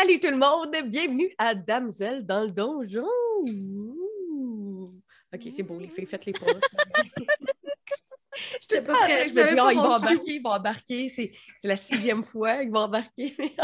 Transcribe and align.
Salut 0.00 0.20
tout 0.20 0.30
le 0.30 0.36
monde, 0.36 0.76
bienvenue 0.88 1.34
à 1.38 1.56
Damsel 1.56 2.24
dans 2.24 2.44
le 2.44 2.52
donjon. 2.52 3.04
Ok, 5.34 5.40
c'est 5.52 5.64
beau, 5.64 5.76
les 5.80 5.88
filles, 5.88 6.06
faites 6.06 6.24
les 6.24 6.32
pauses. 6.32 6.54
J'étais 8.60 8.80
pas 8.80 8.92
Ah, 8.94 9.06
prête. 9.06 9.34
je 9.34 9.40
me 9.40 9.48
dis, 9.48 9.56
pas 9.56 9.66
oh, 9.66 9.70
il 9.72 9.76
va 9.76 9.96
embarquer, 9.96 10.34
il 10.34 10.40
va 10.40 10.50
embarquer. 10.50 11.08
C'est 11.08 11.32
la 11.64 11.74
sixième 11.74 12.22
fois 12.22 12.58
qu'il 12.60 12.70
va 12.70 12.82
embarquer. 12.82 13.34
mais- 13.40 13.56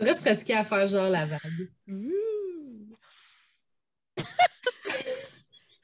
Faudrait 0.00 0.16
se 0.16 0.22
pratiquer 0.22 0.54
à 0.54 0.64
faire 0.64 0.84
genre 0.88 1.10
la 1.10 1.26
vague. 1.26 1.70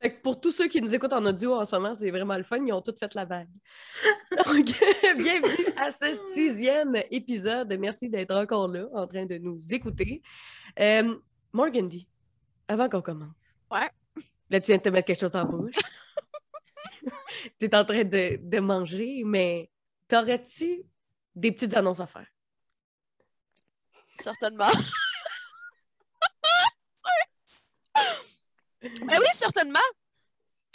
Fait 0.00 0.14
que 0.14 0.22
pour 0.22 0.40
tous 0.40 0.50
ceux 0.50 0.66
qui 0.66 0.80
nous 0.80 0.94
écoutent 0.94 1.12
en 1.12 1.26
audio 1.26 1.54
en 1.54 1.64
ce 1.66 1.76
moment, 1.76 1.94
c'est 1.94 2.10
vraiment 2.10 2.36
le 2.36 2.42
fun. 2.42 2.64
Ils 2.64 2.72
ont 2.72 2.80
tous 2.80 2.96
fait 2.98 3.14
la 3.14 3.26
vague. 3.26 3.50
Donc, 4.46 4.64
bienvenue 5.18 5.74
à 5.76 5.90
ce 5.90 6.14
sixième 6.32 6.96
épisode. 7.10 7.76
Merci 7.78 8.08
d'être 8.08 8.34
encore 8.34 8.68
là, 8.68 8.86
en 8.94 9.06
train 9.06 9.26
de 9.26 9.36
nous 9.36 9.60
écouter. 9.70 10.22
Euh, 10.78 11.18
Morgandy, 11.52 12.08
avant 12.66 12.88
qu'on 12.88 13.02
commence. 13.02 13.34
Ouais. 13.70 13.90
Là, 14.48 14.60
tu 14.60 14.68
viens 14.68 14.78
de 14.78 14.82
te 14.82 14.88
mettre 14.88 15.06
quelque 15.06 15.20
chose 15.20 15.36
en 15.36 15.44
bouche. 15.44 15.74
tu 17.58 17.66
es 17.66 17.74
en 17.74 17.84
train 17.84 18.04
de, 18.04 18.38
de 18.42 18.60
manger, 18.60 19.22
mais 19.26 19.70
t'aurais-tu 20.08 20.82
des 21.34 21.52
petites 21.52 21.76
annonces 21.76 22.00
à 22.00 22.06
faire? 22.06 22.26
Certainement. 24.18 24.70
ben 28.82 29.18
oui, 29.18 29.26
certainement. 29.34 29.78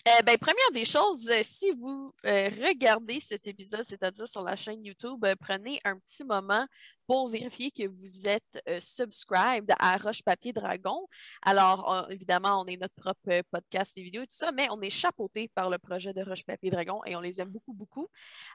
Euh, 0.08 0.22
ben, 0.22 0.38
première 0.38 0.72
des 0.72 0.86
choses, 0.86 1.28
euh, 1.32 1.42
si 1.42 1.72
vous 1.72 2.14
euh, 2.26 2.48
regardez 2.64 3.20
cet 3.20 3.48
épisode, 3.48 3.84
c'est-à-dire 3.84 4.28
sur 4.28 4.44
la 4.44 4.56
chaîne 4.56 4.86
YouTube, 4.86 5.26
euh, 5.26 5.34
prenez 5.40 5.80
un 5.84 5.98
petit 5.98 6.24
moment 6.24 6.68
pour 7.08 7.28
vérifier 7.28 7.72
que 7.72 7.88
vous 7.88 8.28
êtes 8.28 8.62
subscribed 8.80 9.74
à 9.80 9.98
Roche 9.98 10.22
Papier 10.22 10.54
Dragon. 10.54 11.08
Alors, 11.42 12.08
évidemment, 12.12 12.62
on 12.62 12.66
est 12.66 12.78
notre 12.78 12.94
propre 12.96 13.42
podcast 13.52 13.98
et 13.98 14.04
vidéos 14.04 14.24
et 14.24 14.28
tout 14.28 14.36
ça, 14.36 14.52
mais 14.52 14.68
on 14.72 14.80
est 14.82 14.90
chapeauté 14.92 15.52
par 15.56 15.70
le 15.72 15.80
projet 15.80 16.14
de 16.14 16.24
Roche 16.24 16.44
Papier 16.44 16.70
Dragon 16.72 17.02
et 17.06 17.16
on 17.16 17.22
les 17.22 17.42
aime 17.42 17.50
beaucoup, 17.50 17.74
beaucoup. 17.74 18.08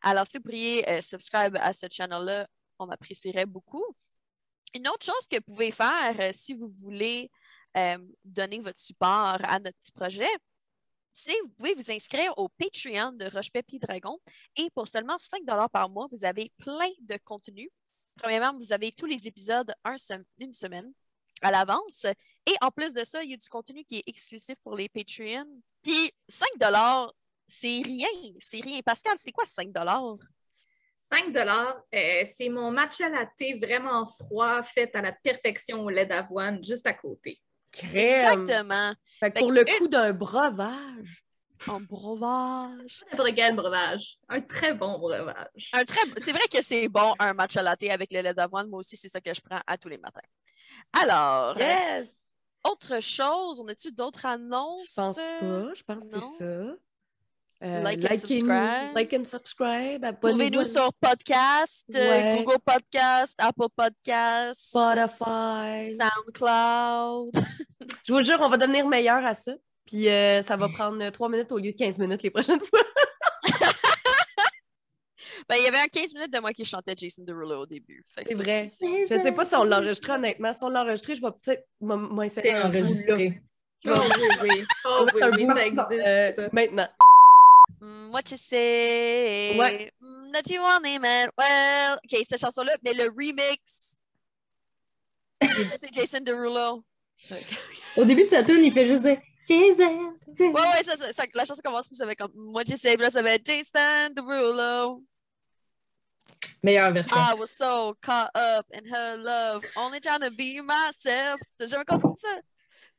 Alors, 0.02 0.27
si 0.27 0.39
vous 0.39 0.42
pourriez 0.42 1.00
subscribe 1.00 1.56
à 1.61 1.72
ce 1.72 1.86
channel-là, 1.89 2.48
on 2.80 2.89
apprécierait 2.91 3.46
beaucoup. 3.46 3.84
Une 4.74 4.89
autre 4.89 5.06
chose 5.06 5.28
que 5.30 5.36
vous 5.36 5.55
pouvez 5.55 5.70
faire 5.70 6.34
si 6.34 6.55
vous 6.55 6.69
voulez 6.69 7.30
donner 8.24 8.58
votre 8.58 8.80
support 8.80 9.39
à 9.44 9.61
notre 9.61 9.78
petit 9.78 9.92
projet, 9.92 10.28
c'est 11.12 11.39
vous 11.42 11.50
pouvez 11.50 11.75
vous 11.75 11.91
inscrire 11.91 12.33
au 12.36 12.48
Patreon 12.48 13.12
de 13.12 13.27
Roche 13.27 13.50
Dragon 13.80 14.19
et 14.56 14.69
pour 14.70 14.89
seulement 14.89 15.19
5 15.19 15.41
par 15.70 15.89
mois, 15.89 16.08
vous 16.11 16.25
avez 16.25 16.52
plein 16.58 16.91
de 17.00 17.17
contenu. 17.25 17.70
Premièrement, 18.17 18.56
vous 18.56 18.72
avez 18.72 18.92
tous 18.92 19.06
les 19.06 19.27
épisodes 19.27 19.72
une 20.39 20.52
semaine 20.52 20.92
à 21.42 21.50
l'avance. 21.50 22.06
Et 22.47 22.55
en 22.61 22.70
plus 22.70 22.92
de 22.92 23.05
ça, 23.05 23.22
il 23.22 23.30
y 23.30 23.34
a 23.34 23.36
du 23.36 23.48
contenu 23.48 23.84
qui 23.84 23.98
est 23.98 24.05
exclusif 24.06 24.56
pour 24.62 24.77
les 24.77 24.89
Patreons. 24.89 25.62
Puis 25.83 26.12
5 26.28 26.47
c'est 27.47 27.83
rien. 27.84 28.08
C'est 28.39 28.61
rien. 28.62 28.80
Pascal, 28.84 29.17
c'est 29.19 29.33
quoi 29.33 29.47
5 29.47 29.70
5 31.02 31.36
euh, 31.36 32.24
c'est 32.24 32.48
mon 32.48 32.70
matcha 32.70 33.08
latte 33.08 33.58
vraiment 33.61 34.06
froid, 34.06 34.62
fait 34.62 34.95
à 34.95 35.02
la 35.02 35.12
perfection 35.12 35.83
au 35.83 35.91
lait 35.91 36.06
d'avoine, 36.06 36.64
juste 36.64 36.86
à 36.86 36.92
côté. 36.92 37.41
Crème! 37.72 38.40
Exactement. 38.42 38.92
Fait 39.20 39.30
que 39.30 39.38
Fait 39.38 39.40
pour 39.40 39.48
que 39.50 39.54
le 39.54 39.60
une- 39.68 39.78
coup 39.78 39.88
d'un 39.88 40.12
breuvage, 40.12 41.24
Un 41.68 41.80
breuvage. 41.80 43.04
Quel 43.36 43.54
breuvage. 43.54 44.18
Un 44.30 44.40
très 44.40 44.72
bon 44.72 44.98
breuvage. 44.98 45.70
Un 45.74 45.84
très... 45.84 46.00
C'est 46.22 46.32
vrai 46.32 46.46
que 46.50 46.62
c'est 46.62 46.88
bon, 46.88 47.14
un 47.18 47.34
matcha 47.34 47.60
latte 47.62 47.82
avec 47.90 48.12
le 48.12 48.22
lait 48.22 48.32
d'avoine. 48.34 48.68
Moi 48.70 48.78
aussi, 48.80 48.96
c'est 48.96 49.08
ça 49.08 49.20
que 49.20 49.32
je 49.34 49.40
prends 49.42 49.60
à 49.66 49.77
tous 49.77 49.88
les 49.90 49.98
matins. 49.98 50.20
Alors, 50.98 51.58
yes! 51.58 52.08
autre 52.64 53.00
chose, 53.02 53.60
on 53.60 53.68
a-tu 53.68 53.92
d'autres 53.92 54.24
annonces? 54.27 54.94
Je 54.96 55.00
pense 55.00 55.16
pas, 55.16 55.74
je 55.74 55.82
pense 55.82 56.05
que 56.05 56.10
c'est 56.10 56.44
ça. 56.44 56.77
Euh, 57.62 57.82
Like 57.82 58.04
and 58.10 58.16
subscribe. 58.16 58.94
Like 58.94 59.12
and 59.12 59.24
subscribe. 59.26 60.20
Trouvez-nous 60.22 60.64
sur 60.64 60.92
podcast, 60.94 61.84
euh, 61.94 61.98
Ouais. 61.98 62.42
Google 62.42 62.58
Podcast, 62.64 63.34
Apple 63.38 63.68
Podcast, 63.76 64.68
Spotify. 64.68 65.96
SoundCloud. 66.00 67.32
Je 68.04 68.12
vous 68.12 68.22
jure, 68.22 68.38
on 68.40 68.48
va 68.48 68.56
devenir 68.56 68.86
meilleur 68.88 69.24
à 69.26 69.34
ça. 69.34 69.52
Puis 69.86 70.08
euh, 70.08 70.40
ça 70.42 70.56
va 70.56 70.68
prendre 70.70 71.06
3 71.10 71.28
minutes 71.28 71.52
au 71.52 71.58
lieu 71.58 71.72
de 71.72 71.76
15 71.76 71.98
minutes 71.98 72.22
les 72.22 72.30
prochaines 72.30 72.60
fois. 72.60 72.80
Ben, 75.48 75.56
il 75.58 75.64
y 75.64 75.66
avait 75.66 75.78
un 75.78 75.86
15 75.88 76.14
minutes 76.14 76.32
de 76.32 76.38
moi 76.38 76.52
qui 76.52 76.64
chantait 76.64 76.94
Jason 76.96 77.24
Derulo 77.24 77.62
au 77.62 77.66
début. 77.66 78.04
C'est 78.24 78.34
vrai. 78.34 78.68
Je 78.80 79.06
sais 79.20 79.32
pas 79.32 79.44
si 79.44 79.56
on 79.56 79.64
l'a 79.64 79.78
enregistré 79.78 80.12
honnêtement. 80.12 80.52
Si 80.52 80.62
on 80.62 80.68
l'a 80.68 80.82
enregistré, 80.82 81.16
je 81.16 81.20
vais 81.22 81.30
peut-être 81.32 81.66
m'insérer 81.80 82.62
enregistré. 82.62 83.42
Oh 83.86 83.90
oui, 83.94 84.28
oui. 84.42 84.64
Oh 84.84 85.06
oui, 85.14 85.20
oui, 85.38 85.46
ça 85.46 85.66
existe. 85.66 85.90
euh, 85.92 86.48
maintenant. 86.52 86.86
Mm, 88.10 88.12
what 88.12 88.30
you 88.30 88.36
say? 88.36 89.56
Ouais. 89.58 89.90
Mm, 90.02 90.32
that 90.32 90.48
you 90.50 90.60
want 90.62 90.84
it, 90.86 91.00
man. 91.00 91.28
Well, 91.36 91.98
OK, 92.04 92.24
cette 92.28 92.40
chanson-là, 92.40 92.76
mais 92.82 92.92
le 92.94 93.04
remix, 93.10 93.98
c'est 95.80 95.92
Jason 95.92 96.20
Derulo. 96.20 96.84
Au 97.96 98.04
début 98.04 98.24
de 98.24 98.28
sa 98.30 98.42
tune, 98.42 98.64
il 98.64 98.72
fait 98.72 98.86
juste 98.86 99.02
dire 99.02 99.20
Jason. 99.48 100.14
Ouais, 100.38 100.52
ouais, 100.52 100.82
ça, 100.84 100.96
ça- 100.96 101.12
ça- 101.12 101.24
la 101.34 101.44
chanson 101.44 101.60
commence, 101.64 101.86
puis 101.88 101.96
ça 101.96 102.06
va 102.06 102.14
comme 102.14 102.32
mm, 102.34 102.54
What 102.54 102.64
you 102.68 102.76
say, 102.76 102.94
puis 102.94 103.02
là, 103.04 103.10
ça 103.10 103.22
va 103.22 103.32
être 103.32 103.46
Jason 103.46 104.10
Derulo. 104.14 105.02
Meilleure 106.62 106.92
version. 106.92 107.16
I 107.16 107.34
was 107.34 107.50
so 107.50 107.96
caught 108.02 108.30
up 108.34 108.66
in 108.72 108.84
her 108.86 109.16
love, 109.16 109.62
only 109.77 110.00
trying 110.00 110.20
to 110.20 110.30
be 110.30 110.60
myself. 110.62 111.40
T'as 111.58 111.66
jamais 111.68 111.84
compris 111.84 112.12
ça? 112.20 112.38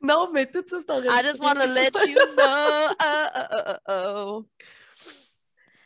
Non, 0.01 0.31
mais 0.31 0.47
tout 0.49 0.63
ça, 0.67 0.77
c'est 0.79 0.89
enregistré. 0.89 1.19
I 1.19 1.23
just 1.23 1.39
want 1.41 1.55
to 1.59 1.67
let 1.67 1.93
you 2.07 2.15
know. 2.35 2.87
Oh, 2.99 3.27
oh, 3.35 3.47
oh, 3.51 3.63
oh, 3.67 3.77
oh. 3.87 4.45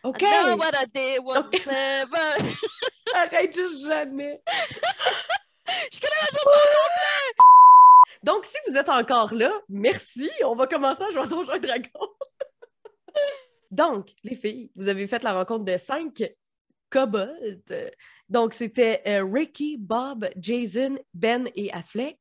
OK? 0.06 0.22
I 0.22 0.46
know 0.46 0.56
what 0.58 0.76
I 0.76 0.86
did 0.86 1.24
was 1.24 1.46
Ok. 1.48 1.62
clever. 1.64 2.56
Arrête 3.16 3.54
juste 3.56 3.88
jamais. 3.88 4.40
Je 5.92 6.00
connais 6.00 6.22
la 6.22 6.28
chanson 6.28 6.50
au 6.50 6.52
complet. 6.52 7.46
Donc, 8.24 8.46
si 8.46 8.58
vous 8.68 8.78
êtes 8.78 8.90
encore 8.90 9.34
là, 9.34 9.52
merci. 9.68 10.30
On 10.46 10.56
va 10.56 10.68
commencer 10.68 11.04
à 11.04 11.10
jouer 11.10 11.24
à 11.24 11.26
Donjons 11.28 11.54
et 11.54 11.60
Dragons. 11.60 12.10
Donc, 13.72 14.10
les 14.24 14.36
filles, 14.36 14.72
vous 14.76 14.88
avez 14.88 15.08
fait 15.08 15.24
la 15.24 15.34
rencontre 15.34 15.66
de 15.66 15.78
cinq 15.78 16.24
kobolds. 16.92 17.92
Donc, 18.30 18.54
c'était 18.54 19.02
euh, 19.08 19.26
Ricky, 19.26 19.78
Bob, 19.80 20.30
Jason, 20.38 20.98
Ben 21.14 21.50
et 21.56 21.74
Affleck. 21.74 22.20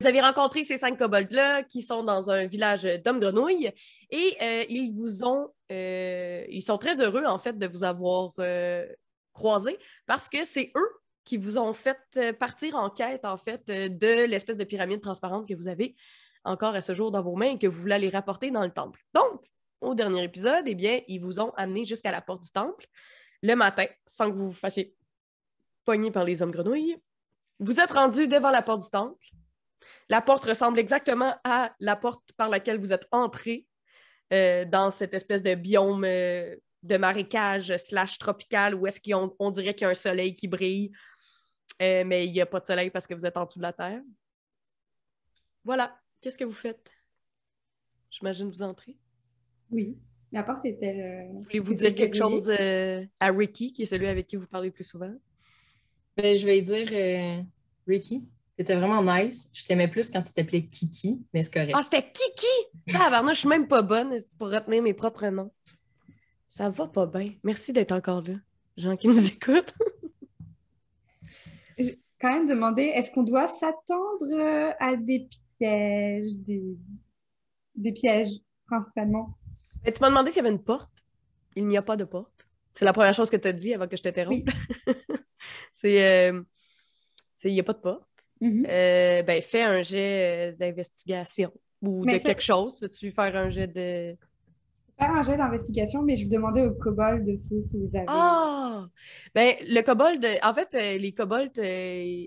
Vous 0.00 0.06
avez 0.06 0.20
rencontré 0.20 0.64
ces 0.64 0.78
cinq 0.78 0.96
kobolds-là 0.96 1.64
qui 1.64 1.82
sont 1.82 2.04
dans 2.04 2.30
un 2.30 2.46
village 2.46 2.84
d'hommes 3.04 3.20
grenouilles 3.20 3.72
et 4.10 4.36
euh, 4.40 4.64
ils 4.68 4.92
vous 4.92 5.24
ont. 5.24 5.48
Euh, 5.70 6.44
ils 6.48 6.62
sont 6.62 6.78
très 6.78 7.00
heureux, 7.00 7.24
en 7.24 7.38
fait, 7.38 7.58
de 7.58 7.66
vous 7.66 7.84
avoir 7.84 8.32
euh, 8.38 8.86
croisés 9.32 9.78
parce 10.06 10.28
que 10.28 10.44
c'est 10.44 10.72
eux 10.76 11.00
qui 11.24 11.36
vous 11.36 11.58
ont 11.58 11.74
fait 11.74 11.98
euh, 12.16 12.32
partir 12.32 12.76
en 12.76 12.90
quête, 12.90 13.24
en 13.24 13.36
fait, 13.36 13.62
euh, 13.70 13.88
de 13.88 14.24
l'espèce 14.24 14.56
de 14.56 14.64
pyramide 14.64 15.00
transparente 15.00 15.48
que 15.48 15.54
vous 15.54 15.68
avez 15.68 15.94
encore 16.44 16.74
à 16.74 16.82
ce 16.82 16.94
jour 16.94 17.10
dans 17.10 17.22
vos 17.22 17.36
mains 17.36 17.52
et 17.52 17.58
que 17.58 17.66
vous 17.66 17.80
voulez 17.80 17.94
aller 17.94 18.08
rapporter 18.08 18.50
dans 18.50 18.64
le 18.64 18.70
temple. 18.70 19.00
Donc, 19.14 19.44
au 19.80 19.94
dernier 19.94 20.24
épisode, 20.24 20.64
eh 20.66 20.74
bien, 20.74 21.00
ils 21.08 21.20
vous 21.20 21.40
ont 21.40 21.52
amené 21.56 21.84
jusqu'à 21.84 22.10
la 22.10 22.20
porte 22.20 22.42
du 22.42 22.50
temple 22.50 22.86
le 23.42 23.54
matin, 23.54 23.86
sans 24.06 24.30
que 24.30 24.36
vous 24.36 24.48
vous 24.48 24.52
fassiez 24.52 24.94
pogner 25.84 26.10
par 26.10 26.24
les 26.24 26.42
hommes 26.42 26.50
grenouilles. 26.50 26.96
Vous 27.58 27.80
êtes 27.80 27.92
rendu 27.92 28.26
devant 28.26 28.50
la 28.50 28.62
porte 28.62 28.82
du 28.82 28.90
temple. 28.90 29.24
La 30.08 30.20
porte 30.20 30.44
ressemble 30.44 30.78
exactement 30.78 31.34
à 31.44 31.72
la 31.78 31.96
porte 31.96 32.32
par 32.36 32.48
laquelle 32.48 32.78
vous 32.78 32.92
êtes 32.92 33.06
entré 33.12 33.66
euh, 34.32 34.64
dans 34.64 34.90
cette 34.90 35.14
espèce 35.14 35.42
de 35.42 35.54
biome 35.54 36.04
euh, 36.04 36.56
de 36.82 36.96
marécage 36.96 37.76
slash 37.76 38.18
tropical 38.18 38.74
où 38.74 38.86
est-ce 38.86 39.00
qu'on 39.00 39.34
on 39.38 39.50
dirait 39.50 39.74
qu'il 39.74 39.84
y 39.84 39.88
a 39.88 39.90
un 39.90 39.94
soleil 39.94 40.34
qui 40.34 40.48
brille, 40.48 40.92
euh, 41.82 42.04
mais 42.04 42.26
il 42.26 42.32
n'y 42.32 42.40
a 42.40 42.46
pas 42.46 42.60
de 42.60 42.66
soleil 42.66 42.90
parce 42.90 43.06
que 43.06 43.14
vous 43.14 43.26
êtes 43.26 43.36
en 43.36 43.44
dessous 43.44 43.58
de 43.58 43.64
la 43.64 43.72
terre. 43.72 44.00
Voilà. 45.64 45.98
Qu'est-ce 46.20 46.38
que 46.38 46.44
vous 46.44 46.52
faites? 46.52 46.90
J'imagine 48.10 48.48
vous 48.48 48.62
entrez. 48.62 48.96
Oui, 49.70 49.96
la 50.32 50.42
porte 50.42 50.64
était. 50.64 51.28
euh, 51.28 51.40
Voulez-vous 51.44 51.74
dire 51.74 51.94
quelque 51.94 52.16
chose 52.16 52.50
euh, 52.50 53.04
à 53.20 53.30
Ricky, 53.30 53.72
qui 53.72 53.82
est 53.82 53.86
celui 53.86 54.06
avec 54.06 54.26
qui 54.26 54.36
vous 54.36 54.46
parlez 54.46 54.68
le 54.68 54.72
plus 54.74 54.84
souvent? 54.84 55.14
Ben, 56.16 56.36
je 56.36 56.44
vais 56.44 56.60
dire 56.60 56.88
euh, 56.92 57.42
Ricky. 57.86 58.28
T'étais 58.60 58.76
vraiment 58.76 59.02
nice. 59.02 59.48
Je 59.54 59.64
t'aimais 59.64 59.88
plus 59.88 60.10
quand 60.10 60.20
tu 60.20 60.34
t'appelais 60.34 60.66
Kiki, 60.66 61.24
mais 61.32 61.40
c'est 61.40 61.50
correct. 61.50 61.72
Ah, 61.74 61.82
c'était 61.82 62.02
Kiki! 62.02 62.94
Ah, 62.94 63.22
je 63.28 63.32
suis 63.32 63.48
même 63.48 63.66
pas 63.66 63.80
bonne 63.80 64.14
pour 64.38 64.50
retenir 64.50 64.82
mes 64.82 64.92
propres 64.92 65.28
noms. 65.28 65.50
Ça 66.50 66.68
va 66.68 66.86
pas 66.86 67.06
bien. 67.06 67.32
Merci 67.42 67.72
d'être 67.72 67.92
encore 67.92 68.20
là, 68.20 68.34
gens 68.76 68.98
qui 68.98 69.08
nous 69.08 69.26
écoutent. 69.28 69.72
J'ai 71.78 72.02
quand 72.20 72.34
même 72.34 72.46
demandé 72.46 72.82
est-ce 72.82 73.10
qu'on 73.10 73.22
doit 73.22 73.48
s'attendre 73.48 74.30
euh, 74.30 74.72
à 74.78 74.94
des 74.94 75.26
pièges, 75.58 76.36
des, 76.40 76.76
des 77.76 77.92
pièges 77.92 78.40
principalement? 78.66 79.38
Mais 79.86 79.92
tu 79.92 80.02
m'as 80.02 80.10
demandé 80.10 80.30
s'il 80.32 80.42
y 80.42 80.46
avait 80.46 80.54
une 80.54 80.62
porte. 80.62 80.92
Il 81.56 81.66
n'y 81.66 81.78
a 81.78 81.82
pas 81.82 81.96
de 81.96 82.04
porte. 82.04 82.46
C'est 82.74 82.84
la 82.84 82.92
première 82.92 83.14
chose 83.14 83.30
que 83.30 83.38
tu 83.38 83.48
as 83.48 83.54
dit 83.54 83.72
avant 83.72 83.88
que 83.88 83.96
je 83.96 84.02
t'interrompe. 84.02 84.50
c'est 85.72 86.28
euh, 86.28 86.42
il 87.48 87.54
n'y 87.54 87.60
a 87.60 87.64
pas 87.64 87.72
de 87.72 87.78
porte, 87.78 88.02
Mhm. 88.40 88.66
euh, 88.68 89.22
ben, 89.22 89.42
fais 89.42 89.62
un 89.62 89.82
jet 89.82 90.52
euh, 90.52 90.56
d'investigation 90.56 91.52
ou 91.82 92.04
Mais 92.04 92.18
de 92.18 92.22
quelque 92.22 92.42
chose. 92.42 92.80
Veux-tu 92.80 93.10
faire 93.10 93.36
un 93.36 93.50
jet 93.50 93.66
de. 93.66 94.16
Faire 94.98 95.10
un 95.10 95.22
jet 95.22 95.36
d'investigation, 95.36 96.02
mais 96.02 96.16
je 96.16 96.26
demandais 96.26 96.62
aux 96.62 96.74
kobolds 96.74 97.28
aussi 97.30 97.64
si 97.70 97.76
vous 97.76 97.94
avez. 97.96 98.06
Ah! 98.08 98.86
Ben, 99.34 99.56
le 99.62 99.80
kobold, 99.82 100.26
en 100.42 100.54
fait, 100.54 100.68
euh, 100.74 100.98
les 100.98 101.12
kobolds, 101.12 101.58
euh, 101.58 102.26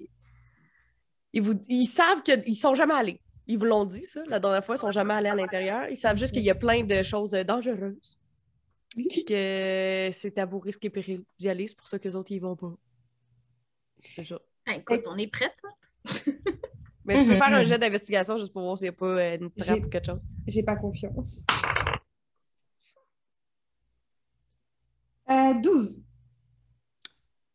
ils, 1.34 1.42
vous, 1.42 1.60
ils 1.68 1.88
savent 1.88 2.22
qu'ils 2.24 2.56
sont 2.56 2.76
jamais 2.76 2.96
allés. 2.96 3.20
Ils 3.46 3.58
vous 3.58 3.66
l'ont 3.66 3.86
dit, 3.86 4.06
ça, 4.06 4.24
la 4.28 4.40
dernière 4.40 4.64
fois, 4.64 4.76
ils 4.76 4.80
sont 4.80 4.92
jamais 4.92 5.14
allés 5.14 5.30
à 5.30 5.36
l'intérieur. 5.36 5.88
Ils 5.90 5.98
savent 5.98 6.18
juste 6.18 6.34
qu'il 6.34 6.44
y 6.44 6.50
a 6.50 6.56
plein 6.56 6.84
de 6.84 7.04
choses 7.04 7.32
dangereuses. 7.32 8.18
Que 8.96 10.10
c'est 10.14 10.38
à 10.38 10.46
vos 10.46 10.60
risques 10.60 10.86
et 10.86 10.90
périls 10.90 11.24
d'y 11.40 11.50
aller, 11.50 11.68
c'est 11.68 11.78
pour 11.78 11.88
ça 11.88 11.98
que 11.98 12.08
les 12.08 12.16
autres, 12.16 12.32
ils 12.32 12.40
vont 12.40 12.56
pas. 12.56 12.74
C'est 14.16 14.26
ça. 14.26 14.40
Ah, 14.66 14.76
écoute, 14.76 15.02
on 15.08 15.18
est 15.18 15.28
prête. 15.28 15.58
Mais 17.06 17.18
tu 17.20 17.26
peux 17.26 17.32
Mhm, 17.34 17.38
faire 17.38 17.54
un 17.54 17.64
mhm. 17.64 17.68
jet 17.68 17.78
d'investigation 17.80 18.38
juste 18.38 18.54
pour 18.54 18.64
voir 18.64 18.78
s'il 18.78 18.86
n'y 18.86 18.90
a 18.90 18.94
pas 18.94 19.06
euh, 19.08 19.38
une 19.40 19.52
trappe 19.52 19.86
ou 19.86 19.90
quelque 19.90 20.06
chose. 20.06 20.20
J'ai 20.48 20.64
pas 20.64 20.76
confiance. 20.76 21.44
Euh, 25.30 25.54
12. 25.62 26.02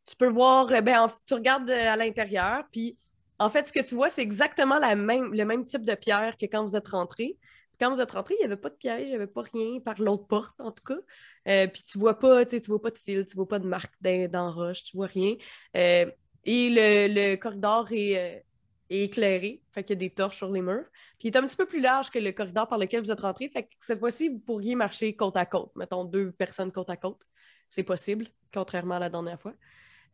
tu 0.06 0.16
peux 0.16 0.28
voir, 0.28 0.70
euh, 0.72 0.80
ben, 0.80 1.00
en- 1.02 1.08
tu 1.26 1.34
regardes 1.34 1.68
euh, 1.70 1.92
à 1.92 1.96
l'intérieur, 1.96 2.64
puis 2.72 2.96
en 3.38 3.50
fait, 3.50 3.68
ce 3.68 3.72
que 3.72 3.82
tu 3.86 3.94
vois, 3.94 4.08
c'est 4.10 4.22
exactement 4.22 4.78
la 4.78 4.96
même, 4.96 5.32
le 5.32 5.44
même 5.44 5.64
type 5.64 5.82
de 5.82 5.94
pierre 5.94 6.36
que 6.38 6.46
quand 6.46 6.64
vous 6.64 6.76
êtes 6.76 6.88
rentré. 6.88 7.36
Quand 7.80 7.92
vous 7.94 8.00
êtes 8.00 8.10
rentré, 8.10 8.34
il 8.36 8.38
n'y 8.40 8.44
avait 8.46 8.56
pas 8.56 8.70
de 8.70 8.74
piège, 8.74 9.02
il 9.02 9.10
n'y 9.10 9.14
avait 9.14 9.28
pas 9.28 9.42
rien 9.42 9.78
par 9.80 10.00
l'autre 10.00 10.26
porte, 10.26 10.60
en 10.60 10.72
tout 10.72 10.82
cas. 10.82 10.98
Euh, 11.46 11.68
puis 11.68 11.82
tu 11.84 11.96
vois 11.98 12.18
pas, 12.18 12.44
tu 12.44 12.58
vois 12.66 12.82
pas 12.82 12.90
de 12.90 12.98
fil, 12.98 13.24
tu 13.26 13.36
vois 13.36 13.46
pas 13.46 13.60
de 13.60 13.68
marque 13.68 13.92
dans, 14.00 14.28
dans 14.30 14.46
la 14.46 14.50
roche, 14.50 14.82
tu 14.82 14.96
vois 14.96 15.06
rien. 15.06 15.34
Euh, 15.76 16.10
et 16.48 16.70
le, 16.70 17.12
le 17.12 17.36
corridor 17.36 17.92
est, 17.92 18.16
euh, 18.16 18.40
est 18.88 19.04
éclairé, 19.04 19.60
fait 19.70 19.84
qu'il 19.84 19.96
y 19.96 19.98
a 19.98 20.08
des 20.08 20.10
torches 20.10 20.38
sur 20.38 20.50
les 20.50 20.62
murs. 20.62 20.86
Puis 21.18 21.28
il 21.28 21.34
est 21.34 21.36
un 21.36 21.46
petit 21.46 21.56
peu 21.56 21.66
plus 21.66 21.80
large 21.80 22.10
que 22.10 22.18
le 22.18 22.32
corridor 22.32 22.66
par 22.66 22.78
lequel 22.78 23.02
vous 23.02 23.12
êtes 23.12 23.20
rentré, 23.20 23.50
fait 23.50 23.64
que 23.64 23.74
cette 23.78 23.98
fois-ci, 23.98 24.30
vous 24.30 24.40
pourriez 24.40 24.74
marcher 24.74 25.14
côte 25.14 25.36
à 25.36 25.44
côte. 25.44 25.70
Mettons 25.76 26.06
deux 26.06 26.32
personnes 26.32 26.72
côte 26.72 26.88
à 26.88 26.96
côte. 26.96 27.20
C'est 27.68 27.82
possible, 27.82 28.24
contrairement 28.50 28.94
à 28.94 28.98
la 28.98 29.10
dernière 29.10 29.38
fois. 29.38 29.52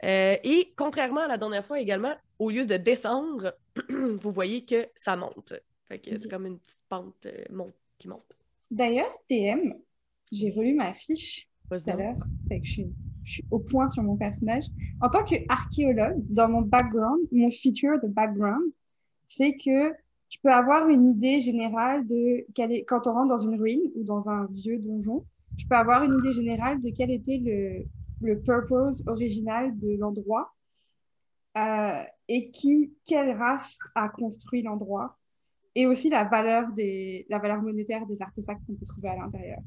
Euh, 0.03 0.37
et 0.43 0.75
contrairement 0.77 1.21
à 1.21 1.29
la 1.29 1.39
dernière 1.39 1.65
fois 1.65 1.79
également, 1.79 2.17
au 2.41 2.51
lieu 2.51 2.67
de 2.67 2.77
descendre, 2.79 3.57
vous 3.89 4.33
voyez 4.33 4.65
que 4.65 4.89
ça 4.97 5.15
monte. 5.15 5.55
Fait 5.87 6.01
que 6.01 6.19
c'est 6.19 6.29
comme 6.29 6.47
une 6.47 6.59
petite 6.59 6.85
pente 6.89 7.27
euh, 7.27 7.45
monte, 7.51 7.77
qui 7.97 8.09
monte. 8.09 8.37
D'ailleurs, 8.73 9.17
TM, 9.29 9.73
j'ai 10.33 10.51
relu 10.51 10.75
ma 10.75 10.95
fiche 10.95 11.47
tout 11.71 11.79
à 11.87 11.95
l'heure. 11.95 12.17
Fait 12.49 12.59
que 12.59 12.67
je 12.67 12.73
suis, 12.73 12.93
je 13.25 13.33
suis 13.35 13.45
au 13.51 13.59
point 13.59 13.89
sur 13.89 14.03
mon 14.03 14.17
personnage. 14.17 14.65
En 15.01 15.09
tant 15.09 15.25
qu'archéologue, 15.25 16.23
dans 16.29 16.49
mon 16.49 16.63
background, 16.63 17.21
mon 17.33 17.51
feature 17.51 18.01
de 18.01 18.09
background, 18.09 18.65
c'est 19.29 19.57
que 19.57 19.93
je 20.29 20.39
peux 20.43 20.51
avoir 20.51 20.89
une 20.89 21.09
idée 21.09 21.39
générale 21.39 22.07
de 22.07 22.45
quel 22.55 22.73
est, 22.73 22.85
quand 22.85 23.07
on 23.07 23.13
rentre 23.13 23.29
dans 23.29 23.39
une 23.39 23.61
ruine 23.61 23.91
ou 23.95 24.05
dans 24.05 24.29
un 24.29 24.47
vieux 24.47 24.79
donjon, 24.79 25.25
je 25.57 25.65
peux 25.67 25.77
avoir 25.77 26.03
une 26.03 26.19
idée 26.19 26.33
générale 26.33 26.81
de 26.81 26.91
quel 26.91 27.11
était 27.11 27.39
le, 27.39 27.87
le 28.21 28.41
purpose 28.41 29.03
original 29.07 29.79
de 29.79 29.97
l'endroit 29.97 30.53
euh, 31.57 32.03
et 32.29 32.51
qui, 32.51 32.93
quelle 33.05 33.37
race 33.37 33.79
a 33.95 34.09
construit 34.09 34.63
l'endroit 34.63 35.17
et 35.77 35.87
aussi 35.87 36.09
la 36.09 36.25
valeur 36.25 36.73
des, 36.73 37.27
la 37.29 37.39
valeur 37.39 37.63
monétaire 37.63 38.07
des 38.07 38.21
artefacts 38.21 38.65
qu'on 38.67 38.75
peut 38.75 38.87
trouver 38.87 39.09
à 39.09 39.17
l'intérieur. 39.17 39.61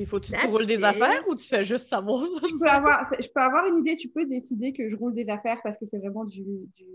Puis 0.00 0.06
faut-tu 0.06 0.32
que 0.32 0.40
tu 0.40 0.46
roules 0.46 0.64
des 0.64 0.82
affaires 0.82 1.22
ou 1.28 1.34
tu 1.34 1.46
fais 1.46 1.62
juste 1.62 1.86
savoir 1.88 2.24
ça? 2.24 2.48
je 2.48 2.58
peux 2.58 2.66
avoir, 2.66 3.12
je 3.20 3.28
peux 3.28 3.40
avoir 3.42 3.66
une 3.66 3.80
idée, 3.80 3.96
tu 3.96 4.08
peux 4.08 4.24
décider 4.24 4.72
que 4.72 4.88
je 4.88 4.96
roule 4.96 5.14
des 5.14 5.28
affaires 5.28 5.60
parce 5.62 5.76
que 5.76 5.84
c'est 5.90 5.98
vraiment 5.98 6.24
du, 6.24 6.42
du 6.42 6.86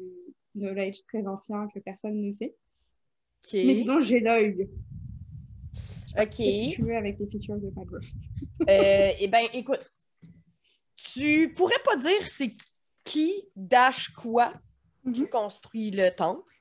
knowledge 0.56 1.02
très 1.08 1.24
ancien 1.28 1.68
que 1.72 1.78
personne 1.82 2.20
ne 2.20 2.32
sait. 2.32 2.56
Mais 3.54 3.76
disons, 3.76 4.02
j'ai 4.02 4.22
l'œil. 4.22 4.68
Ok. 6.18 6.30
Qu'est-ce 6.32 6.72
que 6.72 6.76
tu 6.78 6.82
veux 6.82 6.96
avec 6.98 7.20
les 7.20 7.28
features 7.28 7.58
de 7.60 7.70
background? 7.70 8.04
Euh, 8.68 9.12
eh 9.20 9.28
bien, 9.28 9.48
écoute, 9.54 9.88
tu 10.96 11.54
pourrais 11.56 11.78
pas 11.86 11.98
dire 11.98 12.26
c'est 12.26 12.50
qui 13.04 13.48
dash 13.56 14.10
quoi 14.10 14.52
qui 15.14 15.22
Mhm. 15.22 15.28
construit 15.28 15.92
le 15.92 16.10
temple. 16.10 16.52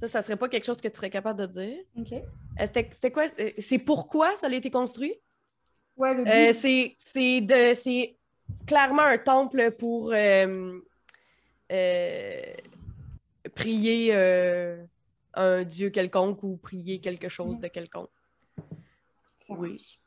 Ça, 0.00 0.08
ça 0.08 0.22
serait 0.22 0.38
pas 0.38 0.48
quelque 0.48 0.64
chose 0.64 0.80
que 0.80 0.88
tu 0.88 0.96
serais 0.96 1.10
capable 1.10 1.40
de 1.40 1.46
dire. 1.48 1.78
Ok. 1.98 2.14
Euh, 2.60 2.66
C'était 2.74 3.10
quoi? 3.10 3.26
euh, 3.38 3.50
C'est 3.58 3.78
pourquoi 3.78 4.36
ça 4.36 4.46
a 4.48 4.52
été 4.52 4.70
construit? 4.70 5.14
Ouais, 5.96 6.14
le 6.14 6.24
but. 6.24 6.30
Euh, 6.30 6.52
c'est 6.52 6.94
c'est 6.98 7.40
de 7.40 7.74
c'est 7.74 8.16
clairement 8.66 9.02
un 9.02 9.18
temple 9.18 9.72
pour 9.72 10.12
prier 13.54 14.12
un 15.34 15.62
dieu 15.64 15.90
quelconque 15.90 16.42
ou 16.42 16.56
prier 16.56 17.00
quelque 17.00 17.28
chose 17.28 17.56
Mhm. 17.56 17.62
de 17.62 17.68
quelconque. 17.68 18.10
oui. 19.50 19.98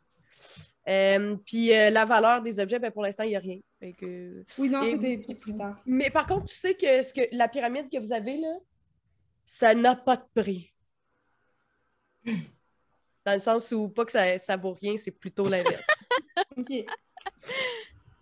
Euh, 0.88 1.36
puis 1.46 1.72
euh, 1.76 1.92
la 1.92 2.06
valeur 2.06 2.42
des 2.42 2.60
objets, 2.60 2.80
ben, 2.80 2.90
pour 2.92 3.04
l'instant, 3.04 3.24
il 3.24 3.30
n'y 3.30 3.36
a 3.36 3.40
rien. 3.40 3.60
Fait 3.80 3.94
que- 3.94 4.44
Oui, 4.58 4.68
non, 4.68 4.82
Et- 4.82 4.92
c'était 5.00 5.36
plus 5.36 5.54
tard. 5.54 5.76
Mais 5.86 6.10
par 6.10 6.26
contre, 6.26 6.46
tu 6.46 6.56
sais 6.56 6.74
que, 6.74 7.04
ce 7.04 7.14
que 7.14 7.22
la 7.32 7.48
pyramide 7.48 7.88
que 7.92 8.00
vous 8.00 8.12
avez 8.12 8.38
là, 8.38 8.56
ça 9.46 9.76
n'a 9.76 9.96
pas 9.96 10.18
de 10.18 10.42
prix. 10.42 10.71
Dans 12.26 13.34
le 13.34 13.40
sens 13.40 13.72
où 13.72 13.90
pas 13.90 14.06
que 14.06 14.12
ça, 14.12 14.40
ça 14.40 14.58
vaut 14.58 14.74
rien, 14.74 14.98
c'est 14.98 15.12
plutôt 15.12 15.48
l'inverse. 15.48 15.84
Ok. 16.58 16.86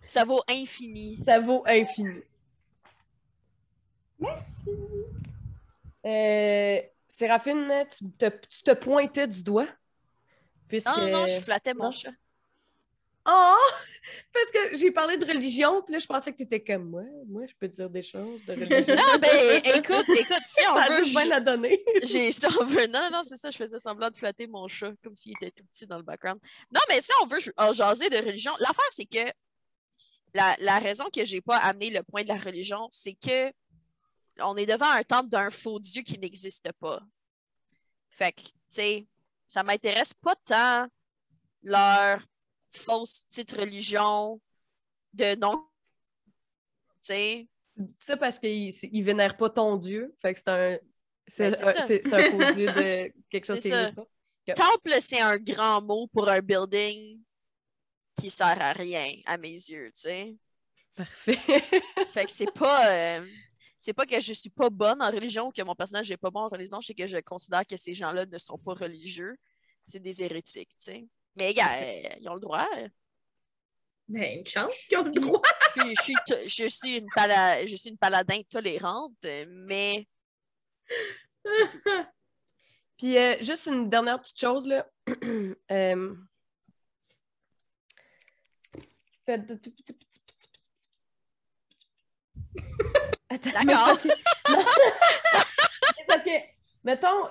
Ça 0.06 0.24
vaut 0.24 0.42
infini. 0.48 1.18
ça 1.24 1.38
vaut 1.40 1.62
infini. 1.66 2.20
Merci. 4.18 5.04
Euh, 6.06 6.80
Séraphine, 7.08 7.86
tu 7.90 8.10
te, 8.12 8.28
tu 8.46 8.62
te 8.62 8.72
pointais 8.72 9.26
du 9.26 9.42
doigt. 9.42 9.66
Puisque... 10.68 10.86
Non, 10.88 11.02
non, 11.02 11.10
non, 11.20 11.26
je 11.26 11.40
flattais 11.40 11.74
mon 11.74 11.84
Non? 11.84 11.90
chat. 11.92 12.12
Oh! 13.26 13.56
Parce 14.32 14.50
que 14.50 14.76
j'ai 14.76 14.90
parlé 14.90 15.16
de 15.16 15.24
religion, 15.24 15.82
puis 15.82 15.92
là, 15.92 15.98
je 15.98 16.06
pensais 16.06 16.32
que 16.32 16.38
tu 16.38 16.44
étais 16.44 16.62
comme 16.62 16.88
moi. 16.88 17.02
Moi, 17.26 17.46
je 17.46 17.54
peux 17.58 17.68
te 17.68 17.76
dire 17.76 17.90
des 17.90 18.02
choses 18.02 18.44
de 18.44 18.52
religion. 18.52 18.94
Non, 18.94 19.18
ben, 19.20 19.60
écoute, 19.76 20.08
écoute, 20.08 20.42
si 20.46 20.62
on 20.68 20.76
ça 20.76 20.88
veut, 20.88 21.04
bien 21.04 21.24
la 21.26 21.40
donner. 21.40 21.82
j'ai, 22.02 22.32
si 22.32 22.46
on 22.46 22.64
veut, 22.64 22.86
non, 22.86 23.10
non, 23.12 23.22
c'est 23.24 23.36
ça, 23.36 23.50
je 23.50 23.56
faisais 23.56 23.78
semblant 23.78 24.10
de 24.10 24.16
flatter 24.16 24.46
mon 24.46 24.66
chat, 24.68 24.92
comme 25.02 25.16
s'il 25.16 25.32
était 25.32 25.50
tout 25.50 25.64
petit 25.64 25.86
dans 25.86 25.98
le 25.98 26.02
background. 26.02 26.40
Non, 26.72 26.80
mais 26.88 27.00
si 27.02 27.10
on 27.22 27.26
veut 27.26 27.38
en 27.56 27.72
jaser 27.72 28.08
de 28.08 28.16
religion, 28.16 28.52
l'affaire, 28.58 28.90
c'est 28.90 29.04
que 29.04 29.30
la, 30.32 30.56
la 30.60 30.78
raison 30.78 31.04
que 31.14 31.24
j'ai 31.24 31.40
pas 31.40 31.56
amené 31.56 31.90
le 31.90 32.02
point 32.02 32.22
de 32.22 32.28
la 32.28 32.38
religion, 32.38 32.88
c'est 32.90 33.14
que 33.14 33.52
on 34.42 34.56
est 34.56 34.66
devant 34.66 34.90
un 34.90 35.02
temple 35.02 35.28
d'un 35.28 35.50
faux 35.50 35.78
dieu 35.78 36.02
qui 36.02 36.18
n'existe 36.18 36.72
pas. 36.80 37.00
Fait 38.08 38.32
que, 38.32 38.42
tu 38.42 38.52
sais, 38.70 39.06
ça 39.46 39.62
m'intéresse 39.62 40.14
pas 40.14 40.34
tant 40.44 40.86
leur 41.62 42.20
fausse 42.70 43.22
petite 43.22 43.52
religion 43.52 44.40
de 45.12 45.34
non. 45.36 45.66
Tu 47.02 47.06
sais, 47.06 47.48
Tu 47.76 47.82
dis 47.82 47.96
ça 47.98 48.16
parce 48.16 48.38
qu'ils 48.38 48.72
ils 48.92 49.02
vénèrent 49.02 49.36
pas 49.36 49.50
ton 49.50 49.76
dieu. 49.76 50.14
Fait 50.20 50.34
que 50.34 50.38
c'est 50.38 50.48
un. 50.48 50.78
C'est 51.26 51.50
Ben, 52.10 52.14
un, 52.14 52.30
faux 52.30 52.52
dieu 52.54 52.66
de 52.66 53.12
quelque 53.30 53.44
chose 53.44 53.60
qui 53.60 53.70
n'existe 53.70 53.94
pas. 53.94 54.54
temple, 54.54 54.96
c'est 55.00 55.20
un 55.20 55.36
grand 55.36 55.80
mot 55.80 56.08
pour 56.08 56.28
un 56.28 56.40
building 56.40 57.20
qui 58.20 58.30
sert 58.30 58.60
à 58.60 58.72
rien 58.72 59.08
à 59.26 59.38
mes 59.38 59.52
yeux, 59.52 59.92
tu 59.94 60.00
sais. 60.00 60.36
Parfait. 60.96 61.36
Fait 62.12 62.26
que 62.26 62.32
c'est 62.32 62.52
pas 62.52 63.18
euh, 63.20 63.26
c'est 63.78 63.94
pas 63.94 64.06
que 64.06 64.20
je 64.20 64.32
suis 64.32 64.50
pas 64.50 64.68
bonne 64.68 65.00
en 65.00 65.10
religion 65.10 65.48
ou 65.48 65.50
que 65.50 65.62
mon 65.62 65.74
personnage 65.74 66.10
est 66.10 66.16
pas 66.16 66.30
bon 66.30 66.40
en 66.40 66.48
religion, 66.48 66.80
c'est 66.80 66.94
que 66.94 67.06
je 67.06 67.18
considère 67.18 67.66
que 67.66 67.76
ces 67.76 67.94
gens-là 67.94 68.26
ne 68.26 68.38
sont 68.38 68.58
pas 68.58 68.74
religieux, 68.74 69.36
c'est 69.86 70.00
des 70.00 70.22
hérétiques, 70.22 70.76
tu 70.78 70.84
sais. 70.84 71.08
Mais 71.36 71.54
gars, 71.54 71.72
euh, 71.74 72.08
ils 72.20 72.28
ont 72.28 72.34
le 72.34 72.40
droit. 72.40 72.68
Ben, 74.08 74.38
une 74.40 74.46
chance 74.46 74.74
qu'ils 74.88 74.98
ont 74.98 75.04
le 75.04 75.12
droit. 75.12 75.40
Je, 75.76 75.82
suis- 75.82 75.94
je 75.96 76.02
suis, 76.02 76.14
to- 76.26 76.48
je 76.48 76.68
suis 76.68 76.96
une 76.96 77.06
pala- 77.14 77.64
je 77.66 77.76
suis 77.76 77.90
une 77.90 77.98
paladin 77.98 78.42
tolérante, 78.48 79.24
mais 79.48 80.06
Puis 82.98 83.16
euh, 83.16 83.36
juste 83.40 83.66
une 83.66 83.88
dernière 83.88 84.20
petite 84.20 84.38
chose, 84.40 84.66
là. 84.66 84.86
Euh, 85.70 86.14
Faites 89.24 89.46
de- 89.46 89.60
Attends, 93.28 93.50
mais 93.64 93.64
D'accord. 93.66 93.86
parce 93.86 94.02
que- 94.02 94.08
Non. 94.52 94.64
C'est 95.96 96.06
parce 96.08 96.24
que, 96.24 96.30
mettons, 96.82 97.28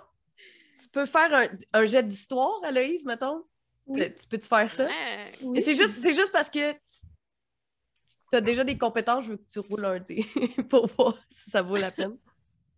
tu 0.81 0.87
peux 0.89 1.05
faire 1.05 1.33
un, 1.33 1.49
un 1.73 1.85
jet 1.85 2.03
d'histoire, 2.03 2.63
Aloïse, 2.63 3.03
mettons. 3.05 3.43
Oui. 3.89 4.15
Tu 4.15 4.27
peux-tu 4.27 4.47
faire 4.47 4.71
ça? 4.71 4.85
ouais. 4.85 5.31
Oui. 5.41 5.49
Mais 5.53 5.61
c'est 5.61 5.75
juste, 5.75 5.95
c'est 5.95 6.13
juste 6.13 6.31
parce 6.31 6.49
que 6.49 6.73
tu 6.73 8.37
as 8.37 8.41
déjà 8.41 8.63
des 8.63 8.77
compétences, 8.77 9.25
je 9.25 9.31
veux 9.31 9.37
que 9.37 9.49
tu 9.49 9.59
roules 9.59 9.85
un 9.85 9.99
dé 9.99 10.25
pour 10.69 10.87
voir 10.87 11.17
si 11.29 11.49
ça 11.49 11.61
vaut 11.61 11.77
la 11.77 11.91
peine. 11.91 12.17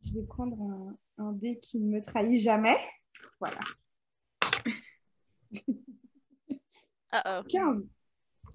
Je 0.04 0.14
vais 0.16 0.26
prendre 0.26 0.60
un, 0.60 0.98
un 1.24 1.32
dé 1.34 1.60
qui 1.60 1.78
ne 1.78 1.98
me 1.98 2.02
trahit 2.02 2.42
jamais. 2.42 2.76
Voilà. 3.40 3.60
Ah, 7.12 7.22
ah. 7.24 7.44
15. 7.48 7.88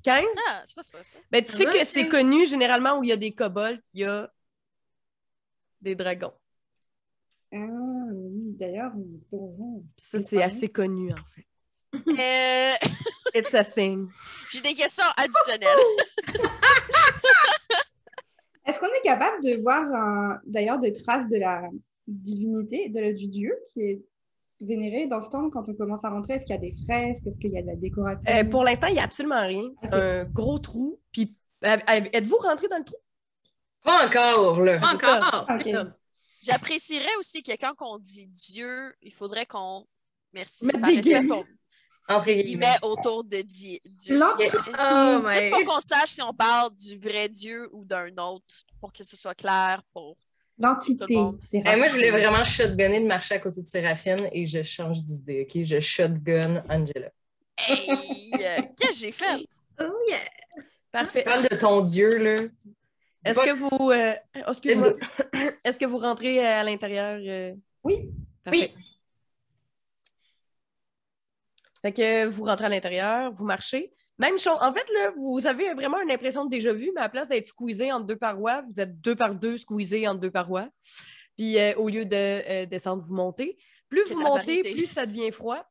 15? 0.02 0.24
Ah, 0.48 0.64
c'est 0.66 0.74
pas, 0.74 0.82
ça. 0.82 1.18
Ben, 1.30 1.44
tu 1.44 1.52
sais 1.52 1.66
que 1.66 1.84
c'est 1.84 2.08
connu 2.08 2.46
généralement 2.46 2.98
où 2.98 3.04
il 3.04 3.10
y 3.10 3.12
a 3.12 3.16
des 3.16 3.32
kobolds, 3.32 3.80
il 3.94 4.00
y 4.00 4.04
a 4.04 4.32
des 5.80 5.94
dragons. 5.94 6.32
Ah 7.52 7.58
oui, 8.12 8.56
d'ailleurs, 8.58 8.92
donjon. 9.30 9.84
Ça, 9.96 10.18
c'est 10.18 10.42
assez 10.42 10.68
connu, 10.68 11.12
en 11.12 11.24
fait. 11.26 11.46
Euh, 12.08 12.72
It's 13.34 13.54
a 13.54 13.64
thing. 13.64 14.08
J'ai 14.52 14.60
des 14.60 14.74
questions 14.74 15.04
additionnelles. 15.16 15.76
Est-ce 18.66 18.80
qu'on 18.80 18.86
est 18.86 19.00
capable 19.04 19.42
de 19.44 19.60
voir 19.62 19.82
un- 19.94 20.40
d'ailleurs 20.44 20.78
des 20.80 20.92
traces 20.92 21.28
de 21.28 21.36
la 21.36 21.62
divinité, 22.08 22.88
de 22.88 23.00
la- 23.00 23.12
du 23.12 23.28
dieu 23.28 23.56
qui 23.72 23.80
est 23.80 24.00
vénéré 24.60 25.06
dans 25.06 25.20
ce 25.20 25.30
temple 25.30 25.50
quand 25.52 25.68
on 25.68 25.74
commence 25.74 26.04
à 26.04 26.10
rentrer? 26.10 26.34
Est-ce 26.34 26.44
qu'il 26.46 26.54
y 26.54 26.58
a 26.58 26.60
des 26.60 26.72
fresques? 26.84 27.26
Est-ce 27.26 27.38
qu'il 27.38 27.52
y 27.52 27.58
a 27.58 27.62
de 27.62 27.68
la 27.68 27.76
décoration? 27.76 28.28
Euh, 28.32 28.44
pour 28.44 28.64
l'instant, 28.64 28.88
il 28.88 28.94
n'y 28.94 29.00
a 29.00 29.04
absolument 29.04 29.46
rien. 29.46 29.70
C'est 29.80 29.92
un 29.94 30.24
gros 30.24 30.58
trou. 30.58 30.98
Puis, 31.12 31.36
euh, 31.64 31.76
êtes-vous 31.86 32.38
rentré 32.38 32.66
dans 32.68 32.78
le 32.78 32.84
trou? 32.84 32.96
Pas 33.84 34.06
encore, 34.06 34.60
là. 34.62 34.78
Pas 34.80 34.94
encore. 34.94 35.46
J'apprécierais 36.42 37.14
aussi 37.20 37.42
que 37.42 37.52
quand 37.52 37.74
on 37.80 37.98
dit 37.98 38.26
Dieu, 38.26 38.92
il 39.02 39.12
faudrait 39.12 39.46
qu'on. 39.46 39.86
Merci. 40.32 40.66
Mettre 40.66 40.80
des 40.82 40.96
guillemets. 40.98 41.44
Entre 42.08 42.30
guillemets 42.32 42.76
autour 42.82 43.24
de 43.24 43.42
di- 43.42 43.80
Dieu. 43.84 44.18
Oh 44.22 44.42
Juste 45.34 45.50
pour 45.50 45.64
qu'on 45.64 45.80
sache 45.80 46.10
si 46.10 46.22
on 46.22 46.32
parle 46.32 46.70
du 46.74 46.96
vrai 46.98 47.28
Dieu 47.28 47.68
ou 47.72 47.84
d'un 47.84 48.16
autre, 48.18 48.64
pour 48.80 48.92
que 48.92 49.02
ce 49.02 49.16
soit 49.16 49.34
clair 49.34 49.82
pour. 49.92 50.16
L'entité. 50.58 51.04
Le 51.08 51.32
Eh, 51.52 51.76
moi, 51.76 51.86
je 51.86 51.92
voulais 51.92 52.10
vraiment 52.10 52.42
shotgunner 52.44 53.00
de 53.00 53.06
marcher 53.06 53.34
à 53.34 53.38
côté 53.40 53.60
de 53.60 53.66
Séraphine 53.66 54.28
et 54.32 54.46
je 54.46 54.62
change 54.62 55.02
d'idée, 55.04 55.46
OK? 55.46 55.62
Je 55.64 55.80
shotgun 55.80 56.64
Angela. 56.70 57.10
Hey! 57.58 57.90
euh, 57.90 58.62
Qu'est-ce 58.80 58.90
que 58.90 58.96
j'ai 58.96 59.12
fait? 59.12 59.46
Oh 59.80 59.84
yeah. 60.08 60.20
Tu 60.56 60.62
Parfait. 60.92 61.24
parles 61.24 61.46
de 61.48 61.56
ton 61.56 61.82
Dieu, 61.82 62.16
là. 62.16 62.42
Est-ce 63.24 63.38
que 63.40 63.52
vous. 63.52 63.90
euh, 63.90 64.14
oh, 64.46 64.52
Est-ce 65.64 65.78
que 65.78 65.84
vous 65.84 65.98
rentrez 65.98 66.38
à 66.46 66.62
l'intérieur? 66.62 67.18
euh? 67.22 67.52
Oui. 67.84 68.08
Parfait. 68.42 68.72
Fait 71.86 71.92
que 71.92 72.26
vous 72.26 72.42
rentrez 72.42 72.64
à 72.64 72.68
l'intérieur, 72.68 73.30
vous 73.30 73.44
marchez. 73.44 73.92
Même 74.18 74.36
chose. 74.40 74.58
En 74.60 74.72
fait, 74.72 74.84
là, 74.92 75.12
vous 75.16 75.46
avez 75.46 75.72
vraiment 75.72 76.00
une 76.00 76.10
impression 76.10 76.44
de 76.44 76.50
déjà 76.50 76.72
vu, 76.72 76.90
mais 76.92 77.00
à 77.00 77.04
la 77.04 77.08
place 77.08 77.28
d'être 77.28 77.46
squeezé 77.46 77.92
entre 77.92 78.06
deux 78.06 78.16
parois, 78.16 78.62
vous 78.62 78.80
êtes 78.80 79.00
deux 79.00 79.14
par 79.14 79.36
deux 79.36 79.56
squeezés 79.56 80.08
entre 80.08 80.18
deux 80.18 80.32
parois. 80.32 80.68
Puis 81.36 81.56
euh, 81.60 81.74
au 81.76 81.88
lieu 81.88 82.04
de 82.04 82.16
euh, 82.16 82.66
descendre, 82.66 83.04
vous 83.04 83.14
montez. 83.14 83.56
Plus 83.88 84.02
vous 84.10 84.18
montez, 84.20 84.62
variété. 84.62 84.72
plus 84.72 84.88
ça 84.88 85.06
devient 85.06 85.30
froid. 85.30 85.64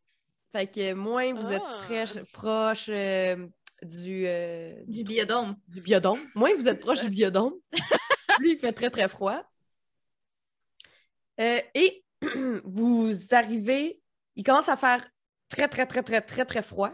Fait 0.54 0.68
que 0.68 0.94
moins 0.94 1.34
vous 1.34 1.52
êtes 1.52 1.62
Ah. 1.66 1.82
proche, 1.84 2.24
proche 2.32 2.86
euh, 2.88 3.48
du, 3.84 4.24
euh, 4.26 4.74
Du 4.88 5.04
biodôme. 5.04 5.58
du 5.68 5.82
biodôme. 5.82 6.20
Moins 6.34 6.54
vous 6.56 6.70
êtes 6.70 6.80
proche 6.80 7.02
du 7.02 7.10
biodôme, 7.10 7.56
plus 8.38 8.52
il 8.54 8.58
fait 8.60 8.72
très, 8.72 8.90
très 8.90 9.10
froid. 9.10 9.44
Euh, 11.42 11.60
et 11.74 12.06
vous 12.64 13.12
arrivez, 13.32 14.00
il 14.38 14.46
commence 14.46 14.70
à 14.70 14.78
faire 14.78 15.06
très, 15.50 15.68
très, 15.68 15.86
très, 15.86 16.04
très, 16.04 16.22
très, 16.22 16.46
très 16.46 16.64
froid. 16.64 16.92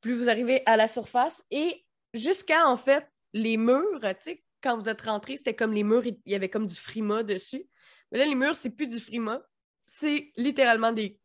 Plus 0.00 0.14
vous 0.14 0.28
arrivez 0.28 0.62
à 0.66 0.76
la 0.76 0.88
surface 0.88 1.42
et 1.50 1.84
jusqu'à, 2.12 2.66
en 2.68 2.76
fait, 2.76 3.06
les 3.32 3.56
murs, 3.56 4.00
tu 4.00 4.08
sais, 4.20 4.44
quand 4.62 4.78
vous 4.78 4.88
êtes 4.88 5.02
rentré, 5.02 5.36
c'était 5.36 5.54
comme 5.54 5.72
les 5.72 5.84
murs, 5.84 6.06
il 6.06 6.18
y 6.26 6.34
avait 6.34 6.48
comme 6.48 6.66
du 6.66 6.74
frima 6.74 7.22
dessus. 7.22 7.66
Mais 8.10 8.18
là, 8.18 8.26
les 8.26 8.34
murs, 8.34 8.56
c'est 8.56 8.70
plus 8.70 8.86
du 8.86 8.98
frima, 8.98 9.42
c'est 9.86 10.32
littéralement 10.36 10.92
des 10.92 11.18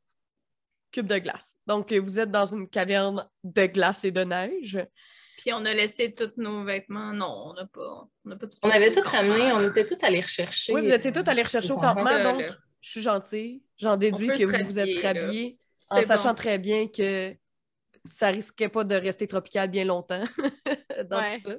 cubes 0.91 1.07
de 1.07 1.17
glace. 1.17 1.55
Donc, 1.67 1.91
euh, 1.91 1.99
vous 1.99 2.19
êtes 2.19 2.31
dans 2.31 2.45
une 2.45 2.67
caverne 2.67 3.29
de 3.43 3.65
glace 3.67 4.03
et 4.03 4.11
de 4.11 4.23
neige. 4.23 4.79
Puis 5.37 5.53
on 5.53 5.63
a 5.63 5.73
laissé 5.73 6.13
tous 6.13 6.31
nos 6.35 6.65
vêtements. 6.65 7.13
Non, 7.13 7.43
on 7.45 7.53
n'a 7.53 7.65
pas. 7.65 8.07
On, 8.25 8.31
a 8.31 8.35
pas 8.35 8.47
tout 8.47 8.57
On 8.61 8.69
avait 8.69 8.91
tout 8.91 9.07
ramené, 9.07 9.53
on 9.53 9.69
était 9.69 9.85
tous 9.85 10.03
allés 10.03 10.19
rechercher. 10.19 10.73
Oui, 10.73 10.81
vous 10.81 10.91
étiez 10.91 11.13
tous 11.13 11.23
allés 11.29 11.43
rechercher 11.43 11.71
au 11.71 11.77
au 11.77 11.79
campement, 11.79 12.33
donc 12.33 12.45
je 12.81 12.89
suis 12.89 13.01
gentille. 13.01 13.63
J'en 13.77 13.95
déduis 13.95 14.27
que 14.27 14.43
vous 14.43 14.65
vous 14.65 14.79
êtes 14.79 15.01
rhabillés 15.01 15.57
en 15.89 16.01
sachant 16.01 16.29
bon. 16.29 16.35
très 16.35 16.57
bien 16.59 16.87
que 16.87 17.35
ça 18.05 18.27
risquait 18.29 18.69
pas 18.69 18.83
de 18.83 18.95
rester 18.95 19.27
tropical 19.27 19.69
bien 19.69 19.85
longtemps 19.85 20.23
dans 21.09 21.19
Ouais. 21.19 21.35
tout 21.39 21.49
ça. 21.49 21.55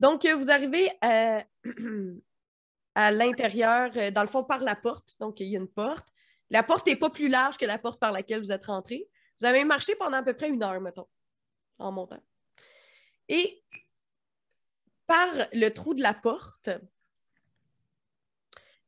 Donc, 0.00 0.24
euh, 0.24 0.34
vous 0.34 0.50
arrivez 0.50 0.90
à, 1.00 1.44
à 2.94 3.10
l'intérieur, 3.12 3.90
euh, 3.96 4.10
dans 4.10 4.22
le 4.22 4.28
fond, 4.28 4.44
par 4.44 4.58
la 4.60 4.76
porte. 4.76 5.14
Donc, 5.20 5.40
il 5.40 5.48
y 5.48 5.56
a 5.56 5.60
une 5.60 5.68
porte. 5.68 6.08
La 6.50 6.62
porte 6.62 6.86
n'est 6.86 6.96
pas 6.96 7.10
plus 7.10 7.28
large 7.28 7.56
que 7.56 7.64
la 7.64 7.78
porte 7.78 8.00
par 8.00 8.12
laquelle 8.12 8.40
vous 8.40 8.52
êtes 8.52 8.66
rentré. 8.66 9.08
Vous 9.40 9.46
avez 9.46 9.64
marché 9.64 9.94
pendant 9.96 10.18
à 10.18 10.22
peu 10.22 10.34
près 10.34 10.48
une 10.48 10.62
heure, 10.62 10.80
mettons, 10.80 11.08
en 11.78 11.90
montant. 11.92 12.22
Et 13.28 13.64
par 15.06 15.28
le 15.52 15.68
trou 15.70 15.94
de 15.94 16.02
la 16.02 16.14
porte, 16.14 16.70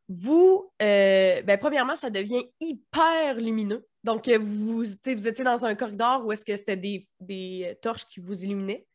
vous, 0.09 0.71
euh, 0.83 1.43
ben, 1.43 1.59
premièrement, 1.59 1.97
ça 1.97 2.11
devient 2.11 2.45
hyper 2.61 3.37
lumineux. 3.37 3.87
Donc, 4.05 4.29
euh, 4.29 4.39
vous, 4.41 4.85
vous 4.85 5.29
étiez 5.29 5.45
dans 5.45 5.65
un 5.65 5.75
corridor 5.75 6.25
où 6.25 6.33
est-ce 6.33 6.45
que 6.45 6.57
c'était 6.57 6.77
des, 6.77 7.05
des 7.21 7.69
euh, 7.71 7.75
torches 7.83 8.07
qui 8.07 8.21
vous 8.21 8.45
illuminaient. 8.45 8.87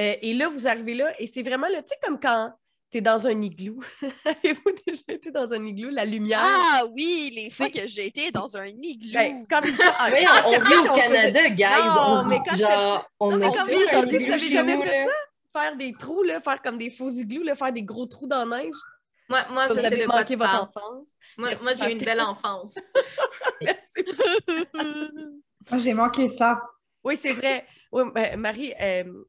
Euh, 0.00 0.14
et 0.20 0.34
là, 0.34 0.48
vous 0.48 0.66
arrivez 0.66 0.94
là, 0.94 1.12
et 1.20 1.26
c'est 1.26 1.42
vraiment, 1.42 1.68
là, 1.68 1.82
tu 1.82 1.88
sais, 1.88 1.96
comme 2.02 2.18
quand 2.20 2.52
tu 2.90 2.98
es 2.98 3.00
dans 3.00 3.26
un 3.26 3.42
igloo. 3.42 3.78
Avez-vous 4.24 4.72
déjà 4.86 5.02
été 5.08 5.30
dans 5.30 5.52
un 5.52 5.64
igloo? 5.66 5.90
La 5.90 6.04
lumière. 6.04 6.40
Ah 6.42 6.84
oui, 6.92 7.30
les 7.34 7.50
fois 7.50 7.68
que 7.68 7.86
j'ai 7.86 8.06
été 8.06 8.30
dans 8.30 8.56
un 8.56 8.66
igloo. 8.66 9.12
Ben, 9.12 9.44
quand, 9.48 9.60
ah, 9.98 10.08
Oui, 10.10 10.24
quand 10.24 10.48
on, 10.48 10.50
vit 10.52 10.74
au 10.74 10.80
on 10.80 10.84
faisait- 10.84 11.00
Canada, 11.02 11.48
guys. 11.50 11.64
Non, 11.64 12.02
on, 12.06 12.24
mais 12.24 12.38
quand 12.44 12.54
genre, 12.56 13.10
on 13.20 13.36
mais 13.36 13.46
quand 13.46 13.64
fait 13.66 13.74
vous 13.74 13.80
un 13.80 13.84
étiez 13.84 14.00
petite, 14.00 14.12
igloo 14.20 14.26
vous 14.26 14.32
avez 14.32 14.48
jamais 14.48 14.78
fait 14.78 15.04
là. 15.06 15.12
faire 15.52 15.76
des 15.76 15.92
trous, 15.92 16.22
là, 16.22 16.40
faire 16.40 16.62
comme 16.62 16.78
des 16.78 16.90
faux 16.90 17.10
igloos, 17.10 17.42
là, 17.42 17.54
faire 17.54 17.72
des 17.72 17.82
gros 17.82 18.06
trous 18.06 18.26
dans 18.26 18.44
la 18.48 18.58
neige? 18.62 18.74
Moi, 19.28 19.44
moi 19.50 19.68
je 19.68 19.74
sais 19.74 19.90
de 19.90 20.06
quoi 20.06 20.24
tu 20.24 20.36
votre 20.36 20.50
parles. 20.50 20.68
enfance. 20.74 21.08
Moi, 21.36 21.50
j'ai 21.74 21.92
eu 21.92 21.98
une 21.98 22.04
belle 22.04 22.20
enfance. 22.22 22.76
Merci. 23.60 24.04
Moi, 25.70 25.78
j'ai 25.78 25.94
manqué 25.94 26.28
ça. 26.28 26.62
Oui, 27.04 27.16
c'est 27.16 27.32
vrai. 27.32 27.66
Oui, 27.92 28.02
Marie, 28.36 28.74
euh, 28.80 29.24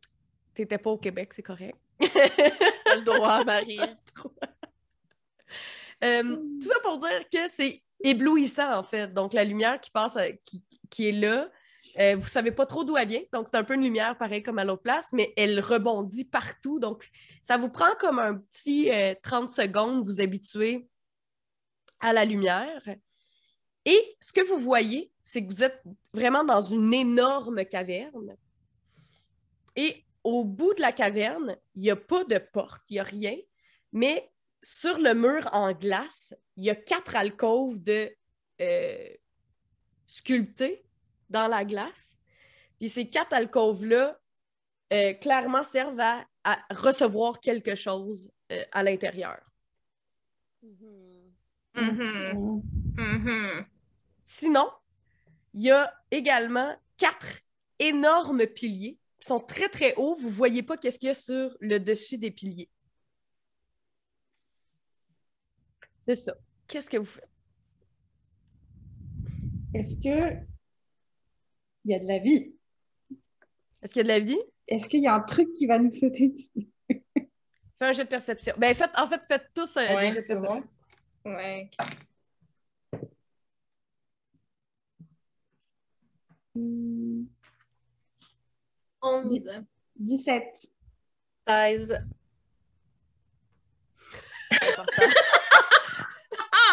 t'étais 0.54 0.78
pas 0.78 0.90
au 0.90 0.98
Québec, 0.98 1.34
c'est 1.34 1.44
correct. 1.44 1.78
T'as 2.00 2.96
le 2.96 3.04
droit, 3.04 3.44
Marie. 3.46 3.80
Euh, 6.04 6.24
tout 6.24 6.68
ça 6.68 6.76
pour 6.82 6.98
dire 7.00 7.24
que 7.32 7.50
c'est 7.50 7.84
éblouissant, 8.02 8.78
en 8.78 8.84
fait. 8.84 9.14
Donc, 9.14 9.34
la 9.34 9.44
lumière 9.44 9.80
qui 9.80 9.92
passe, 9.92 10.16
euh, 10.16 10.30
qui, 10.46 10.64
qui 10.90 11.10
est 11.10 11.14
là, 11.14 11.50
euh, 12.00 12.16
vous 12.16 12.28
savez 12.28 12.52
pas 12.52 12.66
trop 12.66 12.84
d'où 12.84 12.98
elle 12.98 13.08
vient. 13.08 13.22
Donc, 13.34 13.48
c'est 13.50 13.58
un 13.58 13.64
peu 13.64 13.74
une 13.74 13.84
lumière 13.84 14.18
pareil 14.18 14.42
comme 14.42 14.60
à 14.60 14.64
l'autre 14.64 14.84
place, 14.84 15.10
mais 15.12 15.34
elle 15.36 15.60
rebondit 15.60 16.26
partout. 16.26 16.80
Donc, 16.80 17.10
ça 17.42 17.58
vous 17.58 17.70
prend 17.70 17.96
comme 18.00 18.20
un 18.20 18.36
petit 18.36 18.90
euh, 18.92 19.14
30 19.22 19.50
secondes 19.50 20.06
vous 20.06 20.22
habituer 20.22 20.88
à 22.00 22.14
la 22.14 22.24
lumière. 22.24 22.82
Et 23.86 24.18
ce 24.22 24.32
que 24.32 24.42
vous 24.42 24.60
voyez, 24.60 25.12
c'est 25.24 25.46
que 25.46 25.54
vous 25.54 25.64
êtes 25.64 25.82
vraiment 26.14 26.44
dans 26.44 26.62
une 26.62 26.94
énorme 26.94 27.66
caverne. 27.66 28.36
Et 29.76 30.06
au 30.24 30.46
bout 30.46 30.74
de 30.74 30.82
la 30.82 30.92
caverne, 30.92 31.58
il 31.76 31.82
n'y 31.82 31.92
a 31.92 31.96
pas 31.96 32.24
de 32.24 32.38
porte, 32.38 32.84
il 32.90 32.94
n'y 32.94 33.00
a 33.00 33.04
rien, 33.04 33.36
mais 33.92 34.32
sur 34.62 35.00
le 35.00 35.14
mur 35.14 35.50
en 35.54 35.72
glace, 35.74 36.34
il 36.58 36.66
y 36.66 36.70
a 36.70 36.76
quatre 36.76 37.16
alcôves 37.16 37.82
de 37.82 38.10
euh, 38.62 39.08
sculptés 40.08 40.89
dans 41.30 41.48
la 41.48 41.66
glace. 41.66 42.18
Puis 42.80 42.90
ces 42.90 43.10
quatre 43.10 43.34
alcôves-là, 43.34 44.20
euh, 44.94 45.14
clairement, 45.14 45.64
servent 45.64 46.00
à, 46.00 46.26
à 46.44 46.60
recevoir 46.72 47.40
quelque 47.40 47.76
chose 47.76 48.32
euh, 48.52 48.64
à 48.72 48.84
l'intérieur. 48.84 49.40
Mhm. 50.64 51.34
Mhm. 51.76 52.62
Mhm. 52.98 53.66
Sinon, 54.26 54.70
il 55.54 55.64
y 55.64 55.72
a 55.72 55.94
également 56.12 56.76
quatre 56.98 57.42
énormes 57.80 58.46
piliers 58.48 58.98
qui 59.20 59.28
sont 59.28 59.40
très, 59.40 59.70
très 59.70 59.96
hauts. 59.96 60.16
Vous 60.20 60.28
ne 60.28 60.34
voyez 60.34 60.64
pas 60.64 60.78
qu'est-ce 60.78 61.00
qu'il 61.00 61.08
y 61.08 61.12
a 61.12 61.16
sur 61.16 61.56
le 61.60 61.80
dessus 61.80 62.18
des 62.18 62.32
piliers. 62.32 62.70
C'est 66.00 66.16
ça. 66.16 66.34
Qu'est-ce 66.68 66.90
que 66.90 66.98
vous 66.98 67.06
faites? 67.06 67.30
Est-ce 69.74 69.96
que 69.98 70.36
il 71.90 71.94
y 71.94 71.96
a 71.96 72.00
de 72.00 72.08
la 72.08 72.20
vie? 72.20 72.56
Est-ce 73.82 73.94
qu'il 73.94 74.02
y 74.06 74.12
a 74.12 74.20
de 74.20 74.20
la 74.20 74.20
vie? 74.20 74.40
Est-ce 74.68 74.88
qu'il 74.88 75.02
y 75.02 75.08
a 75.08 75.16
un 75.16 75.22
truc 75.22 75.52
qui 75.54 75.66
va 75.66 75.80
nous 75.80 75.92
sauter 75.92 76.28
dessus? 76.30 76.70
Fais 77.80 77.86
un 77.86 77.92
jet 77.94 78.04
de 78.04 78.10
perception. 78.10 78.54
Ben, 78.58 78.76
faites, 78.76 78.92
en 78.98 79.08
fait, 79.08 79.22
faites 79.28 79.48
tous 79.56 79.76
un 79.78 79.96
Ouais, 79.96 80.12
jet 80.12 80.22
de 80.22 80.28
perception. 80.28 80.64
bon. 81.26 81.32
Ouais. 81.32 81.72
Hmm, 86.56 87.24
11. 89.02 89.50
17. 89.96 90.44
16. 91.48 92.06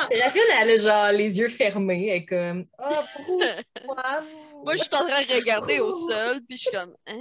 Séraphine, 0.08 0.42
elle 0.60 0.70
a 0.70 0.76
genre 0.76 1.12
les 1.12 1.38
yeux 1.38 1.48
fermés. 1.48 2.08
Elle 2.08 2.16
est 2.16 2.26
comme, 2.26 2.66
ah, 2.78 3.04
pourquoi? 3.14 4.22
Moi, 4.64 4.74
je 4.74 4.82
suis 4.82 4.94
en 4.94 5.06
train 5.06 5.22
de 5.22 5.34
regarder 5.34 5.80
au 5.80 5.92
sol, 5.92 6.40
puis 6.48 6.56
je 6.56 6.62
suis 6.62 6.70
comme. 6.70 6.94
Ah. 7.08 7.12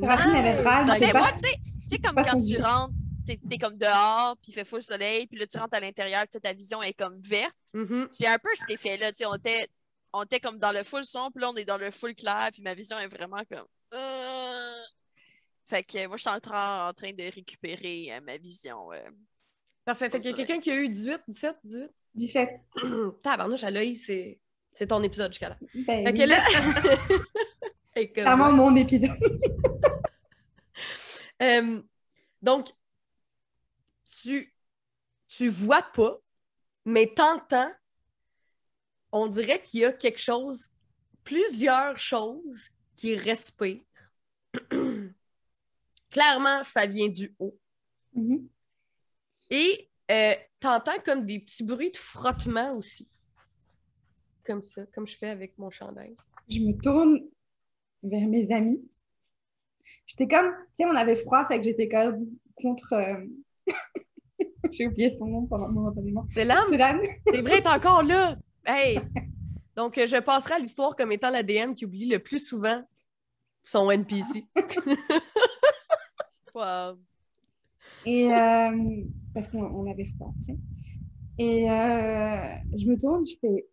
Séraphine, 0.00 0.34
elle 0.36 0.46
est 0.46 0.62
râle, 0.62 0.86
Non, 0.86 0.92
c'est 0.94 1.00
mais 1.06 1.12
pas- 1.12 1.18
moi, 1.18 1.30
tu 1.32 1.48
sais- 1.48 1.56
tu 1.82 1.88
sais, 1.90 1.98
comme 1.98 2.16
quand 2.24 2.40
tu 2.40 2.60
rentres 2.62 2.94
t'es 3.26 3.40
t'es 3.48 3.56
comme 3.56 3.78
dehors, 3.78 4.36
puis 4.42 4.52
il 4.52 4.54
fait 4.54 4.66
full 4.66 4.82
soleil, 4.82 5.26
puis 5.26 5.38
là, 5.38 5.46
tu 5.46 5.56
rentres 5.56 5.74
à 5.76 5.80
l'intérieur, 5.80 6.24
puis 6.30 6.38
ta 6.40 6.52
vision 6.52 6.82
est 6.82 6.92
comme 6.92 7.18
verte. 7.22 7.56
Mhm. 7.72 8.08
J'ai 8.20 8.26
un 8.26 8.36
peu 8.38 8.50
cet 8.54 8.68
effet-là, 8.70 9.12
tu 9.12 9.18
sais, 9.18 9.26
on 9.26 9.34
était, 9.36 9.66
on 10.12 10.24
était 10.24 10.40
comme 10.40 10.58
dans 10.58 10.72
le 10.72 10.82
full 10.82 11.04
son, 11.06 11.30
puis 11.30 11.40
là, 11.40 11.48
on 11.50 11.56
est 11.56 11.64
dans 11.64 11.78
le 11.78 11.90
full 11.90 12.14
clair, 12.14 12.50
puis 12.52 12.60
ma 12.60 12.74
vision 12.74 12.98
est 12.98 13.06
vraiment 13.06 13.40
comme... 13.50 13.66
euh. 13.94 14.82
Fait 15.66 15.82
que 15.82 16.06
moi, 16.06 16.18
je 16.18 16.20
suis 16.20 16.30
en 16.30 16.38
train, 16.40 16.88
en 16.90 16.92
train 16.92 17.12
de 17.12 17.22
récupérer 17.34 18.08
euh, 18.12 18.20
ma 18.20 18.36
vision. 18.36 18.92
euh. 18.92 18.98
Parfait. 19.84 20.08
Fait 20.10 20.18
qu'il 20.18 20.30
y 20.30 20.34
a 20.34 20.36
quelqu'un 20.36 20.60
qui 20.60 20.70
a 20.70 20.76
eu 20.76 20.88
18, 20.88 21.20
17, 21.28 21.56
18. 21.64 21.90
17. 22.14 22.50
Tabarnouche, 23.22 23.64
à 23.64 23.70
l'œil, 23.70 23.96
c'est 23.96 24.40
c'est 24.72 24.88
ton 24.88 25.02
épisode 25.02 25.32
jusqu'à 25.32 25.50
là. 25.50 25.58
Ben, 25.74 26.04
Fait 26.06 26.14
que 26.14 26.22
là. 26.22 26.44
Et 27.96 28.06
comme- 28.12 28.24
Clairement 28.24 28.52
mon 28.52 28.74
épisode. 28.76 29.10
Euh, 31.42 31.82
donc, 32.42 32.68
tu, 34.22 34.52
tu 35.28 35.48
vois 35.48 35.82
pas, 35.82 36.18
mais 36.84 37.12
t'entends, 37.14 37.70
on 39.12 39.28
dirait 39.28 39.62
qu'il 39.62 39.80
y 39.80 39.84
a 39.84 39.92
quelque 39.92 40.18
chose, 40.20 40.68
plusieurs 41.22 41.96
choses 41.98 42.70
qui 42.96 43.16
respirent. 43.16 43.80
Clairement, 46.10 46.62
ça 46.64 46.86
vient 46.86 47.08
du 47.08 47.34
haut. 47.38 47.56
Mhm. 48.12 48.48
Et 49.50 49.88
euh, 50.10 50.34
t'entends 50.60 50.98
comme 51.04 51.24
des 51.24 51.38
petits 51.40 51.64
bruits 51.64 51.90
de 51.90 51.96
frottement 51.96 52.74
aussi. 52.76 53.08
Comme 54.44 54.62
ça, 54.62 54.82
comme 54.94 55.06
je 55.06 55.16
fais 55.16 55.28
avec 55.30 55.56
mon 55.58 55.70
chandail. 55.70 56.14
Je 56.48 56.60
me 56.60 56.72
tourne 56.80 57.20
vers 58.02 58.26
mes 58.28 58.52
amis. 58.52 58.82
J'étais 60.06 60.28
comme, 60.28 60.50
tu 60.76 60.84
sais, 60.84 60.84
on 60.84 60.94
avait 60.94 61.16
froid, 61.16 61.46
fait 61.46 61.58
que 61.58 61.64
j'étais 61.64 61.88
comme 61.88 62.26
contre. 62.56 62.92
euh, 62.94 63.24
J'ai 64.70 64.86
oublié 64.86 65.16
son 65.16 65.26
nom 65.26 65.46
pendant 65.46 65.68
momentanément. 65.68 66.24
C'est 66.28 66.44
l'âme, 66.44 66.66
C'est 67.30 67.40
vrai, 67.42 67.62
t'es 67.62 67.68
encore 67.68 68.02
là. 68.02 68.36
Hey! 68.66 68.98
Donc, 69.76 69.98
euh, 69.98 70.06
je 70.06 70.16
passerai 70.16 70.54
à 70.54 70.58
l'histoire 70.58 70.96
comme 70.96 71.12
étant 71.12 71.28
la 71.28 71.42
DM 71.42 71.74
qui 71.74 71.84
oublie 71.84 72.06
le 72.06 72.18
plus 72.18 72.40
souvent 72.40 72.82
son 73.62 73.90
NPC. 73.90 74.46
Wow. 76.54 76.98
Et 78.06 78.32
euh, 78.32 79.02
parce 79.34 79.48
qu'on 79.48 79.64
on 79.64 79.90
avait 79.90 80.06
froid. 80.06 80.32
Et 81.38 81.68
euh, 81.68 82.54
je 82.76 82.86
me 82.86 82.96
tourne, 82.96 83.24
je 83.26 83.36
fais. 83.40 83.66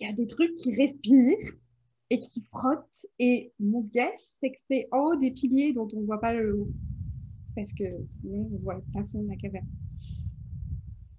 Il 0.00 0.06
y 0.06 0.10
a 0.10 0.12
des 0.12 0.26
trucs 0.26 0.54
qui 0.56 0.74
respirent 0.74 1.52
et 2.10 2.18
qui 2.18 2.42
frottent. 2.50 3.06
Et 3.18 3.52
mon 3.60 3.82
guess, 3.82 4.34
c'est 4.40 4.50
que 4.50 4.58
c'est 4.68 4.88
en 4.90 4.98
haut 5.00 5.16
des 5.16 5.30
piliers 5.30 5.72
dont 5.72 5.88
on 5.92 6.00
ne 6.00 6.06
voit 6.06 6.20
pas 6.20 6.32
le 6.32 6.58
haut. 6.58 6.70
Parce 7.54 7.72
que 7.72 7.84
sinon, 8.08 8.50
on 8.52 8.58
voit 8.58 8.76
le 8.76 8.82
plafond 8.92 9.22
de 9.22 9.28
la 9.28 9.36
caverne. 9.36 9.68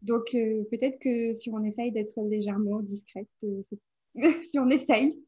Donc, 0.01 0.33
euh, 0.33 0.63
peut-être 0.69 0.99
que 0.99 1.33
si 1.33 1.49
on 1.49 1.63
essaye 1.63 1.91
d'être 1.91 2.21
légèrement 2.27 2.81
discrète, 2.81 3.29
euh, 3.43 3.63
si 4.49 4.59
on 4.59 4.69
essaye 4.69 5.23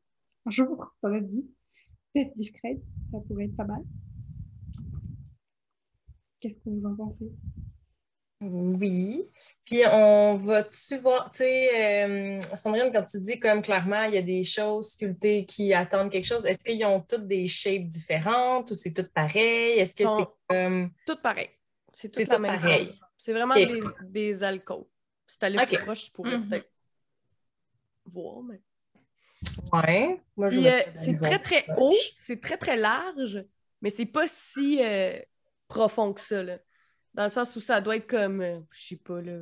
un 0.45 0.51
jour 0.51 0.93
dans 1.01 1.09
notre 1.09 1.27
vie 1.27 1.47
d'être 2.13 2.33
discrète, 2.35 2.81
ça 3.11 3.19
pourrait 3.21 3.45
être 3.45 3.55
pas 3.55 3.65
mal. 3.65 3.83
Qu'est-ce 6.39 6.57
que 6.59 6.69
vous 6.69 6.85
en 6.85 6.95
pensez? 6.95 7.31
Oui. 8.39 9.27
Puis 9.65 9.81
on 9.91 10.35
va-tu 10.37 10.97
voir, 10.97 11.29
tu 11.31 11.37
sais, 11.39 12.05
euh, 12.05 12.39
Sandrine, 12.53 12.91
quand 12.93 13.03
tu 13.03 13.19
dis 13.19 13.39
comme 13.39 13.63
clairement, 13.63 14.03
il 14.03 14.13
y 14.13 14.17
a 14.17 14.21
des 14.21 14.43
choses 14.43 14.91
sculptées 14.91 15.45
qui 15.45 15.73
attendent 15.73 16.11
quelque 16.11 16.25
chose, 16.25 16.45
est-ce 16.45 16.59
qu'ils 16.63 16.85
ont 16.85 17.01
toutes 17.01 17.27
des 17.27 17.47
shapes 17.47 17.87
différentes 17.87 18.69
ou 18.69 18.73
c'est 18.75 18.93
tout 18.93 19.07
pareil? 19.11 19.79
Est-ce 19.79 19.95
que 19.95 20.05
c'est 20.05 20.27
comme. 20.47 20.91
Tout 21.05 21.17
pareil. 21.21 21.49
C'est 21.93 22.09
tout 22.09 22.39
même 22.39 22.45
pareil. 22.45 22.99
C'est 23.17 23.33
vraiment 23.33 23.55
des, 23.55 23.81
des 24.03 24.43
alcôves. 24.43 24.85
Si 25.27 25.39
t'allais 25.39 25.59
Ok. 25.59 25.67
plus 25.69 25.77
proche, 25.79 26.05
tu 26.05 26.11
pourrais 26.11 26.37
Mhm. 26.37 26.47
peut-être 26.47 26.71
voir, 28.05 28.43
mais... 28.43 28.61
Ouais. 29.73 30.21
Moi, 30.35 30.49
je 30.49 30.59
euh, 30.59 30.81
c'est 30.95 31.19
très, 31.19 31.39
très 31.39 31.65
haut, 31.75 31.95
c'est 32.15 32.39
très, 32.39 32.57
très 32.57 32.77
large, 32.77 33.43
mais 33.81 33.89
c'est 33.89 34.05
pas 34.05 34.27
si 34.27 34.79
euh, 34.83 35.19
profond 35.67 36.13
que 36.13 36.21
ça, 36.21 36.43
là. 36.43 36.59
Dans 37.17 37.23
le 37.23 37.29
sens 37.31 37.55
où 37.55 37.59
ça 37.59 37.81
doit 37.81 37.95
être 37.95 38.05
comme, 38.05 38.41
euh, 38.41 38.59
je 38.69 38.89
sais 38.89 38.95
pas, 38.95 39.19
là, 39.21 39.39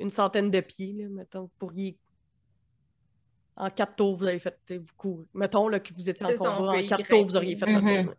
une 0.00 0.10
centaine 0.10 0.50
de 0.50 0.60
pieds, 0.60 0.94
là, 0.94 1.08
mettons. 1.10 1.42
Vous 1.42 1.52
pourriez... 1.58 1.98
En 3.54 3.68
quatre 3.68 3.94
tours, 3.94 4.16
vous 4.16 4.26
avez 4.26 4.38
fait, 4.38 4.56
vous 4.70 4.86
courez. 4.96 5.26
Mettons 5.34 5.68
là, 5.68 5.78
que 5.78 5.92
vous 5.92 6.08
étiez 6.08 6.24
en 6.24 6.34
combat, 6.34 6.72
en 6.72 6.86
quatre 6.86 7.06
tours, 7.06 7.26
vous 7.26 7.36
auriez 7.36 7.54
fait 7.54 7.66
le 7.66 7.72
grimper. 7.72 8.04
tour. 8.04 8.14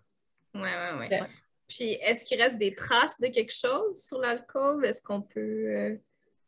Ouais, 0.54 0.62
ouais, 0.62 1.10
ouais. 1.10 1.22
Puis, 1.68 1.94
est-ce 1.94 2.24
qu'il 2.24 2.40
reste 2.40 2.60
des 2.60 2.76
traces 2.76 3.20
de 3.20 3.28
quelque 3.28 3.52
chose 3.52 4.00
sur 4.00 4.20
l'alcôve? 4.20 4.84
Est-ce 4.84 5.02
qu'on 5.02 5.24
peut 5.24 5.40
euh, 5.40 5.98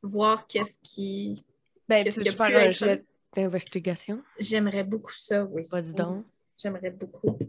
voir 0.03 0.45
qu'est-ce 0.45 0.77
qui. 0.83 1.43
Ben, 1.89 2.03
Qu'est-ce 2.03 2.21
tu 2.21 2.29
pu 2.29 2.35
faire 2.35 2.67
un 2.67 2.69
jet 2.69 3.03
d'investigation? 3.35 4.21
J'aimerais 4.37 4.83
beaucoup 4.83 5.15
ça, 5.15 5.43
oui. 5.45 5.63
Vas-y 5.71 5.95
donc. 5.95 6.23
J'aimerais 6.59 6.91
beaucoup. 6.91 7.39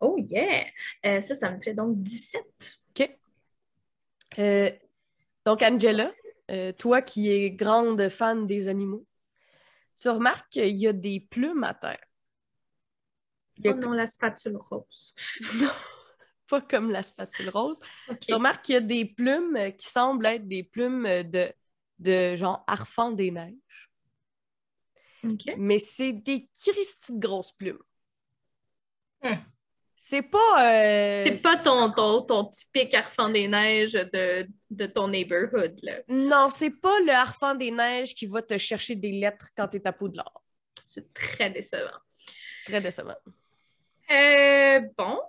Oh 0.00 0.16
yeah! 0.18 0.64
Euh, 1.04 1.20
ça, 1.20 1.34
ça 1.34 1.50
me 1.50 1.60
fait 1.60 1.74
donc 1.74 2.02
17. 2.02 2.42
OK. 2.98 3.18
Euh, 4.38 4.70
donc, 5.44 5.62
Angela, 5.62 6.12
euh, 6.50 6.72
toi 6.72 7.02
qui 7.02 7.30
es 7.30 7.50
grande 7.50 8.08
fan 8.08 8.46
des 8.46 8.68
animaux, 8.68 9.06
tu 9.98 10.08
remarques 10.08 10.48
qu'il 10.50 10.76
y 10.76 10.86
a 10.86 10.92
des 10.92 11.20
plumes 11.20 11.64
à 11.64 11.74
terre. 11.74 12.04
Il 13.56 13.68
a 13.68 13.72
Oh 13.72 13.74
non, 13.74 13.92
la 13.92 14.06
spatule 14.06 14.56
rose. 14.56 15.14
pas 16.48 16.60
comme 16.60 16.90
la 16.90 17.02
spatule 17.02 17.50
rose. 17.50 17.78
Tu 18.20 18.32
remarques 18.32 18.64
qu'il 18.64 18.74
y 18.74 18.78
a 18.78 18.80
des 18.80 19.04
plumes 19.04 19.58
qui 19.76 19.88
semblent 19.88 20.26
être 20.26 20.46
des 20.46 20.62
plumes 20.62 21.04
de, 21.24 21.52
de 21.98 22.36
genre 22.36 22.64
harfang 22.66 23.12
des 23.12 23.30
neiges, 23.30 23.90
mais 25.56 25.78
c'est 25.78 26.12
des 26.12 26.48
Christy 26.54 27.14
de 27.14 27.18
grosses 27.18 27.52
plumes. 27.52 27.82
Hmm. 29.22 29.34
C'est 30.00 30.22
pas. 30.22 30.64
euh, 30.64 31.24
C'est 31.26 31.42
pas 31.42 31.56
ton, 31.56 31.90
ton, 31.90 32.22
ton 32.22 32.44
typique 32.44 32.94
harfang 32.94 33.28
des 33.30 33.46
neiges 33.48 33.92
de, 33.92 34.46
de 34.70 34.86
ton 34.86 35.08
neighborhood, 35.08 35.78
là. 35.82 35.98
Non, 36.08 36.48
c'est 36.54 36.70
pas 36.70 36.98
le 37.00 37.12
harfang 37.12 37.54
des 37.54 37.70
neiges 37.70 38.14
qui 38.14 38.26
va 38.26 38.40
te 38.40 38.56
chercher 38.56 38.94
des 38.94 39.12
lettres 39.12 39.48
quand 39.56 39.68
t'es 39.68 39.86
à 39.86 39.92
Poudlard. 39.92 40.42
C'est 40.86 41.12
très 41.12 41.50
décevant. 41.50 41.98
Très 42.64 42.80
décevant. 42.80 43.16
Euh, 44.10 44.80
bon. 44.96 45.20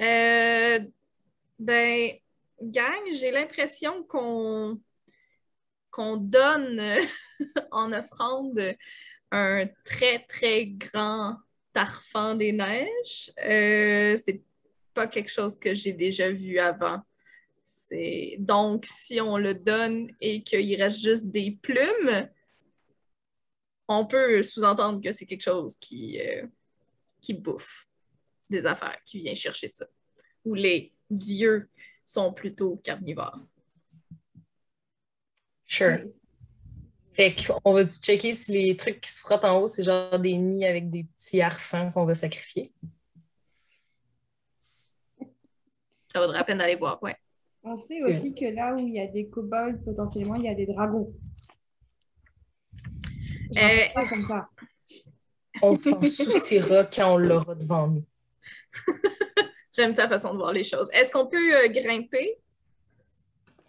Euh, 0.00 0.80
ben, 1.58 2.10
gang, 2.60 3.02
j'ai 3.12 3.30
l'impression 3.30 4.02
qu'on 4.04 4.80
qu'on 5.90 6.16
donne 6.16 6.98
en 7.70 7.92
offrande 7.92 8.60
un 9.30 9.66
très, 9.84 10.18
très 10.28 10.66
grand 10.66 11.36
tarfan 11.74 12.36
des 12.36 12.52
neiges. 12.52 13.30
Euh, 13.44 14.16
c'est 14.16 14.40
pas 14.94 15.06
quelque 15.06 15.30
chose 15.30 15.58
que 15.58 15.74
j'ai 15.74 15.92
déjà 15.92 16.30
vu 16.30 16.58
avant. 16.58 17.02
C'est... 17.62 18.36
Donc, 18.38 18.86
si 18.86 19.20
on 19.20 19.36
le 19.36 19.54
donne 19.54 20.10
et 20.20 20.42
qu'il 20.42 20.80
reste 20.80 21.00
juste 21.00 21.26
des 21.26 21.58
plumes, 21.60 22.28
on 23.88 24.06
peut 24.06 24.42
sous-entendre 24.42 25.02
que 25.02 25.12
c'est 25.12 25.26
quelque 25.26 25.42
chose 25.42 25.76
qui, 25.78 26.18
euh, 26.20 26.46
qui 27.20 27.34
bouffe 27.34 27.86
des 28.48 28.64
affaires, 28.64 28.98
qui 29.04 29.20
vient 29.20 29.34
chercher 29.34 29.68
ça. 29.68 29.86
Ou 30.44 30.54
les 30.54 30.92
dieux 31.10 31.68
sont 32.04 32.32
plutôt 32.32 32.76
carnivores. 32.76 33.40
Sure. 35.66 35.98
Fait 37.14 37.32
qu'on 37.34 37.72
va 37.72 37.84
checker 37.84 38.34
si 38.34 38.52
les 38.52 38.76
trucs 38.76 39.00
qui 39.00 39.10
se 39.10 39.20
frottent 39.20 39.44
en 39.44 39.60
haut, 39.60 39.68
c'est 39.68 39.84
genre 39.84 40.18
des 40.18 40.36
nids 40.36 40.66
avec 40.66 40.90
des 40.90 41.04
petits 41.04 41.40
harfans 41.40 41.92
qu'on 41.92 42.04
va 42.04 42.14
sacrifier. 42.16 42.72
Ça 46.12 46.20
vaudrait 46.20 46.38
la 46.38 46.44
peine 46.44 46.58
d'aller 46.58 46.74
voir, 46.74 47.00
ouais. 47.02 47.14
On 47.62 47.76
sait 47.76 48.02
aussi 48.02 48.34
que 48.34 48.44
là 48.46 48.74
où 48.74 48.78
il 48.78 48.94
y 48.94 49.00
a 49.00 49.06
des 49.06 49.28
kobolds, 49.28 49.82
potentiellement, 49.84 50.34
il 50.34 50.44
y 50.44 50.48
a 50.48 50.54
des 50.54 50.66
dragons. 50.66 51.14
Euh, 53.56 53.60
parle 53.94 53.94
pas 53.94 54.06
comme 54.08 54.26
ça. 54.26 54.48
On 55.62 55.78
s'en 55.78 56.02
souciera 56.02 56.84
quand 56.84 57.14
on 57.14 57.16
l'aura 57.16 57.54
devant 57.54 57.86
nous. 57.86 58.04
J'aime 59.72 59.94
ta 59.94 60.08
façon 60.08 60.32
de 60.32 60.38
voir 60.38 60.52
les 60.52 60.64
choses. 60.64 60.88
Est-ce 60.92 61.12
qu'on 61.12 61.26
peut 61.26 61.56
euh, 61.56 61.68
grimper? 61.68 62.38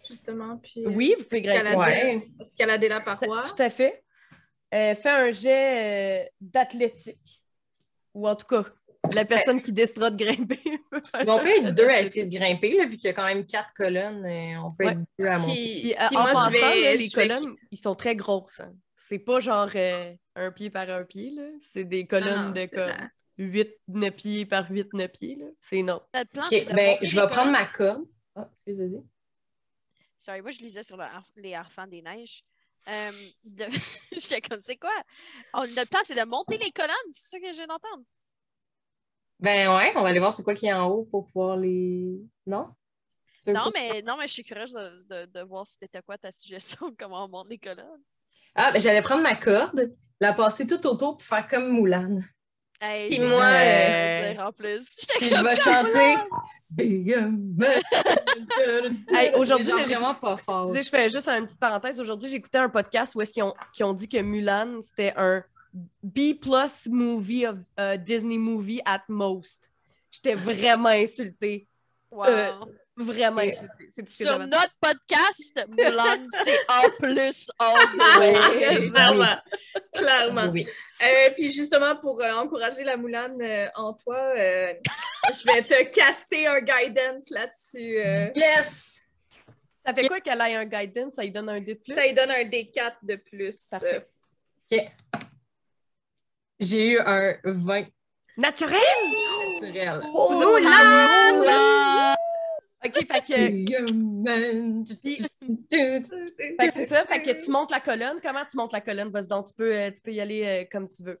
Justement, 0.08 0.56
puis 0.58 0.84
euh, 0.84 0.90
Oui, 0.90 1.14
vous 1.18 1.24
pouvez 1.24 1.42
grimper. 1.42 1.68
escalader, 1.68 1.76
Ouais. 2.16 2.28
escalader 2.40 2.88
la 2.88 3.00
paroi. 3.00 3.42
Tout 3.42 3.62
à 3.62 3.68
fait. 3.70 4.04
Euh, 4.74 4.94
fais 4.94 5.08
un 5.10 5.30
jet 5.30 6.24
euh, 6.24 6.28
d'athlétique. 6.40 7.42
Ou 8.14 8.26
en 8.28 8.34
tout 8.36 8.46
cas, 8.46 8.64
la 9.14 9.24
personne 9.24 9.60
qui 9.62 9.72
décidera 9.72 10.10
de 10.10 10.16
grimper. 10.24 10.60
on 11.28 11.38
peut 11.38 11.48
être 11.48 11.74
deux 11.74 11.88
à 11.88 12.00
essayer 12.00 12.26
de 12.26 12.36
grimper, 12.36 12.76
là, 12.76 12.86
vu 12.86 12.96
qu'il 12.96 13.06
y 13.06 13.10
a 13.10 13.12
quand 13.12 13.26
même 13.26 13.46
quatre 13.46 13.72
colonnes. 13.74 14.24
euh, 14.24 14.60
on 14.64 14.72
peut 14.72 14.86
Ouais. 14.86 14.92
être 14.92 15.00
deux 15.18 15.26
à 15.26 15.38
monter. 15.38 15.52
Puis, 15.52 15.80
Puis, 15.82 15.94
puis 16.08 16.16
en 16.16 16.22
moi, 16.22 16.32
passant, 16.32 16.50
je 16.50 16.52
vais. 16.56 16.60
là, 16.82 16.94
les 16.96 17.06
je 17.08 17.16
vais- 17.16 17.28
colonnes, 17.28 17.54
ils 17.70 17.78
sont 17.78 17.94
très 17.94 18.16
grosses. 18.16 18.60
hein. 18.60 18.72
C'est 19.08 19.20
pas 19.20 19.38
genre 19.38 19.68
euh, 19.76 20.12
un 20.34 20.50
pied 20.50 20.68
par 20.70 20.88
un 20.90 21.04
pied. 21.04 21.30
là. 21.30 21.42
C'est 21.60 21.84
des 21.84 22.06
colonnes 22.06 22.34
Ah 22.36 22.44
non, 22.46 22.50
de 22.50 22.66
comme 22.66 22.88
la- 22.88 23.10
8, 23.38 23.70
9 23.88 24.10
pieds 24.16 24.46
par 24.46 24.68
8, 24.70 24.92
9 24.94 25.12
pieds. 25.12 25.36
là. 25.36 25.46
C'est 25.60 25.76
énorme. 25.76 26.02
Notre 26.12 26.30
plan, 26.30 26.42
Ok, 26.42 26.48
c'est 26.50 26.64
de 26.64 26.74
ben, 26.74 26.96
je 27.02 27.20
vais 27.20 27.28
prendre 27.28 27.52
ma 27.52 27.66
corde. 27.66 28.04
Ah, 28.34 28.48
excuse, 28.52 28.78
vas-y. 28.80 29.00
Sorry, 30.18 30.42
moi, 30.42 30.50
je 30.50 30.58
lisais 30.58 30.82
sur 30.82 30.96
le 30.96 31.04
les 31.36 31.54
Harfans 31.54 31.86
des 31.86 32.02
Neiges. 32.02 32.42
Euh, 32.88 33.12
de... 33.44 33.64
J'étais 34.12 34.40
comme, 34.40 34.60
c'est 34.62 34.76
quoi? 34.76 34.94
On, 35.54 35.66
notre 35.66 35.90
plan, 35.90 36.00
c'est 36.04 36.14
de 36.14 36.24
monter 36.24 36.58
les 36.58 36.70
colonnes. 36.70 36.94
C'est 37.12 37.36
ça 37.36 37.40
que 37.40 37.46
je 37.48 37.56
viens 37.56 37.66
d'entendre. 37.66 38.04
Ben 39.38 39.68
ouais, 39.68 39.92
on 39.96 40.02
va 40.02 40.08
aller 40.08 40.18
voir 40.18 40.32
c'est 40.32 40.42
quoi 40.42 40.54
qui 40.54 40.66
est 40.66 40.72
en 40.72 40.88
haut 40.88 41.04
pour 41.04 41.26
pouvoir 41.26 41.56
les. 41.56 42.20
Non? 42.46 42.74
Non 43.46 43.70
mais, 43.74 44.02
non, 44.02 44.16
mais 44.16 44.26
je 44.26 44.32
suis 44.32 44.42
curieuse 44.42 44.72
de, 44.72 45.02
de, 45.08 45.26
de 45.26 45.40
voir 45.42 45.66
c'était 45.66 46.02
quoi 46.02 46.18
ta 46.18 46.32
suggestion, 46.32 46.92
comment 46.98 47.24
on 47.24 47.28
monte 47.28 47.48
les 47.48 47.58
colonnes. 47.58 48.02
Ah, 48.54 48.72
ben 48.72 48.80
j'allais 48.80 49.02
prendre 49.02 49.22
ma 49.22 49.36
corde, 49.36 49.94
la 50.20 50.32
passer 50.32 50.66
tout 50.66 50.84
autour 50.86 51.18
pour 51.18 51.22
faire 51.22 51.46
comme 51.46 51.68
Moulane. 51.68 52.28
Hey, 52.80 53.08
Puis 53.08 53.20
moi, 53.20 53.44
euh, 53.44 54.32
dire 54.32 54.44
en 54.44 54.52
plus. 54.52 54.84
Puis 55.18 55.28
je 55.30 55.42
vais 55.42 55.56
chanter. 55.56 56.16
Hey, 59.10 59.32
aujourd'hui, 59.34 59.72
j'ai- 59.78 59.94
vraiment 59.94 60.14
pas 60.14 60.36
fort. 60.36 60.66
Tu 60.66 60.76
sais, 60.76 60.82
je 60.82 60.90
fais 60.90 61.08
juste 61.08 61.28
une 61.28 61.46
petite 61.46 61.60
parenthèse. 61.60 61.98
Aujourd'hui, 62.00 62.28
j'ai 62.28 62.36
écouté 62.36 62.58
un 62.58 62.68
podcast 62.68 63.14
où 63.14 63.22
est-ce 63.22 63.32
qu'ils 63.32 63.44
ont, 63.44 63.54
ont 63.80 63.92
dit 63.94 64.08
que 64.08 64.20
Mulan, 64.20 64.80
c'était 64.82 65.14
un 65.16 65.42
B 66.02 66.34
plus 66.40 66.86
movie 66.90 67.46
of 67.46 67.58
uh, 67.78 67.96
Disney 67.98 68.36
movie 68.36 68.80
at 68.84 69.02
most. 69.08 69.70
J'étais 70.10 70.34
vraiment 70.34 70.88
insultée. 70.90 71.66
Wow. 72.10 72.24
Euh, 72.26 72.52
Vraiment. 72.96 73.42
C'est 73.90 74.08
Sur 74.08 74.38
notre 74.38 74.74
podcast, 74.80 75.66
Mulan, 75.68 76.26
c'est 76.44 76.58
en 76.68 76.88
plus 76.98 77.50
all 77.58 77.74
the 77.92 78.18
way. 78.18 78.80
dire. 78.80 78.92
Clairement. 78.92 79.36
Clairement. 79.94 80.46
Oui. 80.52 80.66
Euh, 81.02 81.30
puis 81.36 81.52
justement, 81.52 81.96
pour 81.96 82.20
euh, 82.22 82.32
encourager 82.32 82.84
la 82.84 82.96
moulane 82.96 83.40
euh, 83.42 83.68
en 83.74 83.92
toi, 83.92 84.16
euh, 84.36 84.72
je 85.30 85.52
vais 85.52 85.62
te 85.62 85.82
caster 85.94 86.46
un 86.46 86.60
guidance 86.60 87.28
là-dessus. 87.28 87.98
euh. 87.98 88.28
Yes! 88.34 89.02
Ça 89.84 89.92
fait 89.94 90.08
quoi 90.08 90.20
qu'elle 90.20 90.40
ait 90.40 90.54
un 90.56 90.64
guidance? 90.64 91.14
Ça 91.14 91.22
lui 91.22 91.30
donne 91.30 91.48
un 91.50 91.60
dé 91.60 91.74
de 91.74 91.78
plus? 91.80 91.94
ça 91.94 92.02
lui 92.06 92.14
donne 92.14 92.30
un 92.30 92.44
D4 92.44 92.94
de 93.02 93.16
plus. 93.16 93.68
Parfait. 93.70 94.08
J'ai 96.58 96.92
eu 96.92 96.98
un 97.00 97.34
20 97.44 97.84
Naturel! 98.38 98.78
naturel. 99.62 100.00
Oh, 100.14 100.30
Mulan! 100.38 101.85
OK, 102.86 102.94
fait 102.94 103.20
que, 103.20 103.34
fait 106.58 106.68
que 106.68 106.74
c'est 106.74 106.86
ça. 106.86 107.04
Fait 107.06 107.22
que 107.22 107.44
tu 107.44 107.50
montes 107.50 107.70
la 107.70 107.80
colonne. 107.80 108.18
Comment 108.22 108.44
tu 108.48 108.56
montes 108.56 108.72
la 108.72 108.80
colonne? 108.80 109.10
Vas-y 109.10 109.28
donc, 109.28 109.48
tu 109.48 109.54
peux, 109.54 109.74
euh, 109.74 109.90
tu 109.90 110.02
peux 110.02 110.12
y 110.12 110.20
aller 110.20 110.44
euh, 110.44 110.64
comme 110.70 110.88
tu 110.88 111.02
veux. 111.02 111.20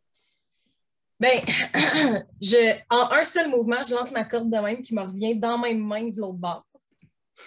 Ben, 1.18 1.40
je, 2.42 2.76
en 2.90 3.10
un 3.12 3.24
seul 3.24 3.48
mouvement, 3.48 3.82
je 3.82 3.94
lance 3.94 4.12
ma 4.12 4.24
corde 4.24 4.50
de 4.50 4.58
même 4.58 4.82
qui 4.82 4.94
me 4.94 5.02
revient 5.02 5.36
dans 5.36 5.56
ma 5.56 5.72
main 5.72 6.08
de 6.08 6.20
l'autre 6.20 6.38
bord. 6.38 6.66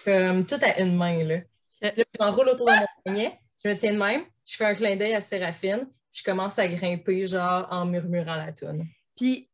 Comme 0.06 0.46
tout 0.46 0.60
à 0.62 0.80
une 0.82 0.96
main, 0.96 1.24
là. 1.24 1.38
Là, 1.82 1.92
je 1.96 2.04
m'enroule 2.20 2.50
autour 2.50 2.68
de 2.68 2.74
mon 2.74 2.86
poignet, 3.06 3.40
je 3.64 3.70
me 3.70 3.76
tiens 3.76 3.94
de 3.94 3.98
même, 3.98 4.24
je 4.46 4.56
fais 4.58 4.66
un 4.66 4.76
clin 4.76 4.96
d'œil 4.96 5.14
à 5.14 5.22
Séraphine, 5.22 5.88
je 6.12 6.24
commence 6.24 6.60
à 6.60 6.68
grimper, 6.68 7.26
genre, 7.26 7.68
en 7.72 7.86
murmurant 7.86 8.36
la 8.36 8.52
toune. 8.52 8.86
Puis, 9.16 9.50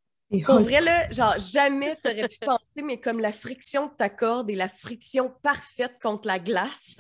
pour 0.46 0.60
vrai, 0.62 0.82
là, 0.82 1.12
genre, 1.12 1.36
jamais 1.40 1.96
t'aurais 1.98 2.28
pu 2.28 2.38
penser, 2.40 2.82
mais 2.84 3.00
comme 3.00 3.20
la 3.20 3.32
friction 3.32 3.88
de 3.88 3.92
ta 3.98 4.10
corde 4.10 4.50
est 4.50 4.56
la 4.56 4.68
friction 4.68 5.32
parfaite 5.44 5.94
contre 6.02 6.28
la 6.28 6.40
glace. 6.40 7.00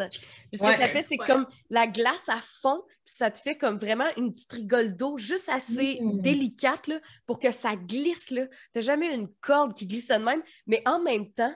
Puis 0.52 0.58
ce 0.58 0.60
que 0.60 0.66
Ouais. 0.68 0.76
ça 0.78 0.88
fait, 0.88 1.02
c'est 1.02 1.20
Ouais. 1.20 1.26
comme 1.26 1.48
la 1.70 1.88
glace 1.88 2.28
à 2.30 2.40
fond, 2.42 2.82
puis 3.04 3.14
ça 3.16 3.32
te 3.32 3.40
fait 3.40 3.58
comme 3.58 3.78
vraiment 3.78 4.06
une 4.18 4.34
petite 4.34 4.52
rigole 4.54 4.96
d'eau 4.96 5.18
juste 5.18 5.50
assez 5.50 6.00
Mm. 6.02 6.22
délicate 6.22 6.88
là, 6.88 7.00
pour 7.26 7.40
que 7.40 7.52
ça 7.52 7.76
glisse. 7.76 8.30
là. 8.30 8.44
T'as 8.74 8.82
jamais 8.82 9.14
une 9.14 9.28
corde 9.42 9.74
qui 9.76 9.88
glisse 9.88 10.08
de 10.08 10.16
même, 10.16 10.44
mais 10.68 10.82
en 10.86 11.02
même 11.02 11.32
temps, 11.34 11.54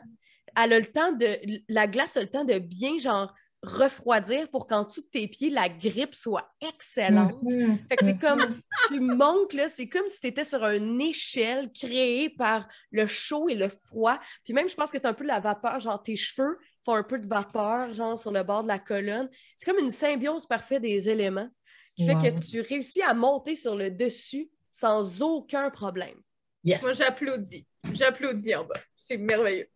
elle 0.58 0.74
a 0.74 0.80
le 0.80 0.86
temps 0.88 1.12
de. 1.12 1.38
La 1.68 1.88
glace 1.88 2.18
a 2.18 2.22
le 2.22 2.30
temps 2.30 2.44
de 2.46 2.58
bien, 2.58 2.98
genre, 2.98 3.34
refroidir 3.62 4.50
pour 4.50 4.68
qu'en 4.68 4.84
dessous 4.84 5.02
de 5.02 5.08
tes 5.08 5.28
pieds, 5.28 5.50
la 5.50 5.68
grippe 5.70 6.16
soit 6.16 6.50
excellente. 6.62 7.42
Mhm. 7.44 7.80
Fait 7.90 7.98
que 7.98 8.06
c'est 8.06 8.18
comme, 8.18 8.62
tu 8.88 9.00
montes, 9.00 9.54
là, 9.54 9.68
c'est 9.68 9.88
comme 9.90 10.08
si 10.08 10.20
tu 10.20 10.28
étais 10.28 10.44
sur 10.44 10.64
une 10.66 11.02
échelle 11.02 11.72
créée 11.74 12.30
par 12.30 12.68
le 12.92 13.06
chaud 13.06 13.50
et 13.50 13.56
le 13.56 13.70
froid. 13.70 14.18
Puis 14.44 14.54
même, 14.54 14.70
je 14.70 14.76
pense 14.76 14.92
que 14.92 14.98
c'est 14.98 15.06
un 15.08 15.14
peu 15.14 15.26
la 15.26 15.40
vapeur, 15.40 15.80
genre 15.80 16.02
tes 16.02 16.16
cheveux 16.16 16.58
font 16.86 16.96
un 16.96 17.04
peu 17.04 17.20
de 17.20 17.28
vapeur, 17.28 17.94
genre 17.94 18.18
sur 18.18 18.32
le 18.32 18.44
bord 18.44 18.64
de 18.64 18.70
la 18.70 18.80
colonne. 18.80 19.30
C'est 19.58 19.70
comme 19.70 19.84
une 19.84 19.92
symbiose 19.92 20.46
parfaite 20.46 20.82
des 20.82 21.10
éléments 21.10 21.50
qui 21.96 22.06
fait 22.06 22.16
Wow. 22.16 22.22
que 22.22 22.50
tu 22.50 22.62
réussis 22.62 23.02
à 23.02 23.14
monter 23.14 23.56
sur 23.56 23.76
le 23.76 23.92
dessus 23.92 24.50
sans 24.72 25.22
aucun 25.22 25.70
problème. 25.70 26.16
Yes. 26.64 26.82
Moi, 26.82 26.94
j'applaudis. 26.94 27.66
J'applaudis 27.92 28.56
en 28.56 28.64
bas. 28.64 28.76
C'est 28.96 29.18
merveilleux. 29.18 29.68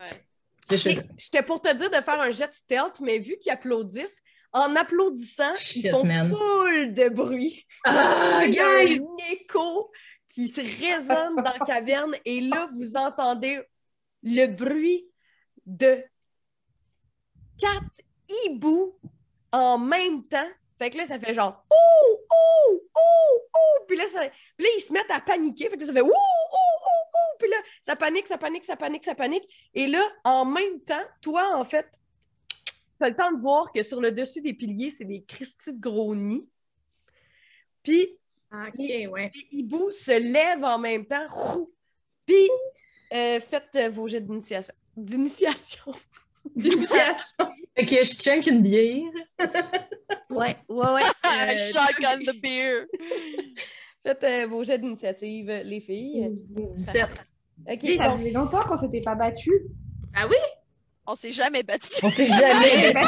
J'étais 0.69 1.43
pour 1.43 1.61
te 1.61 1.73
dire 1.73 1.89
de 1.89 1.95
faire 1.95 2.19
un 2.21 2.31
jet 2.31 2.53
stealth, 2.53 2.99
mais 2.99 3.19
vu 3.19 3.37
qu'ils 3.39 3.51
applaudissent, 3.51 4.21
en 4.51 4.75
applaudissant, 4.75 5.53
Shit, 5.55 5.83
ils 5.85 5.91
font 5.91 6.05
man. 6.05 6.29
full 6.29 6.93
de 6.93 7.09
bruit. 7.09 7.65
Ah, 7.85 8.43
Il 8.45 8.53
y 8.53 8.59
a 8.59 8.67
un 8.67 9.31
écho 9.31 9.91
qui 10.29 10.47
se 10.47 10.61
résonne 10.61 11.35
dans 11.35 11.43
la 11.43 11.59
caverne 11.65 12.15
et 12.23 12.41
là, 12.41 12.69
vous 12.73 12.95
entendez 12.95 13.61
le 14.21 14.47
bruit 14.47 15.05
de 15.65 16.03
quatre 17.59 17.83
hiboux 18.45 18.97
en 19.51 19.77
même 19.77 20.25
temps. 20.27 20.49
Fait 20.79 20.89
que 20.89 20.97
là, 20.97 21.05
ça 21.05 21.19
fait 21.19 21.33
genre 21.33 21.63
ouh, 21.71 22.13
ouh, 22.13 22.73
ouh, 22.75 23.39
ouh. 23.55 23.85
Puis 23.87 23.97
là, 23.97 24.03
ça- 24.11 24.29
puis 24.57 24.65
là, 24.65 24.71
ils 24.77 24.81
se 24.81 24.91
mettent 24.93 25.11
à 25.11 25.19
paniquer. 25.19 25.69
Fait 25.69 25.75
que 25.75 25.81
là, 25.81 25.87
ça 25.87 25.93
fait 25.93 26.01
ouh, 26.01 26.05
ouh, 26.05 26.09
ouh, 26.09 27.07
ouh. 27.13 27.37
Puis 27.39 27.49
là, 27.49 27.57
ça 27.85 27.95
panique, 27.95 28.27
ça 28.27 28.37
panique, 28.37 28.65
ça 28.65 28.75
panique, 28.75 29.03
ça 29.05 29.15
panique. 29.15 29.43
Et 29.73 29.87
là, 29.87 30.03
en 30.23 30.45
même 30.45 30.79
temps, 30.81 31.03
toi, 31.21 31.55
en 31.55 31.63
fait, 31.65 31.87
tu 32.99 33.05
as 33.05 33.09
le 33.09 33.15
temps 33.15 33.31
de 33.31 33.39
voir 33.39 33.71
que 33.71 33.83
sur 33.83 34.01
le 34.01 34.11
dessus 34.11 34.41
des 34.41 34.53
piliers, 34.53 34.91
c'est 34.91 35.05
des 35.05 35.23
Christy 35.23 35.73
de 35.73 35.79
gros 35.79 36.15
nids. 36.15 36.47
Puis 37.81 38.17
Ok, 38.51 38.77
ouais. 38.79 39.31
les 39.33 39.47
hiboux 39.59 39.89
se 39.91 40.11
lèvent 40.11 40.63
en 40.63 40.77
même 40.77 41.05
temps. 41.05 41.25
Puis, 42.25 42.47
euh, 43.13 43.39
faites 43.39 43.91
vos 43.91 44.07
jets 44.07 44.21
d'initiation. 44.21 44.73
D'initiation. 44.95 45.91
D'initiation. 46.55 47.49
Fait 47.75 47.85
que 47.85 47.95
je 48.03 48.13
chunk 48.15 48.45
une 48.47 48.61
bière. 48.61 49.11
Ouais, 50.33 50.55
ouais, 50.69 50.91
ouais. 50.93 51.01
Euh, 51.25 51.57
Shotgun 51.73 52.19
the 52.31 52.39
beer. 52.41 52.85
faites 54.05 54.23
euh, 54.23 54.45
vos 54.47 54.63
jets 54.63 54.77
d'initiative, 54.77 55.47
les 55.49 55.79
filles. 55.79 56.29
17. 56.31 57.09
OK, 57.71 57.81
Ça 57.97 58.09
faisait 58.11 58.31
longtemps 58.31 58.61
qu'on 58.63 58.77
s'était 58.77 59.01
pas 59.01 59.15
battus. 59.15 59.51
Ah 60.15 60.27
oui? 60.27 60.35
On 61.07 61.15
s'est 61.15 61.31
jamais 61.31 61.63
battu. 61.63 61.93
On 62.03 62.09
sait 62.09 62.27
jamais. 62.27 62.93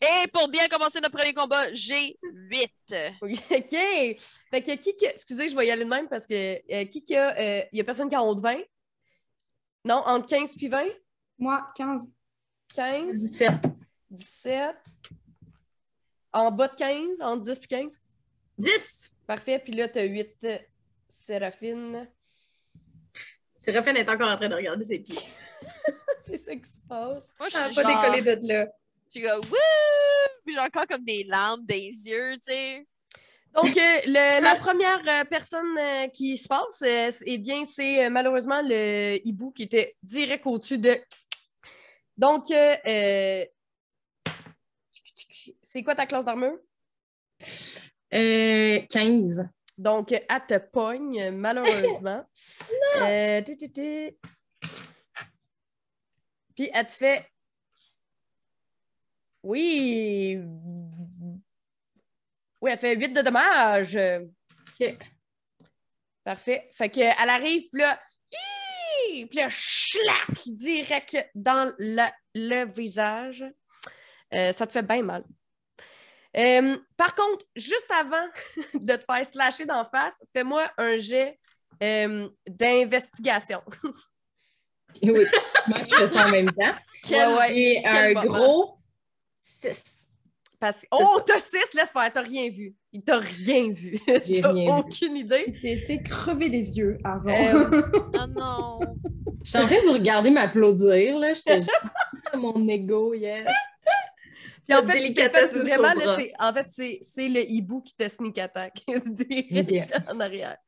Et 0.00 0.28
pour 0.28 0.48
bien 0.48 0.68
commencer 0.68 1.00
notre 1.00 1.16
premier 1.16 1.32
combat, 1.34 1.72
j'ai 1.72 2.16
8. 2.22 2.70
OK. 3.22 3.30
Fait 3.70 4.62
que 4.62 4.74
qui 4.76 4.94
qui... 4.96 5.04
Excusez, 5.06 5.48
je 5.48 5.56
vais 5.56 5.66
y 5.66 5.70
aller 5.70 5.84
de 5.84 5.88
même 5.88 6.08
parce 6.08 6.26
que 6.26 6.34
euh, 6.72 6.84
qui 6.84 7.02
qui 7.04 7.16
a... 7.16 7.36
euh, 7.38 7.62
Il 7.72 7.78
y 7.78 7.80
a 7.80 7.84
personne 7.84 8.08
qui 8.08 8.14
a 8.14 8.22
en 8.22 8.28
haut 8.28 8.34
de 8.36 8.40
20? 8.40 8.58
Non, 9.84 10.02
entre 10.06 10.26
15 10.26 10.54
puis 10.56 10.68
20? 10.68 10.84
Moi, 11.38 11.64
15. 11.74 12.02
15, 12.74 13.18
17. 13.18 13.52
17. 14.10 14.76
En 16.32 16.50
bas 16.50 16.68
de 16.68 16.74
15, 16.76 17.20
entre 17.20 17.42
10 17.42 17.58
puis 17.58 17.68
15? 17.68 17.98
10. 18.58 19.16
Parfait. 19.26 19.58
Puis 19.58 19.72
là, 19.74 19.88
tu 19.88 19.98
as 19.98 20.04
8 20.04 20.36
euh, 20.44 20.58
Séraphine. 21.08 22.08
Séraphine 23.56 23.96
est 23.96 24.08
encore 24.08 24.28
en 24.30 24.36
train 24.36 24.48
de 24.48 24.54
regarder 24.54 24.84
ses 24.84 24.98
pieds. 25.00 25.18
C'est 26.26 26.38
ça 26.38 26.54
qui 26.54 26.70
se 26.70 26.80
passe. 26.88 27.28
Moi, 27.38 27.48
je 27.48 27.56
Ah, 27.56 27.66
suis 27.66 27.74
pas 27.74 27.82
genre... 27.82 28.02
décollé 28.02 28.22
de 28.22 28.46
là. 28.46 28.66
Je 29.12 29.18
suis 29.20 29.28
comme 29.28 29.40
wouh! 29.40 30.40
Puis 30.44 30.54
j'ai 30.54 30.60
encore 30.60 30.86
comme 30.86 31.04
des 31.04 31.24
larmes 31.24 31.64
des 31.64 31.88
yeux, 31.88 32.34
tu 32.36 32.52
sais. 32.52 32.86
Donc, 33.54 33.74
euh, 33.76 34.00
le- 34.06 34.40
la 34.42 34.56
première 34.56 35.00
euh, 35.06 35.24
personne 35.24 35.76
euh, 35.78 36.08
qui 36.08 36.36
se 36.36 36.46
passe, 36.46 36.82
euh, 36.82 37.10
eh 37.24 37.38
bien, 37.38 37.64
c'est 37.64 38.04
euh, 38.04 38.10
malheureusement 38.10 38.60
le 38.62 39.18
hibou 39.26 39.50
qui 39.52 39.62
était 39.64 39.96
direct 40.02 40.46
au-dessus 40.46 40.78
de. 40.78 40.96
Donc, 42.16 42.50
euh, 42.50 42.76
euh, 42.86 43.44
c'est 45.78 45.84
quoi 45.84 45.94
ta 45.94 46.06
classe 46.06 46.24
d'armure? 46.24 46.58
Euh, 48.12 48.80
15. 48.90 49.48
Donc, 49.76 50.10
elle 50.10 50.26
te 50.48 50.58
pogne, 50.58 51.30
malheureusement. 51.30 52.24
Euh. 53.00 53.42
Puis, 53.42 54.16
elle 56.72 56.86
te 56.88 56.92
fait. 56.92 57.24
Oui. 59.44 60.36
Oui, 62.60 62.70
elle 62.72 62.78
fait 62.78 62.96
8 62.96 63.12
de 63.12 63.22
dommages. 63.22 63.96
OK. 64.80 64.98
Parfait. 66.24 66.68
Fait 66.72 66.88
qu'elle 66.88 67.30
arrive, 67.30 67.68
puis 67.70 67.82
là, 67.82 68.00
puis 69.30 69.38
là, 69.38 69.48
schlac, 69.48 70.28
direct 70.46 71.16
dans 71.36 71.72
la- 71.78 72.12
le 72.34 72.64
visage. 72.64 73.44
Euh, 74.34 74.52
ça 74.52 74.66
te 74.66 74.72
fait 74.72 74.82
bien 74.82 75.02
mal. 75.02 75.24
Euh, 76.36 76.76
par 76.96 77.14
contre, 77.14 77.44
juste 77.56 77.90
avant 77.90 78.26
de 78.74 78.96
te 78.96 79.04
faire 79.10 79.26
slasher 79.26 79.64
d'en 79.66 79.84
face, 79.84 80.14
fais-moi 80.32 80.70
un 80.76 80.96
jet 80.96 81.38
euh, 81.82 82.28
d'investigation. 82.48 83.62
Oui, 85.02 85.26
moi, 85.68 85.78
je 85.86 85.94
fais 85.94 86.06
ça 86.08 86.26
en 86.26 86.30
même 86.30 86.50
temps. 86.50 86.74
Quel- 87.04 87.28
Ouais, 87.28 87.34
ouais. 87.38 87.58
Et 87.58 87.82
quel 87.82 88.16
un 88.16 88.22
moment. 88.22 88.38
gros 88.38 88.78
6. 89.40 90.08
Parce... 90.58 90.86
Oh, 90.90 91.20
t'as 91.24 91.38
6, 91.38 91.74
laisse 91.74 91.92
faire, 91.92 92.10
t'as 92.12 92.22
rien 92.22 92.48
vu. 92.50 92.74
Il 92.92 93.02
t'a 93.04 93.18
rien 93.18 93.70
vu. 93.70 93.98
J'ai 94.24 94.40
T'as 94.40 94.50
rien 94.50 94.64
vu. 94.76 94.80
aucune 94.80 95.16
idée. 95.16 95.44
Tu 95.54 95.60
t'es 95.60 95.76
fait 95.86 96.02
crever 96.02 96.48
les 96.48 96.76
yeux 96.78 96.96
avant. 97.04 97.28
Euh, 97.30 97.82
Oh 98.14 98.26
non. 98.28 98.80
J'étais 99.44 99.58
en 99.58 99.66
train 99.66 99.76
de 99.76 99.86
vous 99.86 99.92
regarder 99.92 100.30
m'applaudir, 100.30 101.18
là. 101.18 101.34
J'étais 101.34 101.60
juste 101.60 101.70
mon 102.34 102.66
ego, 102.66 103.12
yes. 103.14 103.46
Puis 104.68 104.76
en 104.76 104.86
fait, 104.86 104.98
délicatesse 104.98 105.52
fait, 105.52 105.58
vraiment, 105.60 105.94
là, 105.94 106.18
en 106.38 106.52
fait, 106.52 106.66
c'est 106.68 106.98
c'est 107.02 107.28
le 107.28 107.40
hibou 107.50 107.80
qui 107.80 107.94
te 107.94 108.06
sneak 108.06 108.36
attack 108.36 108.82
direct 109.06 109.94
en 110.08 110.20
arrière. 110.20 110.58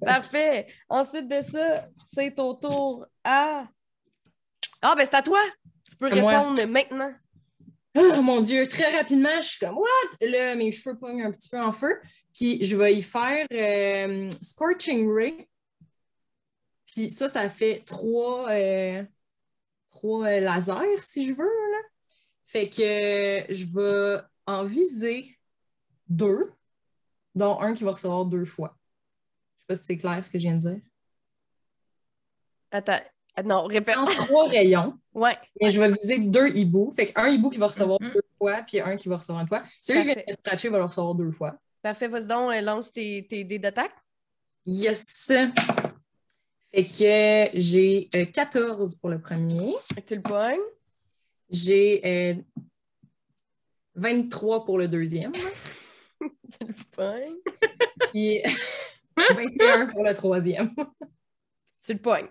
Parfait. 0.00 0.66
Ensuite 0.88 1.28
de 1.28 1.42
ça, 1.42 1.86
c'est 2.14 2.38
au 2.40 2.54
tour 2.54 3.06
à. 3.24 3.66
Ah, 4.80 4.94
ben 4.96 5.04
c'est 5.04 5.16
à 5.16 5.22
toi. 5.22 5.40
Tu 5.88 5.96
peux 5.96 6.08
moi. 6.18 6.30
répondre 6.30 6.66
maintenant. 6.66 7.12
Oh 7.98 8.22
mon 8.22 8.40
Dieu, 8.40 8.66
très 8.66 8.94
rapidement, 8.96 9.28
je 9.36 9.46
suis 9.46 9.58
comme, 9.58 9.76
what? 9.76 10.26
Là, 10.26 10.54
mes 10.54 10.70
cheveux 10.70 10.98
pognent 10.98 11.22
un 11.22 11.32
petit 11.32 11.48
peu 11.48 11.60
en 11.60 11.72
feu. 11.72 11.98
Puis 12.34 12.62
je 12.62 12.76
vais 12.76 12.94
y 12.94 13.02
faire 13.02 13.46
euh, 13.52 14.28
Scorching 14.42 15.10
Ray. 15.10 15.48
Puis 16.86 17.10
ça, 17.10 17.28
ça 17.28 17.48
fait 17.48 17.82
trois, 17.86 18.50
euh, 18.50 19.02
trois 19.90 20.26
euh, 20.26 20.40
lasers, 20.40 21.00
si 21.00 21.26
je 21.26 21.32
veux. 21.32 21.44
Là. 21.44 21.78
Fait 22.46 22.68
que 22.68 22.80
euh, 22.82 23.44
je 23.50 23.64
vais 23.66 24.22
en 24.46 24.64
viser 24.64 25.36
deux, 26.08 26.52
dont 27.34 27.60
un 27.60 27.74
qui 27.74 27.84
va 27.84 27.90
recevoir 27.92 28.24
deux 28.24 28.44
fois. 28.44 28.76
Je 29.56 29.60
sais 29.62 29.66
pas 29.66 29.74
si 29.76 29.84
c'est 29.84 29.98
clair 29.98 30.24
ce 30.24 30.30
que 30.30 30.38
je 30.38 30.44
viens 30.44 30.54
de 30.54 30.60
dire. 30.60 30.80
Attends. 32.70 33.00
Non, 33.44 33.64
répète. 33.66 33.96
Trois 33.96 34.48
rayons. 34.48 34.96
Ouais. 35.12 35.36
Mais 35.60 35.70
je 35.70 35.78
vais 35.80 35.90
viser 35.92 36.18
deux 36.20 36.48
hiboux. 36.56 36.90
Fait 36.92 37.06
qu'un 37.12 37.28
hibou 37.28 37.50
qui 37.50 37.58
va 37.58 37.66
recevoir 37.66 37.98
Mhm. 38.00 38.12
deux 38.14 38.22
fois, 38.38 38.62
puis 38.62 38.80
un 38.80 38.96
qui 38.96 39.08
va 39.08 39.16
recevoir 39.18 39.42
une 39.42 39.48
fois. 39.48 39.62
Celui 39.80 40.00
qui 40.00 40.06
vient 40.06 40.14
de 40.26 40.32
scratcher 40.32 40.68
va 40.70 40.78
le 40.78 40.84
recevoir 40.84 41.14
deux 41.14 41.30
fois. 41.32 41.58
Parfait, 41.82 42.08
vas-y 42.08 42.26
donc, 42.26 42.52
euh, 42.52 42.60
lance 42.62 42.92
tes, 42.92 43.26
tes 43.28 43.44
dés 43.44 43.58
d'attaque. 43.58 43.92
Yes! 44.64 45.26
Fait 46.72 46.84
que 46.84 47.58
j'ai 47.58 48.08
euh, 48.14 48.24
14 48.26 48.96
pour 48.96 49.10
le 49.10 49.20
premier. 49.20 49.74
Fait 49.94 50.00
que 50.02 50.06
tu 50.08 50.16
le 50.16 50.22
pognes. 50.22 50.58
J'ai 51.48 52.00
euh, 52.04 52.34
23 53.94 54.64
pour 54.64 54.78
le 54.78 54.88
deuxième. 54.88 55.32
Tu 56.58 56.64
le. 56.64 57.42
Puis 58.10 58.40
21 59.16 59.86
pour 59.86 60.04
le 60.04 60.14
troisième. 60.14 60.74
Tu 61.84 61.92
le 61.92 61.98
pognes. 61.98 62.28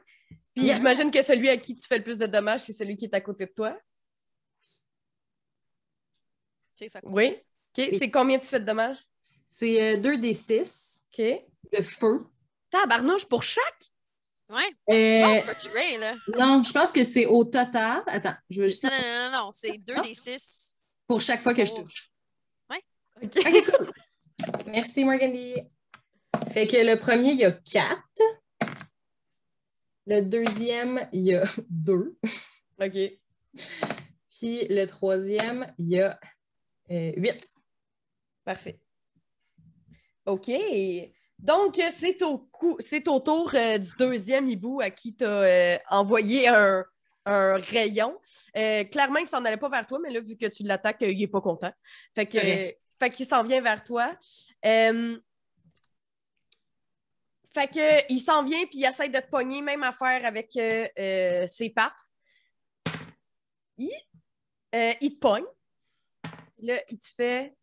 Puis 0.54 0.66
Yes. 0.66 0.78
j'imagine 0.78 1.12
que 1.12 1.22
celui 1.22 1.50
à 1.50 1.58
qui 1.58 1.76
tu 1.76 1.86
fais 1.88 1.98
le 1.98 2.04
plus 2.04 2.18
de 2.18 2.26
dommages, 2.26 2.62
c'est 2.62 2.74
celui 2.74 2.96
qui 2.96 3.06
est 3.06 3.14
à 3.14 3.22
côté 3.22 3.46
de 3.46 3.52
toi. 3.52 3.78
Oui. 7.04 7.38
OK. 7.78 7.88
C'est 8.00 8.10
combien 8.10 8.40
tu 8.40 8.48
fais 8.48 8.60
de 8.60 8.66
dommages? 8.66 8.98
C'est 9.50 9.98
2 9.98 10.18
des 10.18 10.34
6 10.34 11.06
OK. 11.14 11.26
de 11.72 11.82
feu. 11.82 12.26
Tabarnouche 12.70 13.26
pour 13.26 13.44
chaque? 13.44 13.92
Ouais. 14.48 14.72
Euh, 14.90 15.22
Non, 15.22 15.36
c'est 15.40 15.46
pas 15.46 15.56
tu 15.56 15.68
Ray, 15.70 15.98
là. 15.98 16.16
non, 16.38 16.62
je 16.64 16.72
pense 16.72 16.92
que 16.92 17.04
c'est 17.04 17.26
au 17.26 17.44
total. 17.44 18.04
Attends, 18.08 18.36
je 18.50 18.62
vais 18.62 18.70
juste 18.70 18.84
Non, 18.84 18.90
non, 18.92 18.98
non, 19.02 19.32
non, 19.32 19.46
non, 19.46 19.52
c'est 19.54 19.78
deux 19.80 19.96
Ah. 19.98 20.02
des 20.02 20.14
six. 20.14 20.74
pour 21.08 21.20
chaque 21.22 21.42
fois 21.42 21.54
que 21.54 21.66
je 21.66 21.74
touche. 21.74 22.12
OK. 22.70 22.82
OK, 23.24 23.66
cool. 23.78 23.92
Merci, 24.68 25.04
Morgany. 25.06 25.56
Fait 26.52 26.68
que 26.68 26.76
le 26.78 27.00
premier, 27.00 27.32
il 27.32 27.38
y 27.40 27.46
a 27.46 27.52
4. 27.52 28.02
Le 30.06 30.22
deuxième, 30.22 31.08
il 31.14 31.24
y 31.24 31.34
a 31.36 31.44
2. 31.70 32.18
OK. 32.82 32.98
Puis 34.30 34.68
le 34.68 34.86
troisième, 34.86 35.74
il 35.78 35.88
y 35.88 36.02
a 36.02 36.20
8. 36.90 37.50
Parfait. 38.44 38.80
OK. 40.26 40.52
Donc, 41.40 41.78
euh, 41.80 41.90
c'est 41.92 42.22
au, 42.24 42.50
au 43.08 43.20
tour 43.20 43.52
euh, 43.54 43.78
du 43.78 43.92
deuxième 43.98 44.50
hibou 44.50 44.82
à 44.82 44.90
qui 44.90 45.16
tu 45.16 45.26
as 45.26 45.82
envoyé 45.90 46.48
un, 46.48 46.84
un 47.26 47.58
rayon. 47.58 48.20
Euh, 48.56 48.84
clairement, 48.86 49.18
il 49.18 49.24
ne 49.24 49.28
s'en 49.28 49.44
allait 49.46 49.58
pas 49.58 49.70
vers 49.70 49.86
toi, 49.86 50.00
mais 50.02 50.12
là, 50.12 50.22
vu 50.22 50.38
que 50.38 50.46
tu 50.46 50.64
l'attaques, 50.64 51.02
euh, 51.02 51.12
il 51.12 51.20
n'est 51.20 51.28
pas 51.28 51.42
content. 51.42 51.72
Fait 52.14 52.26
que, 52.26 52.38
fait 53.00 53.10
qu'il 53.12 53.26
s'en 53.26 53.44
vient 53.44 53.62
vers 53.62 53.84
toi. 53.84 54.16
Euh, 54.66 55.20
fait 57.54 57.68
que, 57.68 58.12
il 58.12 58.20
s'en 58.20 58.44
vient 58.44 58.66
puis 58.66 58.80
il 58.80 58.86
essaie 58.86 59.10
de 59.10 59.20
te 59.20 59.30
pogner, 59.30 59.62
même 59.62 59.84
affaire 59.84 60.26
avec 60.26 60.56
euh, 60.58 60.88
euh, 61.00 61.48
ses 61.48 61.70
pattes. 61.70 61.94
Il, 63.78 63.92
euh, 64.74 64.94
il 65.02 65.16
te 65.16 65.20
pogne. 65.20 65.46
Là, 66.60 66.82
il 66.90 67.00
te 67.00 67.08
fait. 67.08 67.56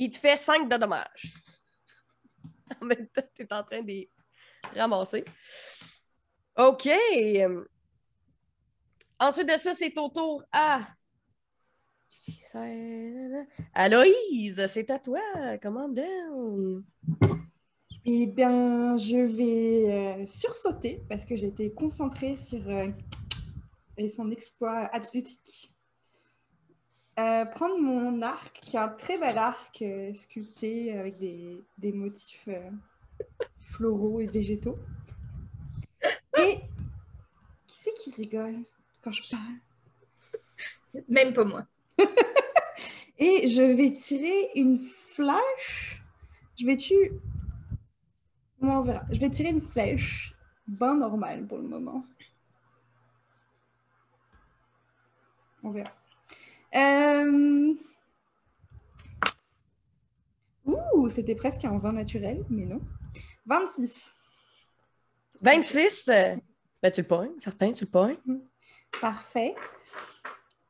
Il 0.00 0.08
te 0.08 0.16
fait 0.16 0.36
5 0.36 0.68
de 0.68 0.76
dommages. 0.76 1.34
En 2.80 2.86
même 2.86 3.06
temps, 3.08 3.22
tu 3.34 3.42
es 3.42 3.52
en 3.52 3.64
train 3.64 3.82
de 3.82 4.08
ramasser. 4.74 5.24
OK. 6.56 6.88
Ensuite 9.18 9.48
de 9.48 9.58
ça, 9.58 9.74
c'est 9.74 9.96
au 9.98 10.08
tour 10.08 10.42
à. 10.52 10.86
Aloïse, 13.74 14.66
c'est 14.68 14.88
à 14.90 14.98
toi. 14.98 15.20
Comment? 15.60 15.92
Eh 18.04 18.26
bien, 18.26 18.96
je 18.96 19.18
vais 19.18 20.22
euh, 20.22 20.26
sursauter 20.26 21.02
parce 21.08 21.26
que 21.26 21.36
j'étais 21.36 21.70
concentrée 21.72 22.36
sur 22.36 22.66
euh, 22.70 22.88
son 24.08 24.30
exploit 24.30 24.88
athlétique. 24.94 25.74
Euh, 27.20 27.44
prendre 27.44 27.78
mon 27.78 28.22
arc, 28.22 28.60
qui 28.62 28.76
est 28.76 28.80
un 28.80 28.88
très 28.88 29.18
bel 29.18 29.36
arc 29.36 29.82
euh, 29.82 30.14
sculpté 30.14 30.96
avec 30.96 31.18
des, 31.18 31.62
des 31.76 31.92
motifs 31.92 32.48
euh, 32.48 32.70
floraux 33.58 34.20
et 34.20 34.26
végétaux. 34.26 34.78
Et 36.38 36.60
qui 37.66 37.78
c'est 37.78 37.94
qui 37.94 38.10
rigole 38.12 38.60
quand 39.02 39.10
je 39.10 39.22
parle? 39.30 41.02
Même 41.08 41.34
pas 41.34 41.44
moi. 41.44 41.66
Et 43.18 43.48
je 43.48 43.62
vais 43.62 43.92
tirer 43.92 44.50
une 44.54 44.78
flash. 44.78 46.02
Je 46.58 46.64
vais 46.64 46.76
tuer. 46.76 47.12
On 48.62 48.80
verra? 48.80 49.02
Je 49.10 49.20
vais 49.20 49.28
tirer 49.28 49.50
une 49.50 49.60
flèche. 49.60 50.34
Ben 50.66 50.94
normale 50.94 51.46
pour 51.46 51.58
le 51.58 51.68
moment. 51.68 52.06
On 55.62 55.70
verra. 55.70 55.99
Euh... 56.74 57.74
Ouh, 60.66 61.08
c'était 61.10 61.34
presque 61.34 61.64
un 61.64 61.76
vin 61.76 61.92
naturel, 61.92 62.44
mais 62.50 62.64
non. 62.64 62.80
26. 63.46 64.12
26. 65.40 66.08
euh, 66.08 66.36
Ben, 66.82 66.90
tu 66.92 67.00
le 67.00 67.06
pognes, 67.06 67.38
certain, 67.38 67.72
tu 67.72 67.84
le 67.84 67.90
pognes. 67.90 68.16
Parfait. 69.00 69.54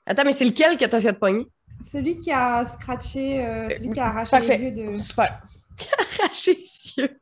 Attends, 0.06 0.24
mais 0.24 0.32
c'est 0.32 0.44
lequel 0.44 0.76
que 0.78 0.84
tu 0.84 0.96
essayé 0.96 1.12
de 1.12 1.18
pogner? 1.18 1.46
Celui 1.84 2.16
qui 2.16 2.30
a 2.30 2.64
scratché, 2.66 3.44
euh, 3.44 3.68
celui 3.70 3.90
qui 3.90 4.00
a 4.00 4.06
arraché 4.08 4.30
Parfait. 4.30 4.58
les 4.58 4.64
yeux 4.70 4.92
de. 4.92 4.96
Super. 4.96 5.42
Arraché 6.20 6.54
les 6.54 6.92
yeux? 7.02 7.20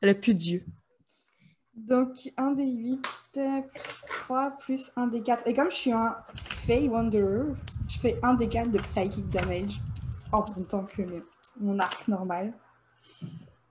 Elle 0.00 0.08
a 0.10 0.14
plus 0.14 0.34
d'yeux. 0.34 0.64
Donc, 1.74 2.30
1 2.36 2.52
des 2.52 2.64
8 2.66 3.02
plus 3.32 3.62
3 4.08 4.50
plus 4.58 4.90
1 4.96 5.06
des 5.08 5.22
4. 5.22 5.46
Et 5.46 5.54
comme 5.54 5.70
je 5.70 5.76
suis 5.76 5.92
un 5.92 6.16
Fey 6.66 6.88
Wanderer, 6.88 7.52
je 7.88 7.98
fais 7.98 8.14
1 8.22 8.34
des 8.34 8.48
4 8.48 8.70
de 8.70 8.78
Psychic 8.78 9.28
Damage 9.30 9.80
en 10.32 10.44
même 10.54 10.66
temps 10.66 10.84
que 10.84 11.02
mon 11.58 11.78
arc 11.78 12.06
normal. 12.06 12.52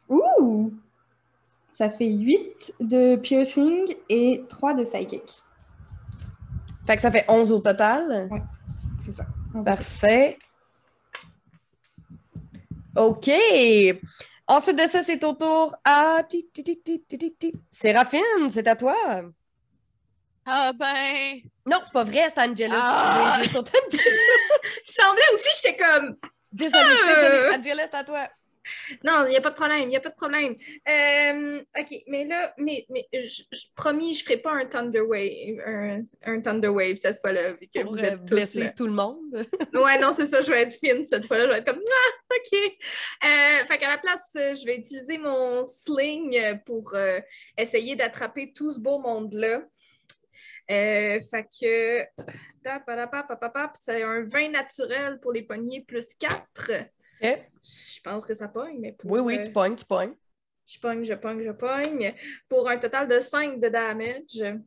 Ouh! 0.10 0.74
Ça 1.74 1.90
fait 1.90 2.12
8 2.12 2.76
de 2.80 3.16
Piercing 3.18 3.94
et 4.10 4.44
3 4.50 4.74
de 4.74 4.84
Psychic. 4.84 5.44
Fait 6.88 6.96
que 6.96 7.02
ça 7.02 7.12
fait 7.12 7.26
11 7.28 7.52
au 7.52 7.60
total. 7.60 8.30
C'est 9.02 9.12
ça. 9.12 9.26
Parfait. 9.64 10.38
OK. 12.96 13.30
Ensuite 14.48 14.82
de 14.82 14.88
ça, 14.88 15.04
c'est 15.04 15.24
au 15.24 15.34
tour 15.34 15.76
à... 15.84 16.24
ti, 16.28 16.48
ti, 16.52 16.64
ti, 16.64 16.80
ti, 16.82 17.04
ti, 17.08 17.18
ti, 17.18 17.36
ti. 17.38 17.54
Séraphine, 17.70 18.50
c'est 18.50 18.68
à 18.68 18.76
toi. 18.76 18.96
Ah 20.48 20.72
ben. 20.74 21.42
Non, 21.66 21.78
c'est 21.84 21.92
pas 21.94 22.04
vrai, 22.06 22.28
c'est 22.34 22.40
Angela. 22.42 22.76
Ah! 22.80 23.40
J'ai 23.44 23.50
sauté. 23.50 23.72
Il 23.92 24.92
semblait 24.92 25.22
aussi, 25.34 25.50
j'étais 25.62 25.78
comme. 25.78 26.16
Désolée, 26.52 26.84
je 26.92 26.96
suis 26.96 27.08
désolée. 27.08 27.56
Angela, 27.58 27.84
c'est 27.92 27.98
à 27.98 28.04
toi. 28.04 28.28
Non, 29.02 29.24
il 29.26 29.30
n'y 29.30 29.38
a 29.38 29.42
pas 29.42 29.52
de 29.52 29.56
problème, 29.56 29.84
il 29.84 29.88
n'y 29.88 29.96
a 29.96 30.02
pas 30.02 30.10
de 30.10 30.16
problème. 30.16 30.54
Euh, 30.90 31.62
OK, 31.80 32.04
mais 32.08 32.26
là, 32.26 32.54
mais, 32.58 32.86
mais 32.90 33.08
je, 33.14 33.44
je- 33.50 33.62
promis, 33.76 34.14
je 34.14 34.24
ne 34.24 34.26
ferai 34.26 34.38
pas 34.42 34.52
un 34.52 34.66
Thunder 34.66 35.00
Wave, 35.00 35.62
un, 35.66 36.02
un 36.26 36.42
Thunder 36.42 36.68
Wave 36.68 36.96
cette 36.98 37.18
fois-là, 37.22 37.54
vu 37.54 37.68
que 37.74 37.82
Pour 37.82 37.94
vous 37.94 38.00
êtes 38.00 38.26
tous 38.26 38.36
blesser 38.36 38.60
là. 38.60 38.70
tout 38.72 38.88
le 38.88 38.92
monde. 38.92 39.22
Ouais, 39.74 39.98
non, 40.00 40.12
c'est 40.12 40.26
ça, 40.26 40.42
je 40.42 40.52
vais 40.52 40.64
être 40.64 40.78
fine 40.78 41.02
cette 41.06 41.26
fois-là. 41.28 41.44
Je 41.46 41.50
vais 41.52 41.58
être 41.60 41.66
comme, 41.74 41.82
ah, 41.90 42.36
OK. 42.36 42.60
Euh, 43.24 43.66
fait 43.66 43.78
qu'à 43.78 43.88
la 43.88 43.98
place, 44.00 44.32
je 44.36 44.66
vais 44.66 44.76
utiliser 44.76 45.18
mon 45.18 45.64
sling 45.64 46.60
pour 46.66 46.94
euh, 46.94 47.22
essayer 47.58 47.96
d'attraper 47.96 48.52
tout 48.54 48.70
ce 48.72 48.80
beau 48.82 49.00
monde-là. 49.00 49.62
Euh, 50.70 51.20
fait 51.22 51.48
que, 51.62 52.06
c'est 53.74 54.04
un 54.04 54.24
vin 54.24 54.50
naturel 54.50 55.20
pour 55.22 55.32
les 55.32 55.44
poignées 55.44 55.82
plus 55.82 56.14
4. 56.16 56.72
Ok. 57.22 57.40
Je 57.64 58.02
pense 58.02 58.26
que 58.26 58.34
ça 58.34 58.48
pogne, 58.48 58.78
mais 58.80 58.92
pour. 58.92 59.12
Oui, 59.12 59.20
oui, 59.20 59.38
euh, 59.38 59.44
tu 59.44 59.52
pognes, 59.52 59.76
tu 59.76 59.86
pognes. 59.86 60.14
je 60.66 60.80
pogne, 60.80 61.04
je 61.04 61.14
pogne, 61.14 61.44
je 61.44 61.52
pogne. 61.52 62.14
Pour 62.50 62.70
un 62.70 62.78
total 62.78 63.08
de 63.08 63.20
5 63.20 63.60
de 63.60 63.70
damage. 63.70 64.60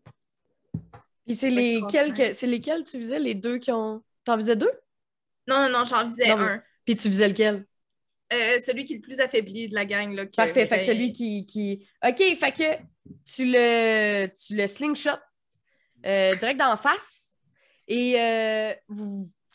Puis 1.27 1.37
c'est 1.37 1.51
que, 1.51 2.33
c'est 2.33 2.47
lesquels 2.47 2.85
tu 2.85 2.99
faisais, 2.99 3.19
les 3.19 3.35
deux 3.35 3.59
qui 3.59 3.71
ont. 3.71 4.03
T'en 4.25 4.37
faisais 4.37 4.57
deux? 4.57 4.73
Non, 5.47 5.63
non, 5.63 5.79
non, 5.79 5.85
j'en 5.85 6.05
visais 6.05 6.29
Non, 6.29 6.37
mais- 6.39 6.45
un. 6.45 6.63
Puis 6.85 6.97
tu 6.97 7.09
faisais 7.09 7.29
lequel? 7.29 7.67
Euh, 8.33 8.59
celui 8.61 8.85
qui 8.85 8.95
est 8.95 8.97
le 8.97 9.03
plus 9.03 9.21
affaibli 9.21 9.69
de 9.69 9.75
la 9.75 9.85
gang. 9.85 10.15
Là, 10.15 10.25
que 10.25 10.37
Parfait. 10.37 10.67
Fait 10.67 10.79
que 10.79 10.85
celui 10.85 11.13
qui, 11.13 11.47
qui. 11.47 11.87
OK, 12.07 12.19
fait 12.37 12.53
que 12.53 12.83
tu 13.25 13.47
le, 13.47 14.27
tu 14.29 14.55
le 14.57 14.67
slingshot 14.67 15.19
euh, 16.07 16.35
direct 16.37 16.59
d'en 16.59 16.77
face 16.77 17.37
et 17.89 18.21
euh, 18.21 18.73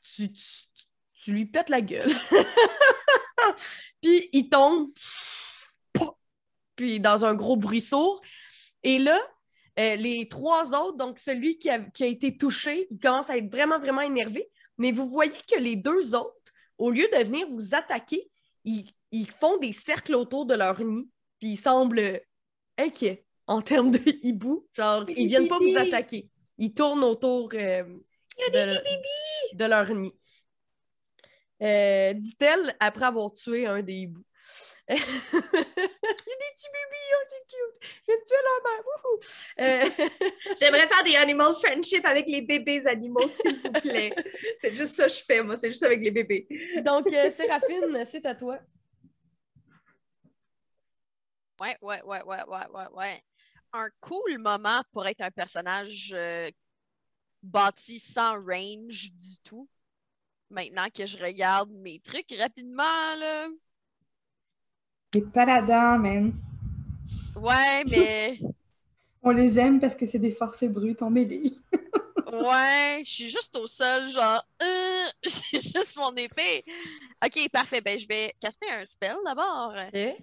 tu, 0.04 1.32
lui 1.32 1.46
pètes 1.46 1.70
la 1.70 1.82
gueule. 1.82 2.12
Puis 4.02 4.30
il 4.34 4.50
tombe. 4.50 4.92
Puis 6.76 7.00
dans 7.00 7.24
un 7.24 7.34
gros 7.34 7.56
bruit 7.56 7.82
sourd. 7.82 8.22
Et 8.84 9.00
là, 9.00 9.20
euh, 9.80 9.96
les 9.96 10.28
trois 10.28 10.76
autres, 10.76 10.98
donc 10.98 11.18
celui 11.18 11.58
qui 11.58 11.70
a, 11.70 11.80
été 12.00 12.38
touché, 12.38 12.88
il 12.92 13.00
commence 13.00 13.30
à 13.30 13.38
être 13.38 13.50
vraiment, 13.50 13.80
vraiment 13.80 14.02
énervé. 14.02 14.48
Mais 14.78 14.92
vous 14.92 15.08
voyez 15.08 15.32
que 15.52 15.60
les 15.60 15.78
deux 15.78 16.14
autres, 16.14 16.36
au 16.78 16.92
lieu 16.92 17.08
de 17.14 17.24
venir 17.24 17.48
vous 17.50 17.74
attaquer, 17.74 18.30
ils, 18.66 18.86
ils 19.12 19.30
font 19.30 19.58
des 19.58 19.72
cercles 19.72 20.16
autour 20.16 20.46
de 20.46 20.54
leur 20.54 20.82
nid, 20.82 21.10
puis 21.40 21.52
ils 21.52 21.58
semblent 21.58 22.22
inquiets 22.78 23.26
en 23.48 23.62
termes 23.62 23.92
de 23.92 24.02
hibou. 24.22 24.68
Genre, 24.74 25.06
ils 25.10 25.28
viennent 25.28 25.48
pas 25.48 25.60
vous 25.60 25.78
attaquer. 25.78 26.30
Ils 26.58 26.74
tournent 26.74 27.04
autour 27.04 27.50
euh, 27.54 27.84
de, 28.54 29.56
de 29.56 29.66
leur 29.66 29.94
nid. 29.94 30.14
Euh, 31.62 32.14
Dit-elle 32.14 32.76
après 32.80 33.06
avoir 33.06 33.32
tué 33.34 33.66
un 33.66 33.82
des 33.82 33.94
hiboux. 33.94 34.24
Il 34.90 34.96
y 34.96 35.00
a 35.00 35.02
des 35.02 36.52
petits 36.54 36.68
bébés, 36.72 37.12
oh, 37.14 37.24
c'est 37.26 37.48
cute. 37.48 37.92
Je 38.08 38.12
vais 38.12 38.24
tuer 38.24 38.36
leur 38.44 38.62
mère. 38.64 38.84
wouhou. 38.86 39.20
Euh, 39.60 40.08
J'aimerais 40.60 40.88
faire 40.88 41.04
des 41.04 41.16
animal 41.16 41.54
friendship 41.56 42.06
avec 42.06 42.28
les 42.28 42.42
bébés 42.42 42.86
animaux, 42.86 43.28
s'il 43.28 43.60
vous 43.62 43.72
plaît. 43.72 44.14
c'est 44.62 44.76
juste 44.76 44.96
ça 44.96 45.08
que 45.08 45.14
je 45.14 45.24
fais, 45.24 45.42
moi. 45.42 45.58
C'est 45.58 45.70
juste 45.72 45.84
avec 45.84 46.02
les 46.02 46.12
bébés. 46.12 46.48
donc, 46.86 47.12
euh, 47.14 47.30
Séraphine, 47.30 48.04
c'est 48.06 48.26
à 48.26 48.36
toi. 48.36 48.60
Ouais, 51.60 51.78
ouais, 51.82 52.02
ouais, 52.04 52.22
ouais, 52.24 52.44
ouais, 52.48 52.68
ouais, 52.74 52.88
ouais. 52.94 53.24
Un 53.78 53.90
cool 54.00 54.38
moment 54.40 54.82
pour 54.94 55.06
être 55.06 55.20
un 55.20 55.32
personnage 55.32 56.14
euh, 56.16 56.50
bâti 57.44 58.00
sans 58.00 58.42
range 58.42 59.12
du 59.12 59.38
tout. 59.44 59.68
Maintenant 60.50 60.88
que 60.94 61.06
je 61.06 61.18
regarde 61.18 61.70
mes 61.72 62.00
trucs 62.00 62.34
rapidement, 62.40 62.84
là. 63.20 63.48
Les 65.14 65.24
paladins, 65.24 65.98
man. 65.98 66.34
Ouais, 67.36 67.84
mais. 67.90 68.40
On 69.22 69.32
les 69.32 69.60
aime 69.60 69.82
parce 69.82 69.96
que 69.96 70.06
c'est 70.06 70.20
des 70.20 70.32
forces 70.32 70.64
brutes 70.64 71.02
en 71.02 71.10
mêlée. 71.10 71.54
Ouais, 72.32 73.04
je 73.06 73.12
suis 73.12 73.30
juste 73.30 73.56
au 73.56 73.68
sol, 73.68 74.10
genre, 74.10 74.44
euh, 74.62 75.06
j'ai 75.24 75.62
juste 75.62 75.96
mon 75.98 76.16
épée. 76.16 76.64
Ok, 77.24 77.50
parfait. 77.52 77.82
Ben, 77.82 78.00
je 78.00 78.08
vais 78.08 78.34
caster 78.40 78.70
un 78.72 78.86
spell 78.86 79.16
d'abord. 79.24 79.74
Euh, 79.74 80.16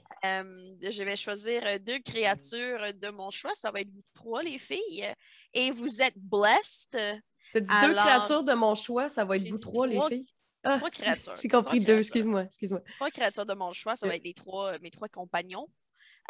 je 0.81 1.03
vais 1.03 1.17
choisir 1.17 1.63
euh, 1.67 1.79
deux 1.79 1.99
créatures 2.01 2.93
de 2.95 3.11
mon 3.11 3.31
choix. 3.31 3.53
Ça 3.55 3.71
va 3.71 3.81
être 3.81 3.91
vous 3.91 4.03
trois, 4.15 4.43
les 4.43 4.59
filles. 4.59 5.07
Et 5.55 5.71
vous 5.71 6.03
êtes 6.03 6.19
blessed. 6.19 6.99
T'as 7.53 7.61
dit 7.61 7.75
deux 7.87 7.95
créatures 7.95 8.43
de 8.45 8.55
mon 8.55 8.75
choix, 8.75 9.09
ça 9.09 9.25
va 9.25 9.37
être 9.37 9.49
vous 9.49 9.59
trois, 9.59 9.87
les 9.87 10.01
filles. 10.09 10.27
Ah, 10.65 10.79
trois 10.79 10.91
créatures. 10.91 11.37
J'ai 11.41 11.49
compris 11.49 11.79
Trois 11.79 11.95
deux, 11.95 11.99
excuse-moi, 11.99 12.43
excuse-moi. 12.43 12.81
Trois 12.97 13.11
créatures 13.11 13.47
de 13.47 13.55
mon 13.55 13.73
choix. 13.73 13.97
Ça 13.97 14.07
va 14.07 14.15
être 14.15 14.25
les 14.25 14.35
trois, 14.35 14.79
mes 14.79 14.91
trois 14.91 15.09
compagnons. 15.09 15.69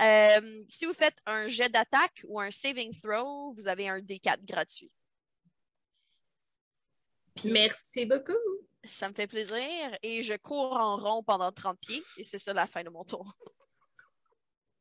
Euh, 0.00 0.64
si 0.68 0.86
vous 0.86 0.94
faites 0.94 1.16
un 1.26 1.48
jet 1.48 1.68
d'attaque 1.68 2.24
ou 2.26 2.40
un 2.40 2.50
saving 2.50 2.94
throw, 2.98 3.52
vous 3.52 3.68
avez 3.68 3.88
un 3.88 3.98
D4 3.98 4.44
gratuit. 4.46 4.90
Puis, 7.34 7.50
Merci 7.50 8.06
beaucoup. 8.06 8.32
Ça 8.84 9.08
me 9.08 9.14
fait 9.14 9.26
plaisir. 9.26 9.56
Et 10.02 10.22
je 10.22 10.34
cours 10.34 10.72
en 10.72 10.96
rond 10.96 11.22
pendant 11.22 11.52
30 11.52 11.78
pieds. 11.78 12.02
Et 12.16 12.24
c'est 12.24 12.38
ça 12.38 12.52
la 12.52 12.66
fin 12.66 12.82
de 12.82 12.90
mon 12.90 13.04
tour. 13.04 13.34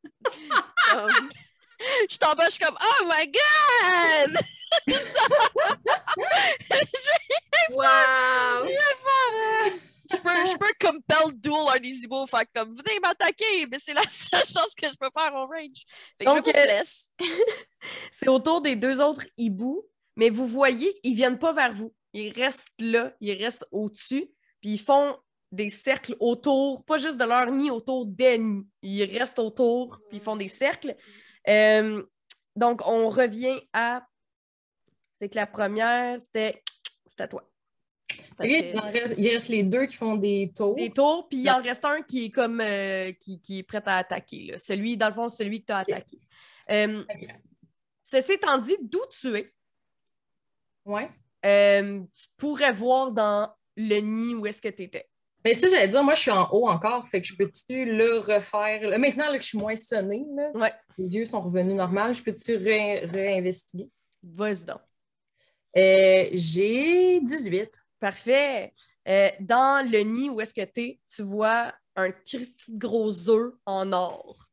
Comme- 0.89 1.29
Je 2.09 2.17
bas, 2.19 2.45
je 2.45 2.51
suis 2.51 2.63
comme 2.63 2.77
Oh 2.79 3.05
my 3.07 3.31
god! 3.31 4.37
Wow! 7.69 8.67
Je 10.11 10.17
peux, 10.17 10.45
je 10.45 10.57
peux 10.57 10.73
compel 10.79 11.33
duel 11.39 11.55
un 11.73 11.79
des 11.79 11.89
hiboux. 11.89 12.27
Fait 12.27 12.45
que 12.45 12.51
comme 12.59 12.73
venez 12.73 12.99
m'attaquer, 12.99 13.65
mais 13.71 13.77
c'est 13.79 13.93
la 13.93 14.03
seule 14.03 14.45
chose 14.45 14.73
que 14.75 14.87
je 14.87 14.95
peux 14.99 15.09
faire 15.17 15.33
au 15.33 15.45
range. 15.45 15.83
Fait 16.17 16.25
que 16.25 16.29
Donc, 16.29 16.45
je 16.45 16.51
vous 16.51 16.57
euh, 16.57 16.65
laisse. 16.65 17.09
C'est 18.11 18.27
autour 18.27 18.61
des 18.61 18.75
deux 18.75 18.99
autres 18.99 19.25
hiboux, 19.37 19.83
mais 20.15 20.29
vous 20.29 20.47
voyez, 20.47 20.99
ils 21.03 21.15
viennent 21.15 21.39
pas 21.39 21.53
vers 21.53 21.73
vous. 21.73 21.93
Ils 22.13 22.31
restent 22.31 22.67
là, 22.79 23.13
ils 23.21 23.33
restent 23.41 23.65
au-dessus, 23.71 24.29
puis 24.59 24.71
ils 24.73 24.79
font 24.79 25.17
des 25.51 25.69
cercles 25.69 26.15
autour, 26.19 26.83
pas 26.85 26.97
juste 26.97 27.17
de 27.17 27.25
leur 27.25 27.51
nid, 27.51 27.71
autour 27.71 28.05
des 28.05 28.37
nids. 28.37 28.67
Ils 28.81 29.03
restent 29.17 29.39
autour, 29.39 29.99
puis 30.09 30.17
ils 30.17 30.23
font 30.23 30.35
des 30.35 30.47
cercles. 30.47 30.95
Euh, 31.47 32.03
donc, 32.55 32.81
on 32.85 33.09
revient 33.09 33.59
à. 33.73 34.05
C'est 35.19 35.29
que 35.29 35.35
la 35.35 35.47
première, 35.47 36.19
c'était. 36.21 36.63
C'était 37.05 37.23
à 37.23 37.27
toi. 37.27 37.47
Que- 38.39 38.45
il, 38.45 38.79
reste, 38.79 39.15
il 39.17 39.27
reste 39.29 39.49
les 39.49 39.63
deux 39.63 39.85
qui 39.85 39.95
font 39.95 40.15
des 40.15 40.51
tours. 40.55 40.75
des 40.75 40.89
tours, 40.89 41.27
puis 41.29 41.39
il 41.39 41.49
en 41.49 41.61
reste 41.61 41.85
un 41.85 42.01
qui 42.01 42.25
est 42.25 42.31
comme 42.31 42.59
euh, 42.61 43.11
qui, 43.13 43.39
qui 43.41 43.59
est 43.59 43.63
prêt 43.63 43.81
à 43.85 43.97
attaquer. 43.97 44.47
là. 44.51 44.57
Celui, 44.57 44.97
dans 44.97 45.07
le 45.07 45.13
fond, 45.13 45.29
celui 45.29 45.61
que 45.61 45.67
tu 45.67 45.73
as 45.73 45.77
attaqué. 45.79 46.19
Euh, 46.69 47.03
ceci 48.03 48.33
étant 48.33 48.57
dit, 48.57 48.77
d'où 48.81 49.01
tu 49.11 49.35
es, 49.35 49.53
Ouais. 50.85 51.09
Euh, 51.45 51.99
tu 52.13 52.27
pourrais 52.37 52.71
voir 52.71 53.11
dans 53.11 53.53
le 53.75 53.99
nid 53.99 54.35
où 54.35 54.45
est-ce 54.45 54.61
que 54.61 54.67
tu 54.69 54.83
étais. 54.83 55.07
Ben 55.43 55.55
ça, 55.55 55.67
j'allais 55.67 55.87
dire, 55.87 56.03
moi, 56.03 56.13
je 56.13 56.19
suis 56.21 56.31
en 56.31 56.47
haut 56.51 56.67
encore, 56.69 57.07
fait 57.07 57.19
que 57.21 57.27
je 57.27 57.35
peux-tu 57.35 57.85
le 57.85 58.19
refaire? 58.19 58.87
là, 58.87 58.97
maintenant 58.99 59.25
là, 59.31 59.37
que 59.37 59.43
je 59.43 59.47
suis 59.49 59.57
moins 59.57 59.75
sonnée, 59.75 60.23
là, 60.35 60.51
Ouais. 60.53 60.69
les 60.99 61.15
yeux 61.15 61.25
sont 61.25 61.41
revenus 61.41 61.75
normaux, 61.75 62.13
je 62.13 62.21
peux-tu 62.21 62.55
ré- 62.57 63.05
réinvestiguer? 63.05 63.89
Vas-y 64.21 64.65
donc. 64.65 64.81
Euh, 65.77 66.25
J'ai 66.33 67.21
18. 67.21 67.71
Parfait. 67.99 68.73
Euh, 69.07 69.29
dans 69.39 69.83
le 69.89 69.99
nid 70.01 70.29
où 70.29 70.39
est-ce 70.41 70.53
que 70.53 70.63
tu 70.65 70.81
es, 70.81 70.99
tu 71.07 71.23
vois 71.23 71.73
un 71.95 72.09
gros 72.69 73.29
œuf 73.29 73.53
en 73.65 73.91
or. 73.93 74.47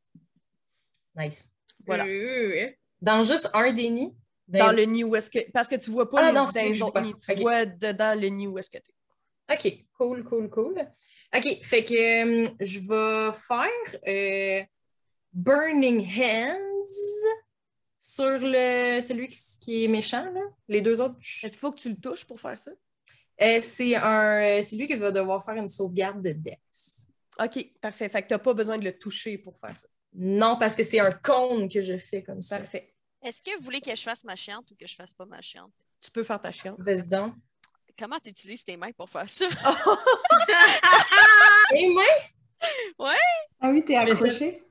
Nice. 1.15 1.49
Voilà. 1.85 2.05
Euh, 2.05 2.69
Dans 3.01 3.21
juste 3.21 3.49
un 3.53 3.71
des 3.71 3.89
nids? 3.89 4.15
Dans 4.49 4.71
le 4.71 4.83
nid 4.83 5.03
où 5.03 5.15
est-ce 5.15 5.29
que. 5.29 5.39
Parce 5.51 5.67
que 5.67 5.75
tu 5.75 5.91
vois 5.91 6.09
pas 6.09 6.17
Ah, 6.21 6.27
les- 6.31 6.37
non, 6.37 6.45
dans 6.45 6.61
les 6.61 6.81
autres 6.81 7.01
nids, 7.01 7.13
tu 7.15 7.35
vois 7.41 7.65
dedans 7.65 8.15
le 8.15 8.27
nid 8.27 8.47
où 8.47 8.57
est-ce 8.57 8.69
que 8.69 8.77
tu 8.77 8.91
es. 8.91 9.53
OK, 9.53 9.85
cool, 9.97 10.23
cool, 10.23 10.49
cool. 10.49 10.75
OK, 11.35 11.63
fait 11.63 11.83
que 11.83 12.43
euh, 12.43 12.45
je 12.59 12.79
vais 12.79 13.31
faire 13.37 13.99
euh, 14.07 14.63
Burning 15.33 16.01
Hands 16.19 16.57
sur 17.99 18.39
le 18.41 19.01
celui 19.01 19.27
qui, 19.29 19.39
qui 19.59 19.83
est 19.83 19.87
méchant, 19.87 20.25
là. 20.31 20.41
Les 20.67 20.81
deux 20.81 20.99
autres, 21.01 21.17
Est-ce 21.19 21.49
qu'il 21.49 21.59
faut 21.59 21.71
que 21.71 21.79
tu 21.79 21.89
le 21.89 21.95
touches 21.97 22.25
pour 22.25 22.39
faire 22.39 22.57
ça? 22.57 22.71
Euh, 23.41 23.59
c'est 23.61 23.95
un 23.95 24.61
c'est 24.61 24.75
lui 24.75 24.87
qui 24.87 24.95
va 24.95 25.11
devoir 25.11 25.43
faire 25.45 25.55
une 25.55 25.69
sauvegarde 25.69 26.21
de 26.21 26.31
Dex. 26.31 27.07
OK, 27.41 27.71
parfait. 27.81 28.09
Fait 28.09 28.21
que 28.23 28.27
tu 28.27 28.33
n'as 28.33 28.39
pas 28.39 28.53
besoin 28.53 28.77
de 28.77 28.83
le 28.83 28.97
toucher 28.97 29.37
pour 29.37 29.57
faire 29.59 29.79
ça. 29.79 29.87
Non, 30.13 30.57
parce 30.59 30.75
que 30.75 30.83
c'est 30.83 30.99
un 30.99 31.11
cône 31.11 31.69
que 31.69 31.81
je 31.81 31.97
fais 31.97 32.21
comme 32.23 32.41
ça. 32.41 32.57
Parfait. 32.57 32.88
Est-ce 33.21 33.41
que 33.41 33.55
vous 33.57 33.63
voulez 33.63 33.81
que 33.81 33.93
je 33.93 34.01
fasse 34.01 34.23
ma 34.23 34.35
chiante 34.35 34.71
ou 34.71 34.75
que 34.75 34.87
je 34.87 34.95
fasse 34.95 35.13
pas 35.13 35.25
ma 35.25 35.41
chiante? 35.41 35.73
Tu 36.01 36.09
peux 36.09 36.23
faire 36.23 36.39
ta 36.39 36.51
chienne. 36.51 36.75
Vas-y 36.77 37.07
donc. 37.07 37.33
Comment 37.97 38.17
tu 38.23 38.29
utilises 38.29 38.63
tes 38.63 38.77
mains 38.77 38.93
pour 38.93 39.09
faire 39.09 39.27
ça? 39.27 39.45
Et 41.75 41.87
moi? 41.89 42.05
Ah 43.59 43.69
oui, 43.69 43.83
t'es 43.83 43.95
accroché? 43.95 44.63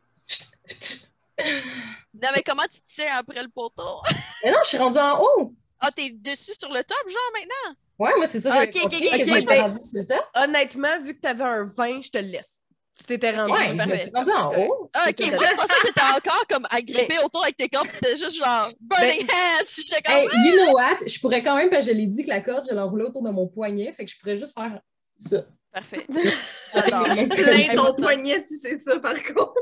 Non, 2.15 2.29
mais 2.35 2.43
comment 2.43 2.65
tu 2.65 2.81
te 2.81 2.87
tiens 2.89 3.17
après 3.17 3.43
le 3.43 3.49
poteau? 3.49 4.01
Mais 4.45 4.51
non, 4.51 4.59
je 4.63 4.69
suis 4.69 4.79
rendue 4.79 4.99
en 4.99 5.23
haut. 5.23 5.55
Ah, 5.79 5.91
t'es 5.93 6.11
dessus 6.11 6.55
sur 6.55 6.73
le 6.73 6.83
top, 6.83 7.09
genre, 7.09 7.31
maintenant? 7.35 7.77
Ouais, 7.99 8.13
moi, 8.17 8.27
c'est 8.27 8.41
ça, 8.41 8.63
ok, 8.63 8.69
ok, 8.69 8.83
compris 8.83 9.09
ok, 9.09 9.25
j'étais 9.25 9.43
ben- 9.43 9.63
rendue 9.63 9.79
sur 9.79 10.01
le 10.01 10.07
top. 10.07 10.25
Honnêtement, 10.35 11.01
vu 11.01 11.15
que 11.15 11.21
tu 11.21 11.29
avais 11.29 11.45
un 11.45 11.65
20, 11.65 12.03
je 12.03 12.11
te 12.11 12.19
le 12.19 12.29
laisse. 12.29 12.59
Tu 12.99 13.05
t'étais 13.05 13.31
rendu. 13.31 13.53
Ouais, 13.53 13.67
je 13.69 13.73
me 13.73 13.77
parfait. 13.79 13.97
suis 13.97 14.11
rendue 14.13 14.31
en 14.33 14.59
haut. 14.61 14.91
Ah, 14.93 15.07
ok, 15.09 15.21
moi 15.33 15.45
je 15.49 15.55
pensais 15.55 15.81
que 15.81 15.87
t'étais 15.87 16.01
encore 16.03 16.45
comme 16.49 16.67
agrippé 16.71 17.19
autour 17.25 17.45
avec 17.45 17.57
tes 17.57 17.69
cordes, 17.69 17.89
t'étais 17.93 18.17
juste 18.17 18.37
genre 18.37 18.71
burning 18.81 19.23
hands. 19.23 19.65
J'étais 19.77 20.03
comme. 20.03 20.15
Hey, 20.17 20.29
you 20.51 20.57
know 20.67 20.73
what? 20.75 20.99
Je 21.07 21.19
pourrais 21.21 21.43
quand 21.43 21.57
même, 21.57 21.71
parce 21.71 21.87
que 21.87 21.93
je 21.93 21.97
l'ai 21.97 22.07
dit 22.09 22.25
que 22.25 22.29
la 22.29 22.41
corde, 22.41 22.67
je 22.69 22.75
l'enroulais 22.75 23.05
autour 23.05 23.23
de 23.23 23.31
mon 23.31 23.47
poignet, 23.47 23.93
fait 23.93 24.05
que 24.05 24.11
je 24.11 24.19
pourrais 24.19 24.37
juste 24.37 24.55
faire 24.59 24.81
ça. 25.17 25.39
Parfait. 25.73 26.07
J'adore. 26.75 27.07
J'adore. 27.15 27.37
Plein 27.37 27.75
ton 27.75 27.95
poignet 27.95 28.41
si 28.41 28.59
c'est 28.59 28.77
ça, 28.77 28.99
par 28.99 29.15
contre. 29.23 29.53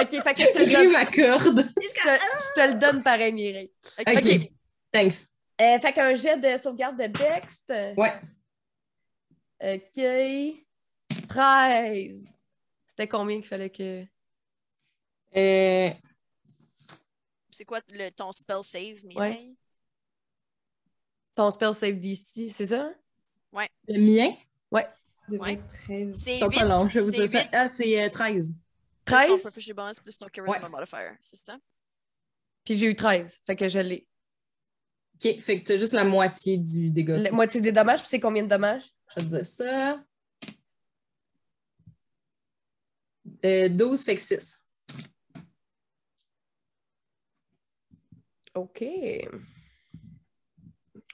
Ok, 0.00 0.10
fait 0.22 0.34
que 0.34 0.42
je 0.42 0.52
te 0.52 0.58
le 0.60 0.66
J'ai 0.66 0.72
donne. 0.76 0.90
ma 0.92 1.04
corde. 1.06 1.66
Je 1.80 1.88
te, 1.92 2.08
je 2.08 2.60
te 2.62 2.68
le 2.72 2.74
donne 2.78 3.02
pareil, 3.02 3.32
Mireille. 3.32 3.70
OK. 4.00 4.12
Ok. 4.16 4.50
Thanks. 4.90 5.26
Euh, 5.60 5.78
fait 5.78 5.92
qu'un 5.92 6.14
jet 6.14 6.38
de 6.38 6.56
sauvegarde 6.60 6.96
de 6.96 7.06
Dext. 7.06 7.70
Ouais. 7.96 8.14
Ok. 9.62 11.26
13. 11.28 12.29
C'était 12.90 13.08
combien 13.08 13.36
qu'il 13.36 13.46
fallait 13.46 13.70
que. 13.70 14.04
Euh, 15.36 15.90
C'est 17.50 17.64
quoi 17.64 17.80
le, 17.92 18.10
ton 18.10 18.32
spell 18.32 18.62
save, 18.64 19.04
Mireille? 19.04 19.56
Ton 21.34 21.50
spell 21.50 21.74
save 21.74 21.98
d'ici, 21.98 22.50
c'est 22.50 22.66
ça? 22.66 22.92
le 23.88 23.98
mien? 23.98 24.34
Ouais. 24.70 24.86
13. 25.28 26.16
C'est 26.18 26.40
pas 26.40 26.48
8. 26.48 26.60
long, 26.64 26.88
je 26.88 26.98
vais 26.98 27.04
vous 27.04 27.10
dire 27.10 27.28
ça. 27.28 27.44
Ah, 27.52 27.68
c'est 27.68 28.02
euh, 28.02 28.08
13. 28.08 28.54
Plus 29.04 29.14
ton 29.14 29.16
13? 29.26 29.40
proficiency 29.42 29.72
bonus 29.72 30.00
plus 30.00 30.18
ton 30.18 30.26
charisma 30.26 30.60
Ouais. 30.64 30.68
modifier, 30.68 31.10
c'est 31.20 31.36
ça? 31.36 31.56
Puis 32.64 32.74
j'ai 32.74 32.86
eu 32.86 32.96
13. 32.96 33.38
Fait 33.46 33.56
que 33.56 33.68
je 33.68 33.78
l'ai. 33.78 34.06
OK, 35.14 35.40
fait 35.40 35.60
que 35.60 35.66
tu 35.66 35.72
as 35.72 35.76
juste 35.76 35.92
la 35.92 36.04
moitié 36.04 36.58
du 36.58 36.90
dégât. 36.90 37.18
La 37.18 37.30
moitié 37.30 37.60
des 37.60 37.72
dommages, 37.72 38.00
puis 38.00 38.08
c'est 38.08 38.20
combien 38.20 38.42
de 38.42 38.48
dommages? 38.48 38.84
Je 39.08 39.14
vais 39.16 39.28
te 39.28 39.36
dire 39.36 39.46
ça. 39.46 40.02
Euh, 43.44 43.68
12 43.68 44.04
fait 44.04 44.14
que 44.14 44.20
6. 44.20 44.66
OK. 48.54 48.84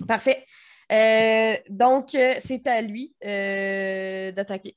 Parfait. 0.07 0.47
Euh, 0.93 1.57
donc, 1.69 2.15
euh, 2.15 2.35
c'est 2.45 2.67
à 2.67 2.81
lui 2.81 3.15
euh, 3.25 4.33
d'attaquer. 4.33 4.77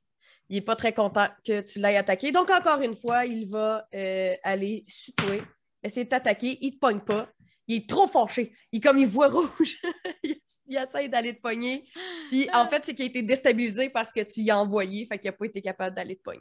Il 0.49 0.55
n'est 0.55 0.61
pas 0.61 0.75
très 0.75 0.93
content 0.93 1.27
que 1.45 1.61
tu 1.61 1.79
l'aies 1.79 1.97
attaqué. 1.97 2.31
Donc, 2.31 2.49
encore 2.49 2.81
une 2.81 2.95
fois, 2.95 3.25
il 3.25 3.47
va 3.47 3.87
euh, 3.93 4.35
aller 4.43 4.85
toi, 5.15 5.35
essayer 5.83 6.05
de 6.05 6.09
t'attaquer. 6.09 6.57
Il 6.61 6.69
ne 6.69 6.73
te 6.73 6.79
pogne 6.79 7.01
pas. 7.01 7.29
Il 7.67 7.77
est 7.77 7.89
trop 7.89 8.07
fâché. 8.07 8.51
Il, 8.71 8.81
comme 8.81 8.97
il 8.97 9.07
voit 9.07 9.29
rouge, 9.29 9.79
il 10.69 10.77
essaie 10.77 11.09
d'aller 11.09 11.35
te 11.35 11.41
pogner. 11.41 11.83
Puis, 12.29 12.47
en 12.53 12.67
fait, 12.67 12.85
c'est 12.85 12.93
qu'il 12.93 13.03
a 13.03 13.07
été 13.07 13.23
déstabilisé 13.23 13.89
parce 13.89 14.13
que 14.13 14.21
tu 14.21 14.41
y 14.41 14.51
as 14.51 14.57
envoyé, 14.59 15.05
fait 15.05 15.17
qu'il 15.19 15.29
n'a 15.29 15.35
pas 15.37 15.45
été 15.45 15.61
capable 15.61 15.95
d'aller 15.95 16.15
te 16.15 16.21
pogner. 16.23 16.39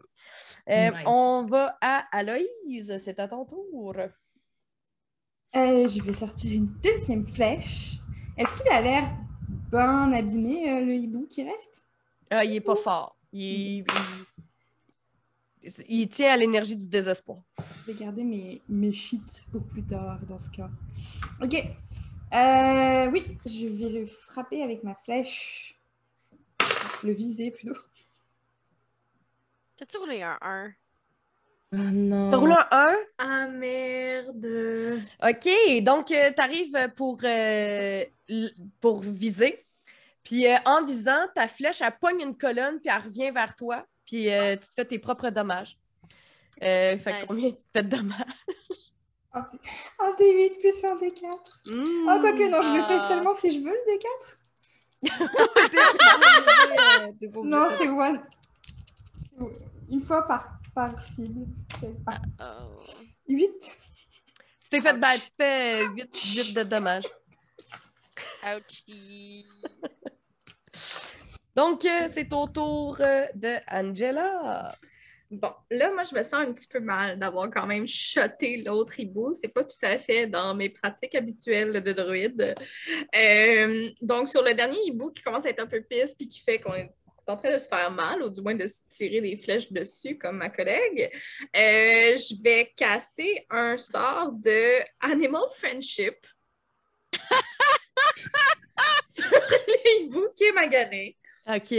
Euh, 0.68 0.90
Nice. 0.90 1.02
On 1.06 1.46
va 1.46 1.76
à 1.80 2.04
Aloïse. 2.16 2.96
C'est 2.98 3.18
à 3.18 3.26
ton 3.28 3.44
tour. 3.44 3.94
Euh, 5.56 5.88
je 5.88 6.02
vais 6.02 6.12
sortir 6.12 6.52
une 6.52 6.68
deuxième 6.82 7.26
flèche. 7.26 7.96
Est-ce 8.36 8.52
qu'il 8.62 8.70
a 8.70 8.80
l'air 8.82 9.04
bien 9.72 10.12
abîmé, 10.12 10.70
euh, 10.70 10.80
le 10.84 10.92
hibou 10.94 11.26
qui 11.28 11.42
reste? 11.42 11.84
Ah, 12.30 12.44
il 12.44 12.54
est 12.54 12.60
pas 12.60 12.76
fort. 12.76 13.16
Il, 13.32 13.78
il- 13.78 13.84
il 15.88 16.08
tient 16.08 16.30
à 16.32 16.36
l'énergie 16.36 16.76
du 16.76 16.86
désespoir. 16.86 17.38
Je 17.86 17.92
vais 17.92 17.98
garder 17.98 18.22
mes, 18.24 18.60
mes 18.68 18.92
cheats 18.92 19.42
pour 19.50 19.62
plus 19.64 19.82
tard 19.82 20.18
dans 20.28 20.38
ce 20.38 20.50
cas. 20.50 20.70
Ok. 21.42 21.64
Euh, 22.34 23.06
oui, 23.10 23.24
je 23.46 23.66
vais 23.68 24.00
le 24.00 24.06
frapper 24.06 24.62
avec 24.62 24.84
ma 24.84 24.94
flèche. 24.94 25.78
Le 27.02 27.12
viser 27.12 27.50
plutôt. 27.50 27.78
T'as-tu 29.76 29.98
roulé 29.98 30.22
un 30.22 30.36
1? 30.40 30.72
Oh 31.72 31.76
non. 31.76 32.30
T'as 32.30 32.36
roulé 32.36 32.54
un 32.70 32.88
1. 32.92 32.96
Ah 33.18 33.46
merde. 33.46 34.46
OK, 35.22 35.82
donc 35.82 36.06
tu 36.06 36.14
arrives 36.40 36.92
pour, 36.96 37.18
euh, 37.24 38.04
pour 38.80 39.00
viser. 39.00 39.64
Puis 40.24 40.46
euh, 40.46 40.56
en 40.66 40.84
visant, 40.84 41.26
ta 41.34 41.48
flèche, 41.48 41.80
elle 41.80 41.96
pogne 41.98 42.20
une 42.20 42.36
colonne, 42.36 42.80
puis 42.80 42.90
elle 42.94 43.02
revient 43.02 43.30
vers 43.30 43.54
toi. 43.54 43.86
Puis 44.04 44.30
euh, 44.30 44.56
tu 44.56 44.68
te 44.68 44.74
fais 44.74 44.84
tes 44.84 44.98
propres 44.98 45.30
dommages. 45.30 45.78
Euh, 46.62 46.98
fait 46.98 47.12
Nice. 47.12 47.24
combien 47.28 47.50
tu 47.50 47.56
te 47.56 47.68
fais 47.74 47.82
de 47.82 47.96
dommages? 47.96 48.18
Un 49.98 50.10
D8 50.12 50.58
plus 50.60 50.84
un 50.84 50.94
D4. 50.94 51.24
Mmh. 51.74 52.08
Oh, 52.08 52.20
quoique, 52.20 52.48
non, 52.48 52.62
je 52.62 52.76
le 52.76 52.82
fais 52.84 52.98
Ah. 53.00 53.08
seulement 53.08 53.34
si 53.34 53.50
je 53.52 53.58
veux 53.60 53.72
le 53.72 53.84
D4. 53.88 54.36
T'es 55.00 55.10
pas 55.10 55.44
obligé, 55.44 55.78
euh, 55.78 57.12
t'es 57.20 57.28
pas 57.28 57.38
obligé 57.38 57.56
Non, 57.56 57.68
c'est 57.78 57.88
one. 57.88 58.20
Une 59.90 60.02
fois 60.02 60.22
par, 60.24 60.56
par 60.74 60.90
cible. 61.06 61.46
Par 62.04 62.20
Oh. 62.40 62.80
8. 63.28 63.50
Tu 64.62 64.68
t'es 64.70 64.80
fait, 64.80 64.94
ben, 64.94 65.14
tu 65.16 65.30
fais 65.36 65.86
8, 65.86 66.54
de 66.54 66.62
dommages. 66.64 67.04
Ouchie. 68.44 69.46
Donc, 71.54 71.84
euh, 71.84 72.08
c'est 72.12 72.32
au 72.32 72.46
tour 72.46 72.96
euh, 73.00 73.26
de 73.34 73.56
Angela. 73.70 74.68
Bon, 75.30 75.52
là, 75.70 75.92
moi, 75.92 76.04
je 76.04 76.14
me 76.14 76.22
sens 76.22 76.34
un 76.34 76.52
petit 76.52 76.68
peu 76.68 76.80
mal 76.80 77.18
d'avoir 77.18 77.50
quand 77.50 77.66
même 77.66 77.86
shoté 77.86 78.62
l'autre 78.64 78.98
hibou. 78.98 79.34
C'est 79.34 79.48
pas 79.48 79.62
tout 79.62 79.76
à 79.82 79.98
fait 79.98 80.26
dans 80.26 80.54
mes 80.54 80.70
pratiques 80.70 81.14
habituelles 81.14 81.82
de 81.82 81.92
druide. 81.92 82.54
Euh, 83.14 83.90
donc, 84.00 84.28
sur 84.28 84.42
le 84.42 84.54
dernier 84.54 84.78
hibou 84.86 85.10
qui 85.10 85.22
commence 85.22 85.44
à 85.44 85.50
être 85.50 85.60
un 85.60 85.66
peu 85.66 85.82
pisse 85.82 86.14
puis 86.14 86.28
qui 86.28 86.40
fait 86.40 86.58
qu'on 86.58 86.74
est 86.74 86.90
en 87.26 87.36
train 87.36 87.52
de 87.52 87.58
se 87.58 87.68
faire 87.68 87.90
mal, 87.90 88.22
ou 88.22 88.30
du 88.30 88.40
moins 88.40 88.54
de 88.54 88.66
se 88.66 88.80
tirer 88.88 89.20
des 89.20 89.36
flèches 89.36 89.70
dessus, 89.70 90.16
comme 90.16 90.38
ma 90.38 90.48
collègue, 90.48 91.10
euh, 91.54 92.16
je 92.16 92.42
vais 92.42 92.72
caster 92.74 93.46
un 93.50 93.76
sort 93.76 94.32
de 94.32 94.80
Animal 95.00 95.42
Friendship 95.56 96.16
sur 99.06 99.30
les 99.68 100.04
hiboux 100.04 100.28
qui 100.34 100.44
est 100.44 100.52
magané. 100.52 101.18
OK. 101.48 101.72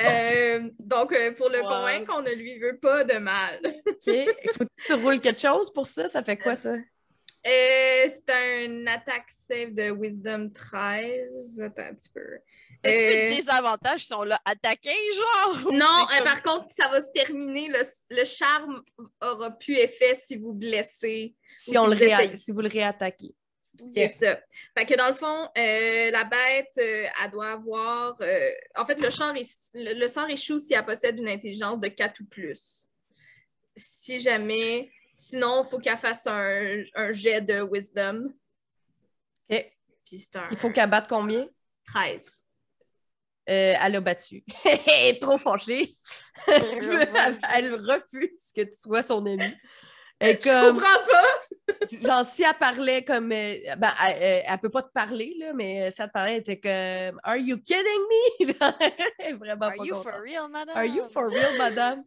Euh, 0.00 0.68
donc, 0.80 1.12
euh, 1.12 1.32
pour 1.32 1.48
le 1.48 1.60
Wow. 1.60 1.68
convaincre 1.68 2.12
qu'on 2.12 2.22
ne 2.22 2.32
lui 2.32 2.58
veut 2.58 2.78
pas 2.78 3.04
de 3.04 3.18
mal. 3.18 3.60
OK. 3.86 4.06
Il 4.06 4.50
faut 4.52 4.64
que 4.64 4.84
tu 4.86 4.94
roules 4.94 5.20
quelque 5.20 5.40
chose 5.40 5.72
pour 5.72 5.86
ça? 5.86 6.08
Ça 6.08 6.22
fait 6.24 6.36
quoi, 6.36 6.54
ça? 6.56 6.72
Euh, 6.72 8.08
c'est 8.08 8.30
un 8.30 8.86
attaque 8.86 9.26
save 9.30 9.74
de 9.74 9.92
Wisdom 9.92 10.50
13. 10.50 11.60
Attends 11.60 11.82
un 11.82 11.94
petit 11.94 12.08
peu. 12.08 12.20
As-tu 12.82 12.94
Euh, 12.96 13.36
des 13.36 13.48
avantages 13.50 14.06
si 14.06 14.14
on 14.14 14.22
l'a 14.24 14.40
attaqué, 14.44 14.90
genre? 15.14 15.72
Non, 15.72 15.84
euh, 15.86 16.16
comme- 16.18 16.24
par 16.24 16.42
contre, 16.42 16.66
ça 16.70 16.88
va 16.88 17.00
se 17.02 17.10
terminer. 17.12 17.68
Le, 17.68 17.80
le 18.10 18.24
charme 18.24 18.82
aura 19.22 19.50
plus 19.50 19.76
effet 19.76 20.16
si 20.16 20.36
vous 20.36 20.52
blessez. 20.54 21.34
Si, 21.56 21.76
on 21.78 21.84
si 21.84 21.90
le 21.90 21.94
vous 21.96 22.02
réa- 22.02 22.20
essayez. 22.22 22.36
si 22.36 22.50
vous 22.52 22.60
le 22.60 22.68
réattaquez. 22.68 23.34
C'est 23.94 24.08
ça. 24.08 24.38
Fait 24.76 24.86
que 24.86 24.94
dans 24.94 25.08
le 25.08 25.14
fond, 25.14 25.48
euh, 25.58 26.10
la 26.10 26.24
bête, 26.24 26.72
euh, 26.78 27.06
elle 27.24 27.30
doit 27.30 27.50
avoir. 27.52 28.14
euh, 28.20 28.50
en 28.76 28.86
fait, 28.86 29.00
le, 29.00 29.10
char 29.10 29.34
est- 29.36 29.70
le, 29.74 29.94
le 29.98 30.08
sort 30.08 30.28
échoue 30.30 30.58
si 30.58 30.74
elle 30.74 30.84
possède 30.84 31.18
une 31.18 31.28
intelligence 31.28 31.80
de 31.80 31.88
4 31.88 32.20
ou 32.20 32.24
plus. 32.26 32.88
Si 33.76 34.20
jamais. 34.20 34.90
Sinon, 35.12 35.62
il 35.64 35.68
faut 35.68 35.78
qu'elle 35.78 35.98
fasse 35.98 36.26
un, 36.26 36.82
un 36.94 37.12
jet 37.12 37.40
de 37.40 37.62
wisdom. 37.62 38.32
OK. 39.50 39.72
Puis 40.06 40.18
c'est 40.18 40.36
un 40.36 40.48
Il 40.50 40.56
faut 40.56 40.70
qu'elle 40.70 40.90
batte 40.90 41.08
combien? 41.08 41.46
13. 41.86 42.40
Euh, 43.50 43.74
elle 43.80 43.96
a 43.96 44.00
battu. 44.00 44.42
trop 45.20 45.36
fâchée. 45.38 45.96
Tu 46.46 46.88
veux- 46.88 47.06
elle, 47.54 47.74
refuse 47.74 48.52
que 48.54 48.62
tu 48.62 48.76
sois 48.76 49.02
son 49.02 49.24
ami. 49.26 49.54
Elle 50.18 50.38
Je 50.40 50.44
comme, 50.48 50.76
comprends 50.78 51.04
pas! 51.10 51.40
Genre, 52.02 52.24
si 52.24 52.42
elle 52.42 52.54
parlait 52.54 53.04
comme. 53.04 53.30
euh, 53.32 53.76
ben, 53.76 53.92
elle, 54.06 54.16
elle- 54.22 54.42
elle 54.46 54.58
peut 54.58 54.70
pas 54.70 54.82
te 54.82 54.92
parler, 54.92 55.34
là, 55.38 55.52
mais 55.52 55.90
si 55.90 56.00
elle 56.02 56.08
te 56.08 56.12
parlait, 56.12 56.32
elle 56.34 56.40
était 56.40 56.58
comme 56.60 57.20
Are 57.22 57.36
you 57.36 57.58
kidding 57.58 57.84
me? 57.84 58.46
Genre, 58.60 58.72
elle 58.80 58.92
est 59.26 59.32
vraiment 59.34 59.66
Are 59.66 59.76
pas 59.76 59.84
you 59.84 59.94
contente. 59.94 60.12
for 60.12 60.20
real, 60.22 60.48
madame? 60.48 60.76
Are 60.76 60.84
you 60.86 61.04
for 61.12 61.28
real, 61.30 61.56
madame? 61.56 62.04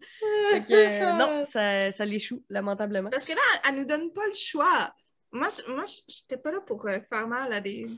Fait 0.52 0.62
que, 0.66 0.74
euh, 0.74 1.14
non, 1.14 1.44
ça, 1.44 1.92
ça 1.92 2.06
l'échoue, 2.06 2.44
lamentablement. 2.50 3.10
Parce 3.10 3.26
que 3.26 3.34
là, 3.34 3.42
elle 3.68 3.76
nous 3.76 3.86
donne 3.86 4.12
pas 4.14 4.26
le 4.28 4.34
choix. 4.34 4.94
Moi, 5.32 5.50
je, 5.50 5.72
moi, 5.72 5.84
j'étais 6.08 6.38
pas 6.38 6.52
là 6.52 6.62
pour 6.62 6.86
euh, 6.88 7.00
faire 7.10 7.28
mal 7.28 7.52
à 7.52 7.60
des, 7.62 7.90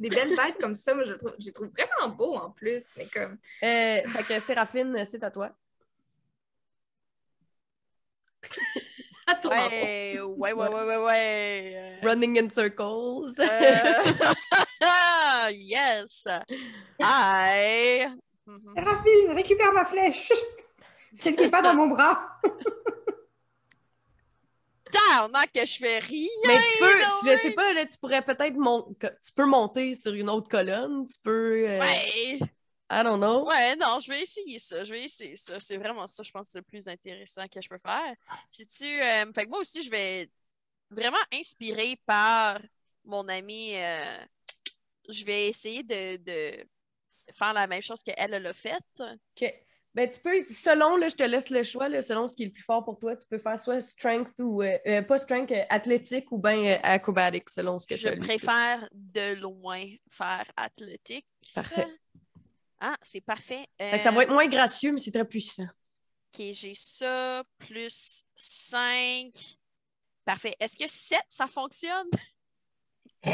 des 0.00 0.08
belles 0.08 0.34
bêtes 0.34 0.58
comme 0.60 0.74
ça. 0.74 0.94
Moi, 0.94 1.04
je 1.04 1.12
le 1.12 1.18
trouve, 1.18 1.34
je 1.38 1.46
les 1.46 1.52
trouve 1.52 1.68
vraiment 1.68 2.14
beau 2.14 2.34
en 2.36 2.50
plus. 2.50 2.92
Mais 2.96 3.06
comme. 3.06 3.38
Euh, 3.62 4.00
fait 4.08 4.22
que 4.26 4.40
Séraphine, 4.40 5.04
c'est 5.04 5.22
à 5.22 5.30
toi. 5.30 5.50
À 9.30 9.34
toi. 9.34 9.50
Ouais, 9.50 10.18
ouais, 10.20 10.52
ouais, 10.52 10.68
ouais, 10.68 10.84
ouais, 10.84 10.96
ouais. 10.96 12.00
Running 12.02 12.38
in 12.44 12.48
circles. 12.48 13.34
euh, 13.40 13.92
yes! 15.52 16.26
I... 17.00 18.06
Mhm. 18.46 18.74
Séraphine, 18.74 19.30
récupère 19.34 19.72
ma 19.72 19.84
flèche. 19.84 20.32
Celle 21.18 21.36
qui 21.36 21.42
n'est 21.44 21.50
pas 21.50 21.60
dans 21.62 21.74
mon 21.74 21.88
bras. 21.88 22.18
Tabarnak 24.90 25.52
que 25.52 25.66
je 25.66 25.76
fais 25.78 25.98
rien! 25.98 26.28
Mais 26.46 26.54
tu 26.56 26.78
peux, 26.78 26.98
là, 26.98 27.12
je 27.22 27.38
sais 27.42 27.50
pas, 27.50 27.74
là, 27.74 27.84
tu 27.84 27.98
pourrais 27.98 28.22
peut-être 28.22 28.56
mon- 28.56 28.94
tu 28.98 29.32
peux 29.34 29.44
monter 29.44 29.94
sur 29.94 30.14
une 30.14 30.30
autre 30.30 30.48
colonne, 30.48 31.06
tu 31.06 31.18
peux. 31.22 31.68
euh, 31.68 31.78
Ouais! 31.78 32.40
I 32.90 33.02
don't 33.02 33.20
know. 33.20 33.46
Ouais, 33.46 33.76
non, 33.76 33.98
je 34.00 34.10
vais 34.10 34.22
essayer 34.22 34.58
ça. 34.58 34.82
Je 34.84 34.92
vais 34.92 35.04
essayer 35.04 35.36
ça. 35.36 35.60
C'est 35.60 35.76
vraiment 35.76 36.06
ça, 36.06 36.22
je 36.22 36.30
pense, 36.30 36.54
le 36.54 36.62
plus 36.62 36.88
intéressant 36.88 37.46
que 37.46 37.60
je 37.60 37.68
peux 37.68 37.78
faire. 37.78 38.14
Si 38.48 38.66
tu. 38.66 38.84
euh, 38.84 39.30
fait 39.32 39.44
que 39.44 39.48
moi 39.50 39.58
aussi, 39.60 39.82
je 39.82 39.90
vais 39.90 40.30
vraiment 40.90 41.18
inspirée 41.32 41.96
par 42.06 42.60
mon 43.04 43.28
amie. 43.28 43.74
euh, 43.76 44.18
je 45.08 45.24
vais 45.24 45.48
essayer 45.48 45.82
de, 45.82 46.16
de 46.16 46.64
faire 47.32 47.52
la 47.52 47.66
même 47.66 47.82
chose 47.82 48.02
qu'elle 48.02 48.14
elle 48.34 48.46
a 48.46 48.52
fait. 48.52 48.82
OK. 49.00 49.54
Ben, 49.94 50.08
tu 50.08 50.20
peux, 50.20 50.44
selon, 50.46 50.96
là, 50.96 51.08
je 51.08 51.16
te 51.16 51.24
laisse 51.24 51.50
le 51.50 51.62
choix, 51.64 51.88
là, 51.88 52.02
selon 52.02 52.28
ce 52.28 52.36
qui 52.36 52.44
est 52.44 52.46
le 52.46 52.52
plus 52.52 52.62
fort 52.62 52.84
pour 52.84 52.98
toi, 52.98 53.16
tu 53.16 53.26
peux 53.26 53.38
faire 53.38 53.58
soit 53.58 53.80
strength 53.80 54.38
ou, 54.38 54.62
euh, 54.62 55.02
pas 55.02 55.18
strength, 55.18 55.50
euh, 55.50 55.64
athlétique 55.70 56.30
ou 56.30 56.38
bien 56.38 56.78
acrobatic, 56.82 57.48
selon 57.48 57.78
ce 57.78 57.86
que 57.86 57.94
tu 57.94 58.02
Je 58.02 58.08
préfère 58.10 58.88
de 58.92 59.34
loin 59.34 59.82
faire 60.08 60.44
athlétique. 60.56 61.26
Parfait. 61.54 61.86
Ah, 62.80 62.96
c'est 63.02 63.20
parfait. 63.20 63.66
Ça 63.80 64.10
va 64.10 64.18
Euh, 64.18 64.22
être 64.22 64.32
moins 64.32 64.46
gracieux, 64.46 64.92
mais 64.92 64.98
c'est 64.98 65.10
très 65.10 65.24
puissant. 65.24 65.66
Ok, 66.34 66.42
j'ai 66.52 66.74
ça, 66.74 67.42
plus 67.58 68.22
5. 68.36 69.32
Parfait. 70.24 70.54
Est-ce 70.60 70.76
que 70.76 70.86
7, 70.88 71.20
ça 71.30 71.46
fonctionne? 71.46 72.08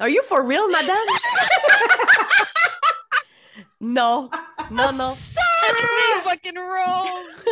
Are 0.00 0.08
you 0.08 0.22
for 0.22 0.42
real, 0.46 0.68
madame? 0.70 0.96
non. 3.80 4.30
Non, 4.70 4.92
non. 4.92 5.12
Suck 5.14 5.82
mes 5.82 6.20
fucking 6.22 6.56
rolls! 6.58 7.44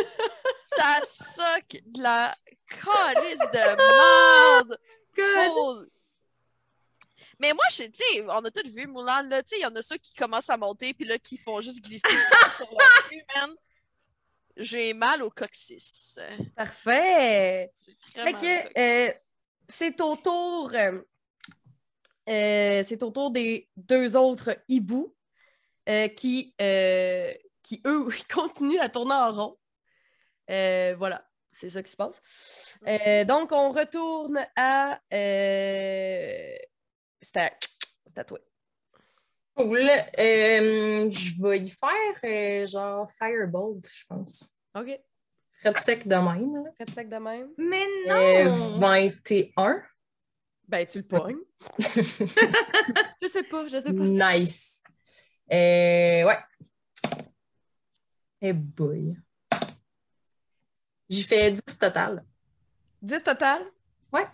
ça 0.77 1.01
suck 1.03 1.81
de 1.85 2.01
la 2.01 2.33
calice 2.69 3.39
de 3.39 3.75
merde! 3.75 4.77
Good. 5.15 5.51
Oh. 5.51 5.83
Mais 7.39 7.53
moi, 7.53 7.63
je- 7.71 7.83
tu 7.83 7.91
sais, 7.93 8.21
on 8.27 8.43
a 8.43 8.51
tous 8.51 8.67
vu 8.69 8.87
Moulin, 8.87 9.23
là, 9.29 9.43
tu 9.43 9.49
sais, 9.49 9.59
il 9.59 9.63
y 9.63 9.65
en 9.65 9.75
a 9.75 9.81
ceux 9.81 9.97
qui 9.97 10.13
commencent 10.13 10.49
à 10.49 10.57
monter, 10.57 10.93
puis 10.93 11.05
là, 11.05 11.17
qui 11.19 11.37
font 11.37 11.61
juste 11.61 11.83
glisser. 11.83 12.07
J'ai 14.55 14.93
mal 14.93 15.21
au 15.21 15.29
coccyx. 15.29 16.17
Parfait. 16.55 17.71
Fait 18.13 18.33
que 18.33 18.79
euh, 18.79 19.13
c'est 19.69 20.01
au 20.01 20.15
tour. 20.15 20.71
euh, 20.73 21.01
euh, 22.27 22.83
c'est 22.83 23.03
au 23.03 23.11
tour 23.11 23.29
des 23.31 23.69
deux 23.75 24.15
autres 24.17 24.57
hiboux 24.67 25.15
euh, 25.87 26.07
qui, 26.07 26.55
qui, 26.57 27.81
eux, 27.85 28.09
continuent 28.33 28.79
à 28.79 28.89
tourner 28.89 29.13
en 29.13 29.31
rond. 29.31 29.57
Voilà, 30.47 31.23
c'est 31.51 31.69
ça 31.69 31.83
qui 31.83 31.91
se 31.91 31.95
passe. 31.95 32.77
Euh, 32.87 33.25
donc, 33.25 33.51
on 33.51 33.71
retourne 33.71 34.43
à. 34.55 34.99
euh, 35.13 36.57
c'est 37.21 37.37
à, 37.37 37.51
c'est 38.07 38.17
à 38.19 38.23
toi. 38.23 38.39
Cool. 39.55 39.79
Euh, 39.79 41.09
je 41.09 41.41
vais 41.41 41.59
y 41.59 41.69
faire 41.69 41.89
euh, 42.23 42.65
genre 42.67 43.09
Firebolt, 43.11 43.87
je 43.91 44.05
pense. 44.07 44.53
OK. 44.75 44.99
Fred 45.59 45.77
sec 45.79 46.07
de 46.07 46.15
même. 46.15 46.71
Faites 46.77 46.93
sec 46.93 47.09
de 47.09 47.15
même. 47.17 47.49
Mais 47.57 47.83
Euh, 48.07 48.43
non! 48.45 48.77
21. 48.77 49.83
Ben, 50.67 50.85
tu 50.85 50.99
le 50.99 51.07
pognes. 51.07 51.37
je 51.79 53.27
sais 53.27 53.43
pas, 53.43 53.67
je 53.67 53.79
sais 53.79 53.93
pas. 53.93 54.05
si- 54.05 54.11
nice. 54.41 54.83
Euh, 55.51 56.25
ouais. 56.27 56.37
Eh 58.41 58.53
boy. 58.53 59.17
J'ai 61.09 61.23
fait 61.23 61.51
10 61.51 61.77
total. 61.79 62.23
10 63.01 63.23
total? 63.23 63.63
Ouais. 64.13 64.25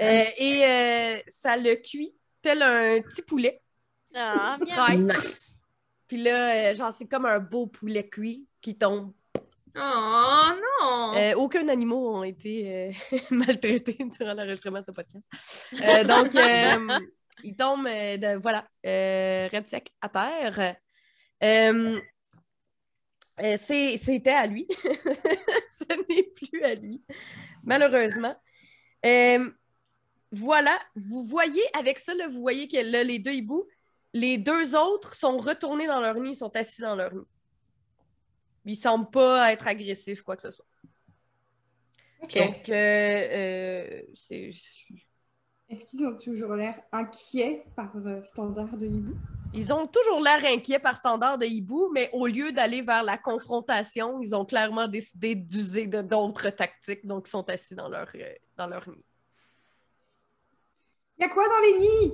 Euh, 0.00 0.24
et 0.38 0.64
euh, 0.64 1.18
ça 1.28 1.56
le 1.56 1.76
cuit? 1.76 2.16
Tel 2.44 2.62
un 2.62 3.00
petit 3.00 3.22
poulet. 3.22 3.60
Ah. 4.14 4.58
Ouais. 4.88 4.96
Nice. 4.96 5.62
Puis 6.06 6.22
là, 6.22 6.54
euh, 6.54 6.76
genre, 6.76 6.92
c'est 6.92 7.06
comme 7.06 7.24
un 7.26 7.40
beau 7.40 7.66
poulet 7.66 8.06
cuit 8.08 8.46
qui 8.60 8.76
tombe. 8.76 9.12
Oh 9.76 10.50
non! 10.80 11.14
Euh, 11.16 11.34
aucun 11.34 11.66
animal 11.68 11.98
ont 11.98 12.22
été 12.22 12.92
euh, 13.12 13.18
maltraités 13.30 13.96
durant 13.98 14.34
l'enregistrement 14.34 14.80
de 14.80 14.84
ce 14.86 14.92
podcast. 14.92 15.28
Euh, 15.82 16.04
donc, 16.04 16.32
il 17.42 17.56
tombe, 17.56 17.86
de- 17.86 18.40
voilà, 18.40 18.68
red 18.84 19.66
sec 19.66 19.92
à 20.00 20.08
terre. 20.08 20.76
C'était 23.58 24.30
à 24.30 24.46
lui. 24.46 24.68
Ce 24.70 25.84
n'est 26.08 26.22
plus 26.22 26.62
à 26.62 26.74
lui, 26.76 27.02
malheureusement. 27.64 28.36
Voilà, 30.34 30.78
vous 30.96 31.24
voyez, 31.24 31.62
avec 31.76 31.98
ça, 31.98 32.14
là, 32.14 32.28
vous 32.28 32.40
voyez 32.40 32.68
que 32.68 32.76
là, 32.76 33.04
les 33.04 33.18
deux 33.18 33.32
hiboux, 33.32 33.66
les 34.12 34.38
deux 34.38 34.76
autres 34.76 35.14
sont 35.14 35.38
retournés 35.38 35.86
dans 35.86 36.00
leur 36.00 36.14
nid, 36.20 36.30
ils 36.30 36.36
sont 36.36 36.54
assis 36.56 36.82
dans 36.82 36.96
leur 36.96 37.14
nid. 37.14 37.26
Ils 38.64 38.76
semblent 38.76 39.10
pas 39.10 39.52
être 39.52 39.66
agressifs, 39.66 40.22
quoi 40.22 40.36
que 40.36 40.42
ce 40.42 40.50
soit. 40.50 40.66
OK. 42.22 42.38
Donc, 42.38 42.68
euh, 42.68 42.72
euh, 42.74 44.02
c'est. 44.14 44.50
Est-ce 45.68 45.84
qu'ils 45.86 46.06
ont 46.06 46.16
toujours 46.16 46.54
l'air 46.54 46.80
inquiets 46.92 47.64
par 47.74 47.90
euh, 47.96 48.22
standard 48.24 48.76
de 48.76 48.86
hibou? 48.86 49.14
Ils 49.52 49.72
ont 49.72 49.86
toujours 49.86 50.20
l'air 50.20 50.44
inquiets 50.44 50.78
par 50.78 50.96
standard 50.96 51.38
de 51.38 51.46
hibou, 51.46 51.90
mais 51.92 52.10
au 52.12 52.26
lieu 52.26 52.52
d'aller 52.52 52.82
vers 52.82 53.02
la 53.02 53.18
confrontation, 53.18 54.20
ils 54.20 54.34
ont 54.34 54.44
clairement 54.44 54.88
décidé 54.88 55.34
d'user 55.34 55.86
de 55.86 56.02
d'autres 56.02 56.50
tactiques, 56.50 57.06
donc 57.06 57.26
ils 57.28 57.30
sont 57.30 57.48
assis 57.48 57.74
dans 57.74 57.88
leur, 57.88 58.10
dans 58.56 58.66
leur 58.66 58.88
nid. 58.88 59.04
Il 61.24 61.28
y 61.28 61.30
a 61.30 61.32
quoi 61.32 61.48
dans 61.48 61.58
les 61.60 61.78
nids? 61.78 62.12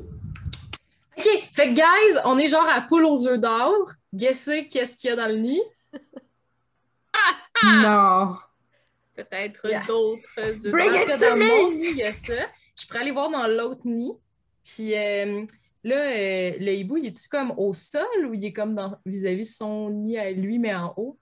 OK. 1.18 1.48
Fait 1.52 1.68
que, 1.70 1.74
guys, 1.74 2.20
on 2.24 2.38
est 2.38 2.46
genre 2.46 2.66
à 2.68 2.80
poule 2.82 3.04
aux 3.04 3.26
œufs 3.26 3.40
d'or. 3.40 3.74
Guessez 4.14 4.68
qu'est-ce 4.68 4.96
qu'il 4.96 5.10
y 5.10 5.12
a 5.12 5.16
dans 5.16 5.26
le 5.26 5.34
nid. 5.38 5.60
Non. 7.82 8.36
Peut-être 9.16 9.66
Yeah. 9.68 9.82
d'autres 9.86 10.28
œufs 10.38 10.62
d'or. 10.62 10.80
it 10.94 11.08
to 11.08 11.16
dans 11.30 11.36
me! 11.36 11.46
mon 11.48 11.70
nid, 11.72 11.88
il 11.90 11.96
y 11.96 12.02
a 12.04 12.12
ça. 12.12 12.34
Je 12.80 12.86
pourrais 12.86 13.00
aller 13.00 13.10
voir 13.10 13.28
dans 13.30 13.46
l'autre 13.48 13.82
nid. 13.84 14.12
Puis 14.64 14.94
euh, 14.96 15.44
là, 15.84 15.96
euh, 15.96 16.52
le 16.58 16.72
hibou, 16.72 16.96
il 16.96 17.06
est-tu 17.06 17.28
comme 17.28 17.52
au 17.56 17.72
sol 17.72 18.06
ou 18.28 18.34
il 18.34 18.44
est 18.44 18.52
comme 18.52 18.74
dans- 18.76 18.96
vis-à-vis 19.04 19.56
son 19.56 19.90
nid 19.90 20.18
à 20.18 20.30
lui, 20.30 20.58
mais 20.58 20.74
en 20.74 20.94
haut? 20.96 21.18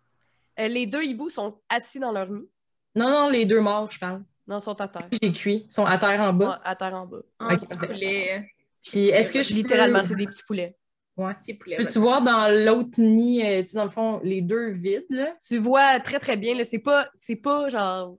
Euh, 0.60 0.68
les 0.68 0.86
deux 0.86 1.02
hiboux 1.04 1.28
sont 1.30 1.58
assis 1.70 1.98
dans 1.98 2.12
leur 2.12 2.28
nid. 2.28 2.46
Non, 2.94 3.08
non, 3.08 3.28
les 3.30 3.46
deux 3.46 3.60
morts, 3.60 3.90
je 3.90 3.98
parle. 3.98 4.22
Non, 4.48 4.58
ils 4.58 4.62
sont 4.62 4.80
à 4.80 4.88
terre. 4.88 5.08
J'ai 5.22 5.30
cuit. 5.32 5.66
Ils 5.68 5.72
sont 5.72 5.84
à 5.84 5.98
terre 5.98 6.20
en 6.20 6.32
Ouais, 6.32 6.46
bas. 6.46 6.60
à 6.64 6.74
terre 6.74 6.94
en 6.94 7.06
bas. 7.06 7.18
Un 7.38 7.54
Ok, 7.54 7.60
petit 7.60 7.76
parfait. 7.76 7.86
poulet. 7.86 8.50
Puis 8.82 9.08
est-ce 9.08 9.32
que 9.32 9.42
je 9.42 9.54
Littéralement, 9.54 10.00
peux... 10.00 10.08
c'est 10.08 10.14
des 10.16 10.26
petits 10.26 10.42
poulets. 10.42 10.76
Ouais. 11.16 11.34
Petit 11.34 11.54
poulet. 11.54 11.76
Peux-tu 11.76 11.98
voir 11.98 12.22
dans 12.22 12.48
l'autre 12.64 13.00
nid, 13.00 13.42
euh, 13.44 13.62
tu 13.62 13.68
sais, 13.68 13.76
dans 13.76 13.84
le 13.84 13.90
fond, 13.90 14.20
les 14.24 14.40
deux 14.40 14.70
vides, 14.70 15.04
là? 15.10 15.36
Tu 15.46 15.58
vois 15.58 16.00
très 16.00 16.18
très 16.18 16.36
bien, 16.36 16.54
là, 16.54 16.64
c'est 16.64 16.78
pas, 16.78 17.08
c'est 17.18 17.36
pas 17.36 17.68
genre. 17.68 18.16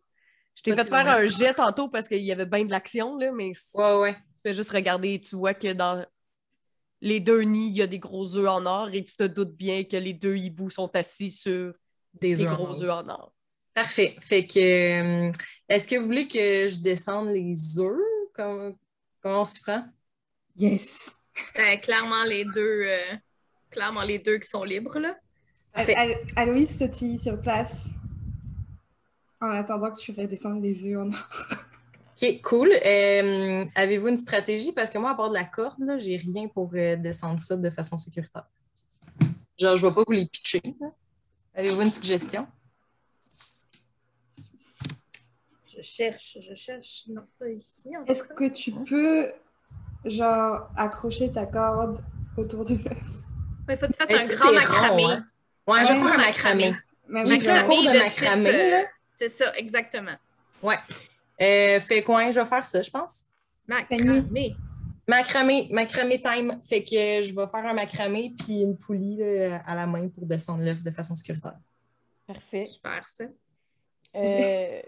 Je 0.56 0.62
t'ai 0.64 0.76
fait 0.76 0.84
si 0.84 0.90
faire 0.90 1.08
un 1.10 1.26
jet 1.28 1.54
tantôt 1.54 1.88
parce 1.88 2.08
qu'il 2.10 2.22
y 2.22 2.32
avait 2.34 2.46
bien 2.46 2.66
de 2.66 2.72
l'action, 2.72 3.18
là, 3.18 3.32
mais 3.32 3.52
tu 3.54 3.60
Ouais, 3.80 3.98
ouais. 4.00 4.16
peux 4.44 4.52
juste 4.54 4.72
regarder 4.72 5.14
et 5.14 5.22
tu 5.22 5.36
vois 5.38 5.54
que 5.54 5.72
dans 5.72 6.06
les 7.02 7.22
deux 7.22 7.42
nids, 7.44 7.70
il 7.70 7.78
y 7.78 7.82
a 7.82 7.88
des 7.88 8.00
gros 8.00 8.36
œufs 8.36 8.50
en 8.50 8.66
or 8.66 8.90
et 8.92 9.02
tu 9.04 9.16
te 9.16 9.24
doutes 9.24 9.56
bien 9.56 9.86
que 9.86 9.96
les 9.96 10.14
deux 10.14 10.36
hiboux 10.36 10.70
sont 10.70 10.94
assis 10.96 11.32
sur 11.32 11.74
Des 12.14 12.36
des 12.36 12.42
œufs 12.44 12.52
en 12.52 12.56
gros 12.56 12.84
or. 12.84 12.84
œufs 12.84 12.90
en 12.92 13.08
or. 13.10 13.34
Parfait. 13.82 14.18
Fait 14.20 14.46
que, 14.46 14.60
euh, 15.28 15.32
est-ce 15.70 15.88
que 15.88 15.96
vous 15.96 16.06
voulez 16.06 16.28
que 16.28 16.68
je 16.68 16.80
descende 16.80 17.30
les 17.30 17.80
œufs? 17.80 17.98
Comment, 18.34 18.72
comment 19.24 19.42
on 19.42 19.46
s'y 19.46 19.62
prend? 19.62 19.86
Yes. 20.58 21.16
Ben, 21.56 21.80
clairement, 21.80 22.26
les 22.26 22.44
deux. 22.44 22.82
euh, 22.84 23.16
clairement, 23.70 24.02
les 24.02 24.20
deux 24.20 24.38
qui 24.40 24.50
sont 24.50 24.66
libres, 24.66 25.00
là. 25.00 25.16
Parfait. 25.72 25.96
Al- 25.96 26.12
Al- 26.12 26.50
Aloïs 26.50 26.78
sautille 26.78 27.22
sur 27.22 27.40
place 27.40 27.86
en 29.40 29.52
attendant 29.52 29.90
que 29.92 29.98
tu 30.00 30.12
redescendes 30.12 30.62
les 30.62 30.84
œufs 30.84 30.98
en 31.00 31.12
or. 31.14 31.30
OK, 32.22 32.42
cool. 32.42 32.72
Euh, 32.86 33.64
Avez-vous 33.76 34.10
une 34.10 34.18
stratégie? 34.18 34.74
Parce 34.74 34.90
que 34.90 34.98
moi, 34.98 35.12
à 35.12 35.16
part 35.16 35.30
de 35.30 35.36
la 35.36 35.46
corde, 35.46 35.80
là, 35.80 35.98
j'ai 35.98 36.18
rien 36.18 36.50
pour 36.50 36.70
euh, 36.74 36.98
descendre 36.98 37.40
ça 37.40 37.56
de 37.56 37.70
façon 37.70 37.96
sécuritaire. 37.96 38.50
Genre, 39.58 39.78
je 39.78 39.88
vais 39.88 39.94
pas 39.94 40.04
vous 40.06 40.12
les 40.14 40.26
pitcher. 40.26 40.62
Avez-vous 41.56 41.82
une 41.82 41.92
suggestion? 41.92 42.46
Je 45.82 45.88
cherche, 45.88 46.38
je 46.42 46.54
cherche. 46.56 47.06
Non, 47.08 47.22
pas 47.40 47.48
ici. 47.50 47.90
Est-ce 48.06 48.24
que 48.24 48.50
tu 48.50 48.72
peux, 48.72 49.32
genre, 50.04 50.70
accrocher 50.76 51.32
ta 51.32 51.46
corde 51.46 52.04
autour 52.36 52.66
de 52.66 52.76
l'œuf? 52.76 52.98
Ouais, 53.68 53.78
faut 53.78 53.88
que 53.88 53.94
tu 53.94 53.98
fasses 53.98 54.32
un 54.32 54.36
grand 54.36 54.54
macramé. 54.54 55.04
rond, 55.06 55.10
hein? 55.10 55.26
Ouais, 55.68 55.86
je 55.86 55.94
vais 55.94 56.00
Ouais. 56.00 56.06
faire 56.06 56.14
un 56.14 56.18
macramé. 56.18 56.76
Mais 57.08 57.26
J'ai 57.26 57.32
oui, 57.34 57.40
pris 57.40 57.50
un 57.50 57.64
cours 57.64 57.84
de 57.84 57.98
macramé, 57.98 58.74
euh. 58.74 58.84
C'est 59.16 59.30
ça, 59.30 59.56
exactement. 59.58 60.16
Euh, 61.42 61.80
fait 61.80 62.04
quoi, 62.04 62.30
je 62.32 62.40
vais 62.40 62.46
faire 62.46 62.66
ça, 62.66 62.82
je 62.82 62.90
pense. 62.90 63.24
Macramé. 63.68 64.56
Macramé, 65.08 65.68
macramé 65.72 66.22
time. 66.22 66.60
Fait 66.62 66.84
que 66.84 67.22
je 67.24 67.34
vais 67.34 67.48
faire 67.48 67.66
un 67.66 67.74
macramé 67.74 68.34
puis 68.38 68.62
une 68.62 68.78
poulie 68.78 69.16
là, 69.18 69.62
à 69.66 69.76
la 69.76 69.88
main 69.88 70.10
pour 70.10 70.26
descendre 70.26 70.64
l'œuf 70.64 70.84
de 70.84 70.92
façon 70.92 71.16
sécuritaire. 71.16 71.58
Parfait. 72.28 72.66
Super, 72.66 73.08
ça. 73.08 73.24
Euh... 74.16 74.82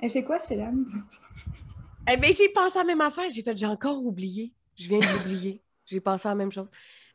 Elle 0.00 0.10
fait 0.10 0.24
quoi, 0.24 0.38
ces 0.38 0.56
lames? 0.56 0.86
eh 2.12 2.16
bien, 2.16 2.30
j'ai 2.32 2.48
pensé 2.50 2.78
à 2.78 2.82
la 2.82 2.86
même 2.86 3.00
affaire. 3.00 3.30
J'ai 3.30 3.42
fait, 3.42 3.56
j'ai 3.56 3.66
encore 3.66 4.04
oublié. 4.04 4.52
Je 4.76 4.88
viens 4.88 4.98
de 4.98 5.06
l'oublier. 5.06 5.62
J'ai 5.86 6.00
pensé 6.00 6.26
à 6.26 6.32
la 6.32 6.34
même 6.34 6.50
chose. 6.50 6.68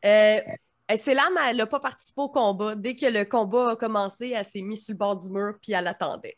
Euh, 0.06 0.40
elle 0.88 1.58
n'a 1.58 1.68
pas 1.68 1.80
participé 1.82 2.22
au 2.22 2.30
combat. 2.30 2.74
Dès 2.74 2.96
que 2.96 3.06
le 3.06 3.26
combat 3.26 3.72
a 3.72 3.76
commencé, 3.76 4.30
elle 4.30 4.46
s'est 4.46 4.62
mise 4.62 4.86
sur 4.86 4.94
le 4.94 4.98
bord 4.98 5.18
du 5.18 5.30
mur 5.30 5.56
puis 5.62 5.74
elle 5.74 5.88
attendait. 5.88 6.38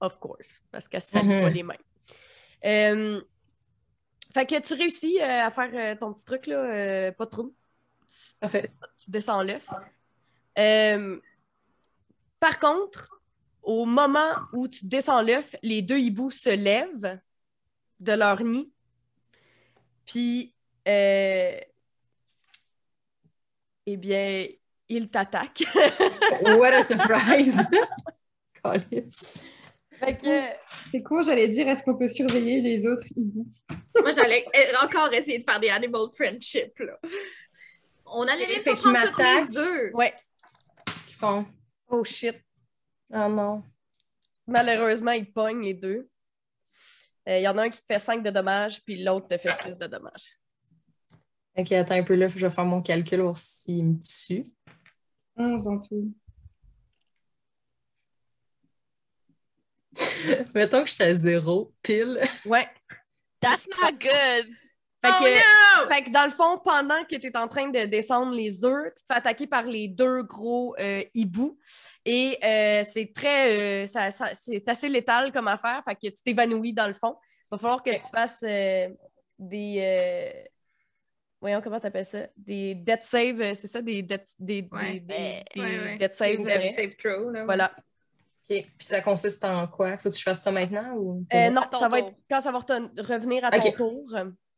Of 0.00 0.18
course, 0.18 0.60
parce 0.72 0.88
qu'elle 0.88 1.02
ne 1.14 1.22
Mhm. 1.22 1.42
pas 1.42 1.50
les 1.50 1.62
mains. 1.62 1.74
Euh, 2.64 3.22
fait 4.34 4.46
que 4.46 4.60
tu 4.60 4.74
réussis 4.74 5.20
euh, 5.20 5.46
à 5.46 5.50
faire 5.50 5.70
euh, 5.72 5.96
ton 5.98 6.12
petit 6.12 6.24
truc, 6.24 6.46
là, 6.48 7.12
pas 7.12 7.26
trop. 7.26 7.54
Parfait. 8.40 8.72
Tu 8.98 9.10
descends 9.10 9.42
l'œuf. 9.42 9.68
Par 12.40 12.58
contre, 12.58 13.15
au 13.66 13.84
moment 13.84 14.30
où 14.52 14.68
tu 14.68 14.86
descends 14.86 15.22
l'œuf, 15.22 15.54
les 15.62 15.82
deux 15.82 15.98
hiboux 15.98 16.30
se 16.30 16.50
lèvent 16.50 17.18
de 18.00 18.12
leur 18.12 18.42
nid. 18.42 18.70
Puis, 20.06 20.54
euh, 20.86 21.58
eh 23.86 23.96
bien, 23.96 24.46
ils 24.88 25.08
t'attaquent. 25.10 25.64
What 26.42 26.72
a 26.74 26.82
surprise! 26.82 27.56
C'est 30.90 31.02
con, 31.02 31.22
j'allais 31.22 31.48
dire, 31.48 31.66
est-ce 31.68 31.82
qu'on 31.82 31.96
peut 31.96 32.08
surveiller 32.08 32.60
les 32.60 32.86
autres 32.86 33.06
hiboux? 33.16 33.46
Moi, 34.00 34.10
j'allais 34.12 34.46
encore 34.82 35.12
essayer 35.12 35.38
de 35.38 35.44
faire 35.44 35.58
des 35.58 35.70
animal 35.70 36.02
friendship, 36.14 36.78
là. 36.78 36.98
On 38.04 38.22
allait 38.28 38.46
les 38.46 38.54
Fait 38.56 38.62
faire 38.62 38.74
qu'ils 38.74 38.92
prendre 38.92 39.10
m'attaquent. 39.10 39.48
les 39.48 39.58
œufs. 39.58 39.94
ouais. 39.94 40.14
Qu'est-ce 40.86 41.06
qu'ils 41.08 41.16
font? 41.16 41.46
Oh 41.88 42.04
shit. 42.04 42.36
Oh 43.12 43.28
non. 43.28 43.62
Malheureusement, 44.46 45.12
ils 45.12 45.30
pognent 45.32 45.62
les 45.64 45.74
deux. 45.74 46.08
Euh, 47.28 47.38
Il 47.38 47.42
y 47.42 47.48
en 47.48 47.58
a 47.58 47.62
un 47.64 47.70
qui 47.70 47.80
te 47.80 47.86
fait 47.86 47.98
5 47.98 48.22
de 48.22 48.30
dommages, 48.30 48.82
puis 48.84 49.02
l'autre 49.02 49.28
te 49.28 49.36
fait 49.38 49.52
6 49.52 49.76
de 49.76 49.86
dommages. 49.86 50.38
Ok, 51.56 51.72
attends 51.72 51.94
un 51.94 52.02
peu 52.02 52.14
là, 52.14 52.28
je 52.28 52.46
vais 52.46 52.50
faire 52.50 52.64
mon 52.64 52.82
calcul 52.82 53.20
voir 53.20 53.36
s'il 53.36 53.84
me 53.84 53.98
tue. 53.98 54.44
11 55.36 55.66
en 55.68 55.80
tout. 55.80 56.12
Mettons 60.54 60.84
que 60.84 60.90
j'étais 60.90 61.04
à 61.04 61.14
zéro, 61.14 61.72
pile. 61.82 62.20
Ouais. 62.44 62.68
That's 63.40 63.66
not 63.68 63.92
good. 63.92 64.48
Fait 65.04 65.12
Oh 65.12 65.22
que, 65.22 65.82
no! 65.84 65.88
fait 65.88 66.04
que 66.04 66.10
dans 66.10 66.24
le 66.24 66.30
fond, 66.30 66.58
pendant 66.64 67.04
que 67.04 67.16
tu 67.16 67.26
es 67.26 67.36
en 67.36 67.48
train 67.48 67.68
de 67.68 67.84
descendre 67.86 68.32
les 68.32 68.64
œufs, 68.64 68.92
tu 68.96 69.02
te 69.02 69.06
fais 69.06 69.18
attaquer 69.18 69.46
par 69.46 69.62
les 69.64 69.88
deux 69.88 70.22
gros 70.22 70.74
euh, 70.80 71.02
hiboux. 71.14 71.58
Et 72.08 72.38
euh, 72.42 72.84
c'est 72.88 73.12
très. 73.12 73.82
euh, 73.82 73.86
ça- 73.88 74.12
ça- 74.12 74.30
c'est 74.34 74.66
assez 74.68 74.88
létal 74.88 75.32
comme 75.32 75.48
affaire. 75.48 75.82
Fait 75.84 75.96
que 75.96 76.14
tu 76.14 76.22
t'évanouis 76.22 76.72
dans 76.72 76.86
le 76.86 76.94
fond. 76.94 77.16
Il 77.44 77.48
va 77.50 77.58
falloir 77.58 77.82
que 77.82 77.90
tu 77.90 78.08
fasses 78.12 78.44
euh, 78.46 78.88
des. 79.38 79.76
euh, 79.80 80.44
voyons, 81.40 81.60
comment 81.60 81.80
tu 81.80 81.86
appelles 81.88 82.06
ça? 82.06 82.28
Des 82.36 82.74
death 82.76 83.02
save, 83.02 83.54
c'est 83.54 83.66
ça? 83.66 83.82
Des 83.82 84.02
death, 84.02 84.34
des, 84.38 84.68
Ouais. 84.70 84.92
des, 84.94 85.00
des- 85.00 85.44
des 85.54 85.60
Ouais, 85.60 85.78
ouais. 85.80 85.98
death 85.98 86.14
save. 86.14 86.44
Death 86.44 86.74
save 86.76 86.94
throw, 86.96 87.30
là. 87.30 87.44
Voilà. 87.44 87.72
Ok, 88.48 88.62
puis 88.78 88.86
ça 88.86 89.00
consiste 89.00 89.44
en 89.44 89.66
quoi? 89.66 89.98
Faut 89.98 90.08
que 90.08 90.16
je 90.16 90.22
fasse 90.22 90.42
ça 90.42 90.52
maintenant 90.52 90.94
ou? 90.94 91.26
Euh, 91.34 91.50
non, 91.50 91.62
ça 91.72 91.88
va 91.88 91.98
tour. 91.98 92.08
être 92.08 92.16
quand 92.30 92.40
ça 92.40 92.52
va 92.52 92.58
revenir 92.58 93.44
à 93.44 93.50
ton 93.50 93.58
Ok. 93.58 93.74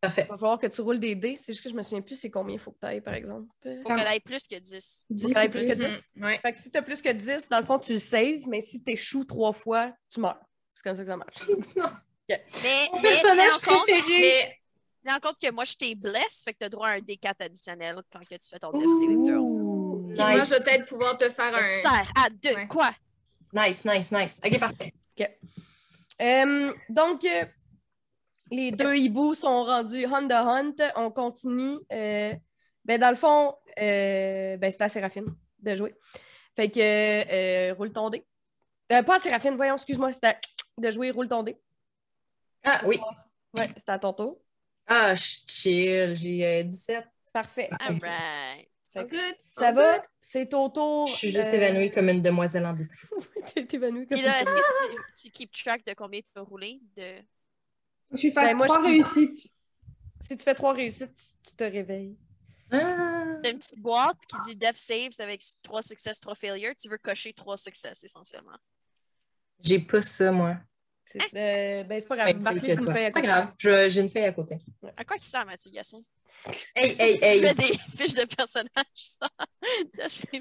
Il 0.02 0.08
va 0.08 0.10
falloir 0.38 0.58
que 0.58 0.66
tu 0.68 0.80
roules 0.80 1.00
des 1.00 1.14
dés. 1.16 1.34
C'est 1.36 1.52
juste 1.52 1.64
que 1.64 1.70
je 1.70 1.74
me 1.74 1.82
souviens 1.82 2.02
plus 2.02 2.14
c'est 2.14 2.30
combien 2.30 2.54
il 2.54 2.58
faut 2.60 2.70
que 2.70 2.78
tu 2.80 2.86
ailles, 2.86 3.00
par 3.00 3.14
exemple. 3.14 3.48
Faut 3.62 3.94
qu'elle 3.94 4.06
aille 4.06 4.20
plus 4.20 4.46
que 4.46 4.54
10. 4.56 5.04
Dix 5.10 5.28
Ça 5.28 5.34
va 5.34 5.40
ou 5.40 5.44
être 5.46 5.50
plus 5.50 5.66
que 5.66 5.74
plus. 5.74 5.86
10. 5.88 6.02
Mhm, 6.14 6.24
Ouais. 6.24 6.38
Fait 6.38 6.52
que 6.52 6.58
si 6.58 6.70
t'as 6.70 6.82
plus 6.82 7.02
que 7.02 7.08
10, 7.08 7.48
dans 7.48 7.58
le 7.58 7.64
fond, 7.64 7.78
tu 7.80 7.94
le 7.94 7.98
saves, 7.98 8.46
mais 8.48 8.60
si 8.60 8.82
t'échoues 8.82 9.24
trois 9.24 9.52
fois, 9.52 9.92
tu 10.12 10.20
meurs. 10.20 10.38
C'est 10.76 10.82
comme 10.84 10.96
ça 10.96 11.02
que 11.02 11.10
ça 11.10 11.16
marche. 11.16 11.36
Mais, 12.30 12.44
Mon 12.92 13.00
mais 13.00 13.08
personnage 13.08 13.48
tiens 13.62 13.72
en 13.72 13.74
compte- 13.78 13.82
préféré! 13.88 14.20
Mais 14.20 14.58
tiens 15.02 15.16
en 15.16 15.20
compte 15.20 15.36
que 15.40 15.50
moi, 15.50 15.64
je 15.64 15.74
t'ai 15.74 15.94
blesse, 15.94 16.42
fait 16.44 16.52
que 16.52 16.58
t'as 16.58 16.68
droit 16.68 16.88
à 16.88 16.92
un 16.92 16.98
D4 16.98 17.34
additionnel 17.40 17.96
quand 18.12 18.20
que 18.20 18.34
tu 18.34 18.48
fais 18.50 18.58
ton. 18.58 18.70
Ouh. 18.74 20.08
puis 20.12 20.18
moi, 20.18 20.34
Nice. 20.36 20.44
je 20.48 20.54
vais 20.54 20.60
peut-être 20.60 20.86
pouvoir 20.86 21.16
te 21.16 21.24
faire 21.30 21.52
Ça 21.52 21.58
un. 21.58 21.64
sert 22.04 22.12
à 22.22 22.28
de 22.28 22.54
Ouais. 22.54 22.66
quoi? 22.68 22.90
Nice, 23.54 23.82
nice, 23.86 24.12
nice. 24.12 24.40
Ok, 24.44 24.58
parfait. 24.60 24.92
Euh, 26.20 26.72
donc, 26.88 27.24
euh, 27.24 27.44
les 28.50 28.70
deux 28.72 28.96
hiboux 28.96 29.34
sont 29.34 29.64
rendus 29.64 30.04
hunt 30.06 30.28
the 30.28 30.32
hunt. 30.32 30.74
On 30.96 31.10
continue. 31.10 31.78
Euh, 31.92 32.34
ben, 32.84 33.00
dans 33.00 33.10
le 33.10 33.16
fond, 33.16 33.54
euh, 33.80 34.56
ben, 34.56 34.70
c'est 34.70 34.82
à 34.82 34.88
Séraphine 34.88 35.34
de 35.60 35.74
jouer. 35.74 35.94
Fait 36.56 36.70
que 36.70 36.80
euh, 36.80 37.74
roule 37.74 37.92
ton 37.92 38.10
dé. 38.10 38.24
Euh, 38.92 39.02
pas 39.02 39.16
à 39.16 39.18
Séraphine, 39.18 39.56
voyons, 39.56 39.74
excuse-moi. 39.74 40.12
C'est 40.12 40.24
à 40.24 40.36
de 40.78 40.90
jouer, 40.90 41.10
roule 41.10 41.28
ton 41.28 41.42
dé. 41.42 41.56
Ah 42.64 42.80
oui. 42.86 42.98
Ouais, 43.54 43.68
c'est 43.76 43.88
à 43.88 43.98
ton 43.98 44.12
tour. 44.12 44.40
Ah, 44.86 45.14
je 45.14 45.38
chill. 45.46 46.16
J'ai 46.16 46.46
euh, 46.46 46.62
17. 46.62 47.04
Parfait. 47.32 47.68
So 48.94 49.02
good. 49.02 49.34
so 49.42 49.60
Ça 49.60 49.72
va? 49.72 50.02
C'est 50.20 50.52
au 50.54 50.68
tour. 50.68 51.06
Je 51.06 51.12
suis 51.12 51.30
juste 51.30 51.52
euh, 51.52 51.56
évanouie 51.56 51.90
comme 51.90 52.08
une 52.08 52.22
demoiselle 52.22 52.66
en 52.66 52.72
détresse. 52.72 53.32
T'es 53.54 53.66
évanouie 53.70 54.06
comme 54.06 54.20
là, 54.20 54.32
ça. 54.32 54.40
est-ce 54.40 54.50
que 54.50 54.92
tu, 54.94 55.02
tu 55.22 55.30
keep 55.30 55.52
track 55.52 55.84
de 55.86 55.92
combien 55.92 56.20
tu 56.20 56.28
peux 56.34 56.40
rouler? 56.40 56.80
De... 56.96 57.22
Tu 58.16 58.30
fasses 58.32 58.50
Ben, 58.50 58.56
moi, 58.56 58.66
trois 58.66 58.80
je- 58.82 58.86
réussites. 58.88 59.52
Si 60.20 60.36
tu 60.36 60.44
fais 60.44 60.54
trois 60.54 60.72
réussites, 60.72 61.14
tu- 61.14 61.50
tu 61.50 61.56
te 61.56 61.64
réveilles. 61.64 62.16
Ah. 62.70 63.36
T'as 63.42 63.50
une 63.52 63.58
petite 63.58 63.78
boîte 63.80 64.18
qui 64.28 64.36
dit 64.50 64.56
Death 64.56 64.76
Saves 64.76 65.12
avec 65.20 65.42
3 65.62 65.82
success, 65.82 66.20
3 66.20 66.34
failures. 66.34 66.74
Tu 66.80 66.88
veux 66.88 66.98
cocher 66.98 67.32
3 67.32 67.56
success 67.56 68.02
essentiellement. 68.04 68.56
J'ai 69.60 69.78
pas 69.78 70.02
ça, 70.02 70.32
moi. 70.32 70.56
C'est 71.06 71.22
euh, 71.34 71.84
ben, 71.84 72.00
c'est 72.00 72.06
pas 72.06 72.16
grave. 72.16 72.28
Sur 72.30 72.78
une 72.82 72.86
feuille 72.92 73.04
à 73.04 73.06
C'est 73.06 73.12
pas 73.12 73.20
côté. 73.20 73.26
grave. 73.26 73.52
Je- 73.56 73.88
J'ai 73.88 74.00
une 74.02 74.08
feuille 74.10 74.24
à 74.24 74.32
côté. 74.32 74.58
À 74.96 75.04
quoi 75.04 75.16
qui 75.16 75.26
sert 75.26 75.46
Mathieu 75.46 75.70
Gassin? 75.70 76.02
Hey, 76.74 76.94
hey, 76.98 77.18
Tu 77.18 77.24
hey. 77.24 77.40
fais 77.40 77.54
des 77.54 77.62
fiches 77.96 78.14
de 78.14 78.24
personnages 78.26 78.68
Save. 78.94 79.32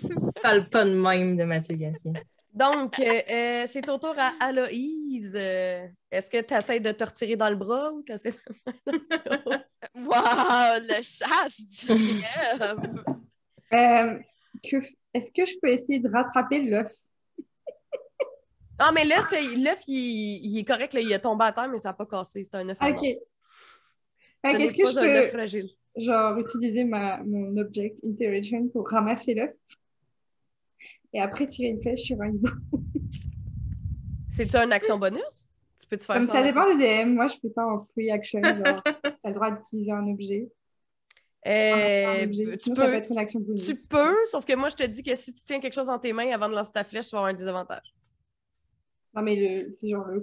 Parle 0.44 0.68
pas 0.70 0.84
de 0.84 0.94
même 0.94 1.38
de 1.38 1.44
Mathieu 1.46 1.76
Gassier. 1.76 2.12
Donc, 2.58 3.00
euh, 3.00 3.22
euh, 3.30 3.68
c'est 3.72 3.88
au 3.88 4.00
tour 4.00 4.16
à 4.18 4.34
Aloïse. 4.40 5.36
Euh, 5.36 5.88
Est-ce 6.10 6.28
que 6.28 6.42
tu 6.42 6.56
essaies 6.56 6.80
de 6.80 6.92
te 6.92 7.04
retirer 7.04 7.36
dans 7.36 7.50
le 7.50 7.56
bras 7.56 7.92
ou 7.94 8.02
tu 8.02 8.12
essaies 8.14 8.32
de... 8.32 8.38
Wow, 9.96 10.80
le 10.82 11.04
sas 11.04 11.62
du! 11.68 11.88
Euh, 13.74 14.18
que 14.64 14.78
Est-ce 15.14 15.30
que 15.30 15.46
je 15.46 15.56
peux 15.62 15.68
essayer 15.68 16.00
de 16.00 16.10
rattraper 16.10 16.62
l'œuf? 16.64 16.90
Ah, 18.80 18.92
mais 18.94 19.04
l'œuf, 19.04 19.28
il- 19.34 19.62
l'œuf, 19.62 19.84
il, 19.88 20.46
il 20.46 20.58
est 20.60 20.64
correct. 20.64 20.94
Là, 20.94 21.02
il 21.02 21.12
est 21.12 21.20
tombé 21.20 21.44
à 21.46 21.52
terre, 21.52 21.68
mais 21.68 21.78
ça 21.78 21.90
n'a 21.90 21.94
pas 21.94 22.06
cassé. 22.06 22.46
C'est 22.46 22.56
un 22.56 22.70
œuf. 22.70 22.78
Ok. 22.82 23.04
Est-ce 24.44 24.74
que 24.74 24.86
je 24.86 25.32
peux 25.34 26.02
genre 26.02 26.38
utiliser 26.38 26.86
ma, 26.86 27.22
mon 27.24 27.58
object 27.58 28.00
interaction 28.06 28.70
pour 28.70 28.88
ramasser 28.88 29.34
l'œuf? 29.34 29.52
Et 31.14 31.22
après 31.22 31.48
tirer 31.48 31.70
une 31.70 31.82
flèche 31.82 32.02
sur 32.02 32.22
un? 32.22 32.32
C'est-tu 34.30 34.56
une 34.56 34.72
action 34.72 35.00
bonus? 35.00 35.50
Tu 35.80 35.88
peux 35.88 35.98
te 35.98 36.06
faire 36.06 36.18
Comme 36.18 36.26
ça 36.26 36.34
ça 36.34 36.42
en 36.42 36.44
dépend 36.44 36.72
du 36.72 36.78
DM. 36.78 37.14
Moi, 37.16 37.28
je 37.28 37.36
fais 37.42 37.50
ça 37.50 37.66
en 37.66 37.80
free 37.80 38.12
action. 38.12 38.42
Genre, 38.44 38.64
t'as 38.84 39.30
le 39.30 39.34
droit 39.34 39.52
d'utiliser 39.52 39.92
un 39.92 40.08
objet. 40.08 40.52
Euh, 41.48 42.06
un 42.06 42.24
objet. 42.26 42.46
tu, 42.58 42.58
Sinon, 42.64 42.76
peux, 42.76 42.94
être 42.94 43.12
une 43.12 43.18
action 43.18 43.40
bonus. 43.40 43.66
tu 43.66 43.76
peux, 43.90 44.16
sauf 44.26 44.46
que 44.46 44.54
moi, 44.56 44.70
je 44.70 44.76
te 44.76 44.84
dis 44.84 45.02
que 45.02 45.16
si 45.16 45.34
tu 45.34 45.44
tiens 45.44 45.60
quelque 45.60 45.74
chose 45.74 45.88
dans 45.88 45.98
tes 45.98 46.14
mains 46.14 46.30
avant 46.32 46.50
de 46.50 46.54
lancer 46.54 46.74
ta 46.74 46.84
flèche, 46.84 47.08
tu 47.08 47.12
vas 47.12 47.20
avoir 47.20 47.34
un 47.34 47.36
désavantage. 47.38 47.96
Non, 49.16 49.24
mais 49.24 49.68
c'est 49.72 49.90
genre 49.90 50.06
le... 50.06 50.22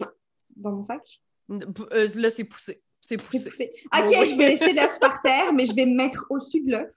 dans 0.55 0.72
mon 0.72 0.84
sac. 0.84 1.20
Euh, 1.50 2.09
là, 2.14 2.30
c'est 2.30 2.44
poussé. 2.44 2.84
C'est 3.07 3.18
poussé. 3.18 3.50
poussé. 3.50 3.70
Ok, 3.94 4.05
Bon, 4.05 4.24
je 4.24 4.34
vais 4.34 4.48
laisser 4.48 4.72
l'œuf 4.72 4.98
par 4.98 5.20
terre, 5.20 5.52
mais 5.52 5.66
je 5.66 5.74
vais 5.74 5.84
me 5.84 5.94
mettre 5.94 6.24
au-dessus 6.30 6.62
de 6.62 6.70
l'œuf 6.70 6.90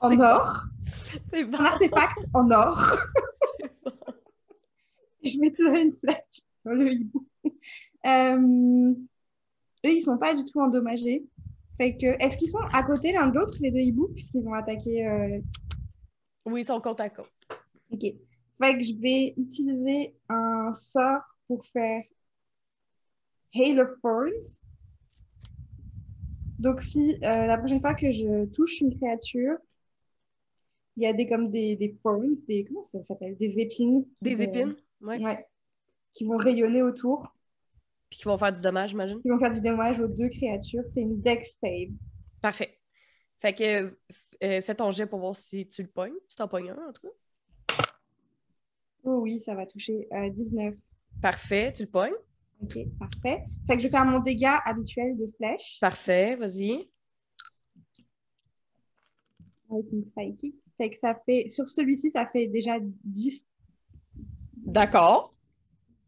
en 0.00 0.20
or. 0.20 0.64
C'est 1.30 1.44
bon. 1.44 1.58
un 1.58 1.64
artefact 1.64 2.18
en 2.34 2.50
or. 2.50 2.98
je 5.24 5.40
vais 5.40 5.52
tirer 5.52 5.80
une 5.80 5.96
flèche 5.96 6.42
sur 6.60 6.72
le 6.72 6.92
hibou. 6.92 7.26
Euh, 8.04 8.92
eux, 9.86 9.90
ils 9.90 10.02
sont 10.02 10.18
pas 10.18 10.34
du 10.34 10.44
tout 10.44 10.60
endommagés. 10.60 11.24
Fait 11.78 11.96
que, 11.96 12.22
est-ce 12.22 12.36
qu'ils 12.36 12.50
sont 12.50 12.60
à 12.70 12.82
côté 12.82 13.12
l'un 13.12 13.28
de 13.28 13.38
l'autre, 13.38 13.56
les 13.60 13.70
deux 13.70 13.78
hiboux, 13.78 14.08
puisqu'ils 14.08 14.46
ont 14.46 14.52
attaqué 14.52 15.06
euh, 15.06 15.40
Oui, 16.44 16.60
ils 16.60 16.64
sont 16.66 16.78
côte 16.82 17.00
à 17.00 17.08
côte. 17.08 17.32
Ok. 17.90 18.02
Fait 18.02 18.76
que 18.76 18.82
je 18.82 19.00
vais 19.00 19.32
utiliser 19.38 20.14
un 20.28 20.74
sort 20.74 21.22
pour 21.48 21.64
faire 21.64 22.02
Hail 23.54 23.80
of 23.80 23.88
Thorns. 24.02 24.60
Donc, 26.64 26.80
si 26.80 27.14
euh, 27.22 27.46
la 27.46 27.58
prochaine 27.58 27.80
fois 27.80 27.94
que 27.94 28.10
je 28.10 28.46
touche 28.46 28.80
une 28.80 28.96
créature, 28.96 29.56
il 30.96 31.02
y 31.02 31.06
a 31.06 31.12
des 31.12 31.28
comme 31.28 31.50
des, 31.50 31.76
des 31.76 31.94
thorns, 32.02 32.36
des 32.48 32.64
comment 32.64 32.84
ça 32.84 33.02
s'appelle, 33.04 33.36
des 33.36 33.58
épines, 33.60 34.06
Des 34.22 34.34
vont- 34.34 34.42
épines, 34.44 34.76
ouais. 35.02 35.22
ouais, 35.22 35.46
qui 36.14 36.24
vont 36.24 36.36
rayonner 36.36 36.82
autour, 36.82 37.34
Puis 38.08 38.20
qui 38.20 38.24
vont 38.24 38.38
faire 38.38 38.52
du 38.52 38.62
dommage, 38.62 38.90
j'imagine. 38.90 39.20
qui 39.20 39.28
vont 39.28 39.38
faire 39.38 39.52
du 39.52 39.60
dommage 39.60 40.00
aux 40.00 40.08
deux 40.08 40.28
créatures. 40.30 40.84
C'est 40.86 41.02
une 41.02 41.20
Dex 41.20 41.56
save. 41.60 41.90
Parfait. 42.40 42.78
Fait 43.40 43.54
que 43.54 43.90
euh, 44.42 44.62
fais 44.62 44.74
ton 44.74 44.90
jet 44.90 45.06
pour 45.06 45.18
voir 45.18 45.36
si 45.36 45.66
tu 45.68 45.82
le 45.82 45.88
pognes. 45.88 46.14
Si 46.28 46.36
t'en 46.36 46.48
pognes 46.48 46.70
un, 46.70 46.88
en 46.88 46.92
tout 46.92 47.02
cas. 47.08 47.84
Oh 49.02 49.18
oui, 49.20 49.38
ça 49.40 49.54
va 49.54 49.66
toucher 49.66 50.08
euh, 50.12 50.30
19. 50.30 50.74
Parfait, 51.20 51.72
tu 51.74 51.82
le 51.82 51.88
pognes. 51.90 52.14
Ok, 52.62 52.78
parfait. 52.98 53.44
Fait 53.66 53.76
que 53.76 53.82
je 53.82 53.88
vais 53.88 53.90
faire 53.90 54.04
mon 54.06 54.20
dégât 54.20 54.60
habituel 54.64 55.16
de 55.16 55.26
flèche. 55.36 55.78
Parfait, 55.80 56.36
vas-y. 56.36 56.88
avec 59.70 59.92
une 59.92 60.04
psychic. 60.06 60.54
Fait 60.76 60.90
que 60.90 60.98
ça 60.98 61.14
fait, 61.26 61.48
sur 61.48 61.68
celui-ci, 61.68 62.10
ça 62.10 62.26
fait 62.26 62.46
déjà 62.46 62.78
10, 62.80 63.46
D'accord. 64.64 65.34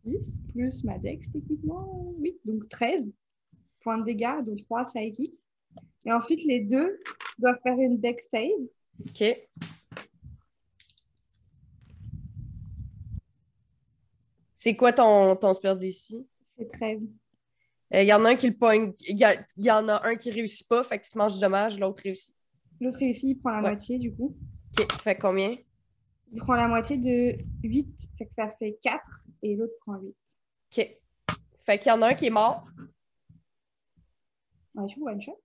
10 0.05 0.19
plus 0.53 0.85
ma 0.85 0.99
dex, 0.99 1.31
techniquement. 1.31 2.15
Oui, 2.19 2.39
donc 2.45 2.69
13 2.69 3.13
points 3.81 3.99
de 3.99 4.05
dégâts, 4.05 4.43
dont 4.45 4.57
3 4.57 4.85
psychic. 4.85 5.33
Et 6.07 6.13
ensuite, 6.13 6.43
les 6.45 6.61
deux 6.61 6.99
doivent 7.39 7.61
faire 7.63 7.79
une 7.79 7.99
dex 8.01 8.27
save. 8.29 8.51
OK. 9.01 9.49
C'est 14.57 14.75
quoi 14.75 14.93
ton, 14.93 15.37
ton 15.37 15.53
spell 15.55 15.79
d'ici? 15.79 16.27
C'est 16.59 16.69
13. 16.73 17.01
Il 17.93 18.03
y 18.05 18.13
en 18.13 18.25
a 18.25 18.31
un 18.31 18.35
qui 18.37 18.49
le 18.49 18.57
pogne. 18.57 18.93
Il 19.01 19.19
y, 19.57 19.71
en 19.71 19.89
a 19.89 20.07
un 20.07 20.17
qui 20.17 20.31
réussit 20.31 20.67
pas, 20.69 20.83
fait 20.83 20.99
qu'il 20.99 21.09
se 21.09 21.17
mange 21.19 21.35
du 21.35 21.41
dommage, 21.41 21.79
l'autre 21.79 22.03
réussit. 22.03 22.35
L'autre 22.81 22.99
réussit, 22.99 23.25
il 23.25 23.37
prend 23.37 23.51
la 23.51 23.57
Ouais. 23.59 23.69
moitié, 23.71 23.99
du 23.99 24.15
coup. 24.15 24.37
OK. 24.79 24.93
Fait 25.03 25.17
combien? 25.17 25.57
Il 26.33 26.41
prend 26.41 26.55
la 26.55 26.67
moitié 26.67 26.99
de 26.99 27.37
8, 27.63 27.89
fait 28.19 28.27
que 28.27 28.33
ça 28.37 28.53
fait 28.59 28.77
4, 28.83 29.01
et 29.43 29.55
l'autre 29.55 29.75
prend 29.81 29.97
8. 29.99 30.09
OK. 30.79 30.97
Fait 31.65 31.79
qu'il 31.79 31.89
y 31.89 31.93
en 31.93 32.03
a 32.03 32.09
un 32.09 32.15
qui 32.15 32.27
est 32.27 32.31
mort. 32.31 32.67
Ouais, 34.75 34.87
je 34.89 35.01
one 35.01 35.23
shot. 35.23 35.41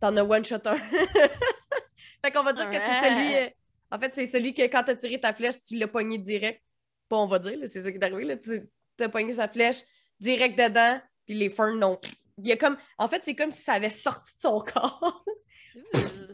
T'en 0.00 0.16
as 0.16 0.22
one 0.24 0.44
shot 0.44 0.60
un. 0.64 0.76
fait 2.24 2.30
qu'on 2.32 2.42
va 2.44 2.52
dire 2.52 2.70
que 2.70 2.76
c'est 2.76 3.08
celui. 3.10 3.34
euh, 3.36 3.48
en 3.90 3.98
fait, 3.98 4.14
c'est 4.14 4.26
celui 4.26 4.54
que 4.54 4.62
quand 4.62 4.84
t'as 4.84 4.94
tiré 4.96 5.20
ta 5.20 5.34
flèche, 5.34 5.60
tu 5.62 5.76
l'as 5.76 5.88
pogné 5.88 6.18
direct. 6.18 6.62
Pas 7.08 7.16
on 7.16 7.26
va 7.26 7.38
dire, 7.40 7.58
là, 7.58 7.66
c'est 7.66 7.80
ça 7.82 7.90
qui 7.90 7.98
est 7.98 8.04
arrivé. 8.04 8.24
Là. 8.24 8.36
Tu 8.36 8.62
as 9.04 9.08
pogné 9.08 9.32
sa 9.32 9.48
flèche 9.48 9.82
direct 10.20 10.58
dedans, 10.58 11.00
puis 11.26 11.34
les 11.34 11.48
ferns 11.48 11.78
non. 11.78 11.98
Il 12.38 12.46
y 12.46 12.52
a 12.52 12.56
comme. 12.56 12.76
En 12.98 13.08
fait, 13.08 13.22
c'est 13.24 13.34
comme 13.34 13.50
si 13.50 13.62
ça 13.62 13.74
avait 13.74 13.90
sorti 13.90 14.32
de 14.36 14.40
son 14.40 14.60
corps. 14.74 15.24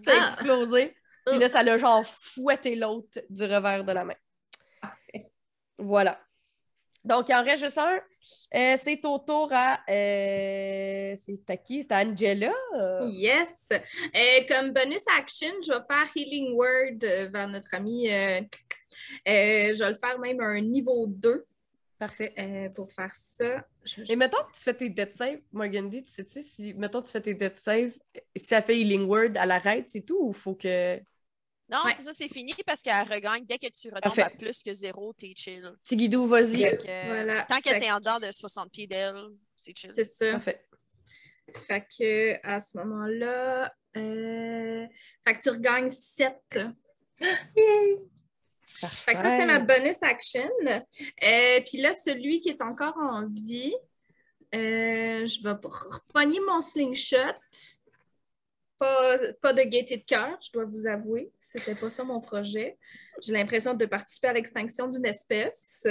ça 0.02 0.12
a 0.12 0.14
Ah. 0.20 0.24
explosé. 0.26 0.94
Puis 1.26 1.38
là, 1.38 1.48
ça 1.48 1.62
l'a 1.62 1.78
genre 1.78 2.04
fouetté 2.04 2.74
l'autre 2.76 3.18
du 3.30 3.42
revers 3.44 3.84
de 3.84 3.92
la 3.92 4.04
main. 4.04 4.14
Voilà. 5.78 6.20
Donc, 7.02 7.28
il 7.28 7.34
en 7.34 7.42
reste 7.44 7.62
juste 7.64 7.76
un. 7.78 7.96
Euh, 8.54 8.76
c'est 8.82 9.04
au 9.04 9.18
tour 9.18 9.48
à. 9.52 9.80
euh, 9.90 11.14
c'est 11.16 11.48
à 11.50 11.56
qui? 11.58 11.82
C'est 11.82 11.92
à 11.92 11.98
Angela. 11.98 12.52
Yes. 13.08 13.68
Euh, 13.72 14.40
comme 14.48 14.72
bonus 14.72 15.04
action, 15.18 15.50
je 15.66 15.72
vais 15.72 15.80
faire 15.86 16.08
Healing 16.14 16.54
Word 16.54 16.98
euh, 17.02 17.28
vers 17.32 17.48
notre 17.48 17.74
ami. 17.74 18.08
je 18.08 19.78
vais 19.78 19.90
le 19.90 19.98
faire 19.98 20.18
même 20.18 20.40
à 20.40 20.44
un 20.44 20.60
niveau 20.62 21.06
2 21.08 21.44
Parfait. 21.98 22.34
euh, 22.38 22.68
pour 22.70 22.90
faire 22.92 23.14
ça. 23.14 23.66
Je 23.84 24.02
Et 24.08 24.16
mettons 24.16 24.38
que 24.48 24.52
tu 24.56 24.60
fais 24.62 24.74
tes 24.74 24.88
death 24.88 25.16
save, 25.16 25.40
Morgan 25.52 25.88
D, 25.88 26.02
tu 26.02 26.12
sais-tu 26.12 26.42
si, 26.42 26.74
mettons, 26.74 27.02
tu 27.02 27.12
fais 27.12 27.20
tes 27.20 27.34
death 27.34 27.58
save, 27.60 27.92
si 28.36 28.44
ça 28.44 28.60
fait 28.62 28.78
Healing 28.78 29.02
Word, 29.06 29.32
elle 29.36 29.50
arrête, 29.50 29.88
c'est 29.88 30.02
tout, 30.02 30.18
ou 30.20 30.32
faut 30.32 30.54
que. 30.54 30.98
Non, 31.70 31.78
Ouais. 31.84 31.92
c'est 31.96 32.02
ça, 32.02 32.12
c'est 32.12 32.28
fini 32.28 32.52
parce 32.66 32.82
qu'elle 32.82 33.10
regagne. 33.10 33.46
Dès 33.46 33.58
que 33.58 33.68
tu 33.68 33.88
retombes 33.88 34.02
Parfait. 34.02 34.22
à 34.22 34.30
plus 34.30 34.62
que 34.62 34.74
zéro, 34.74 35.12
t'es 35.14 35.32
chill. 35.34 35.72
Tigidou, 35.82 36.26
vas-y. 36.26 36.58
Que, 36.76 36.86
euh, 36.88 37.02
Voilà. 37.06 37.42
Tant 37.44 37.56
que 37.58 37.70
t'es 37.70 37.90
en 37.90 38.00
dehors 38.00 38.20
de 38.20 38.30
60 38.30 38.70
pieds 38.70 38.86
d'elle, 38.86 39.16
c'est 39.56 39.74
chill. 39.76 39.90
C'est 39.92 40.04
ça. 40.04 40.32
Parfait. 40.32 40.66
Fait 41.66 41.86
que 41.98 42.46
à 42.46 42.60
ce 42.60 42.76
moment-là, 42.76 43.74
euh, 43.96 44.86
fait 45.26 45.34
que 45.36 45.42
tu 45.42 45.50
regagnes 45.50 45.88
7. 45.88 46.34
Fait 48.80 49.12
que 49.12 49.18
ça, 49.18 49.30
c'était 49.30 49.46
ma 49.46 49.58
bonus 49.60 50.02
action. 50.02 50.48
Euh, 50.66 51.60
Puis 51.66 51.78
là, 51.78 51.94
celui 51.94 52.40
qui 52.40 52.50
est 52.50 52.62
encore 52.62 52.96
en 52.98 53.26
vie, 53.28 53.74
euh, 54.54 55.26
je 55.26 55.42
vais 55.42 55.54
repogner 55.62 56.40
mon 56.46 56.60
slingshot. 56.60 57.16
Pas, 58.78 59.18
pas 59.40 59.52
de 59.52 59.62
gaieté 59.62 59.98
de 59.98 60.04
cœur, 60.04 60.36
je 60.42 60.50
dois 60.52 60.64
vous 60.64 60.86
avouer. 60.86 61.30
C'était 61.40 61.74
pas 61.76 61.90
ça 61.90 62.02
mon 62.04 62.20
projet. 62.20 62.76
J'ai 63.22 63.32
l'impression 63.32 63.72
de 63.74 63.86
participer 63.86 64.28
à 64.28 64.32
l'extinction 64.32 64.88
d'une 64.88 65.06
espèce. 65.06 65.86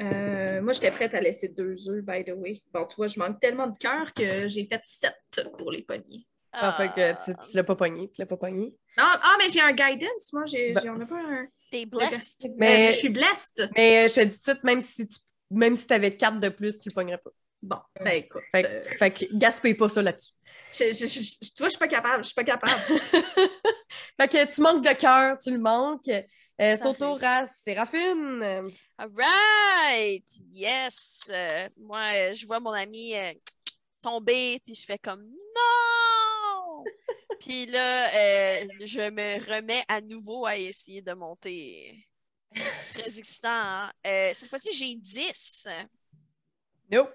Euh, 0.00 0.60
moi, 0.62 0.72
j'étais 0.72 0.90
prête 0.90 1.14
à 1.14 1.20
laisser 1.20 1.48
deux 1.48 1.88
œufs, 1.88 2.04
by 2.04 2.24
the 2.24 2.32
way. 2.36 2.62
Bon, 2.72 2.86
tu 2.86 2.96
vois, 2.96 3.06
je 3.06 3.18
manque 3.18 3.40
tellement 3.40 3.66
de 3.66 3.76
cœur 3.78 4.12
que 4.12 4.48
j'ai 4.48 4.66
fait 4.66 4.80
sept 4.84 5.48
pour 5.58 5.70
les 5.72 5.82
pogner. 5.82 6.26
Ah, 6.52 6.74
fait 6.76 6.88
que 6.88 7.24
tu, 7.24 7.50
tu 7.50 7.56
l'as 7.56 7.64
pas 7.64 7.76
pogné, 7.76 8.10
tu 8.10 8.20
l'as 8.20 8.26
pas 8.26 8.36
pogné. 8.36 8.74
Non, 8.98 9.04
ah, 9.06 9.36
mais 9.38 9.48
j'ai 9.48 9.60
un 9.60 9.72
guidance. 9.72 10.32
Moi, 10.34 10.44
j'ai, 10.44 10.72
Ben- 10.74 10.80
j'ai- 10.82 10.90
on 10.90 10.96
n'a 10.96 11.06
pas 11.06 11.16
un. 11.20 11.46
T'es 11.72 11.86
blessed. 11.86 12.46
Mais- 12.58 12.88
Euh, 12.88 12.92
je 12.92 12.96
suis 12.98 13.08
blessed. 13.08 13.68
Mais 13.76 14.04
euh, 14.04 14.08
je 14.08 14.14
te 14.14 14.20
dis 14.20 14.30
tout 14.30 14.36
de 14.36 14.42
suite, 14.42 14.62
même 14.64 14.82
si 14.82 15.08
tu 15.08 15.18
même 15.50 15.76
si 15.76 15.86
t'avais 15.86 16.16
4 16.16 16.40
de 16.40 16.48
plus, 16.48 16.78
tu 16.78 16.88
le 16.88 16.94
pognerais 16.94 17.18
pas. 17.18 17.30
Bon, 17.62 17.76
ben 18.02 18.12
écoute. 18.22 18.42
Fait, 18.54 18.64
euh, 18.64 18.80
que- 18.80 18.96
fait 18.96 19.10
que 19.12 19.24
gaspille 19.36 19.74
pas 19.74 19.88
ça 19.88 20.00
là-dessus. 20.02 20.32
je- 20.72 20.92
je- 20.94 21.06
je- 21.06 21.38
tu 21.40 21.52
vois, 21.58 21.66
je 21.68 21.72
suis 21.72 21.78
pas 21.78 21.88
capable. 21.88 22.22
Je 22.24 22.28
suis 22.28 22.34
pas 22.34 22.42
capable. 22.44 22.72
fait 24.20 24.28
que 24.28 24.54
tu 24.54 24.60
manques 24.62 24.84
de 24.84 24.92
cœur, 24.94 25.36
tu 25.38 25.50
le 25.50 25.58
manques. 25.58 26.08
Euh, 26.08 26.22
c'est 26.58 26.86
au 26.86 26.92
tour 26.94 27.18
à 27.22 27.46
Séraphine. 27.46 28.42
Euh, 28.42 28.68
All 28.98 29.10
right! 29.16 30.24
Yes! 30.52 31.20
Euh, 31.30 31.68
moi, 31.78 32.00
euh, 32.14 32.32
je 32.34 32.46
vois 32.46 32.60
mon 32.60 32.70
ami 32.72 33.14
euh, 33.16 33.32
tomber, 34.00 34.60
puis 34.64 34.74
je 34.74 34.84
fais 34.84 34.98
comme 34.98 35.22
non! 35.22 36.01
Puis 37.40 37.66
là, 37.66 38.08
euh, 38.14 38.66
je 38.84 39.10
me 39.10 39.38
remets 39.54 39.84
à 39.88 40.00
nouveau 40.00 40.46
à 40.46 40.56
essayer 40.56 41.02
de 41.02 41.12
monter. 41.12 42.06
Très 42.94 43.18
excitant. 43.18 43.48
hein? 43.50 43.92
Euh, 44.06 44.30
cette 44.34 44.48
fois-ci, 44.48 44.72
j'ai 44.74 44.94
10. 44.94 45.66
Nope. 46.90 47.14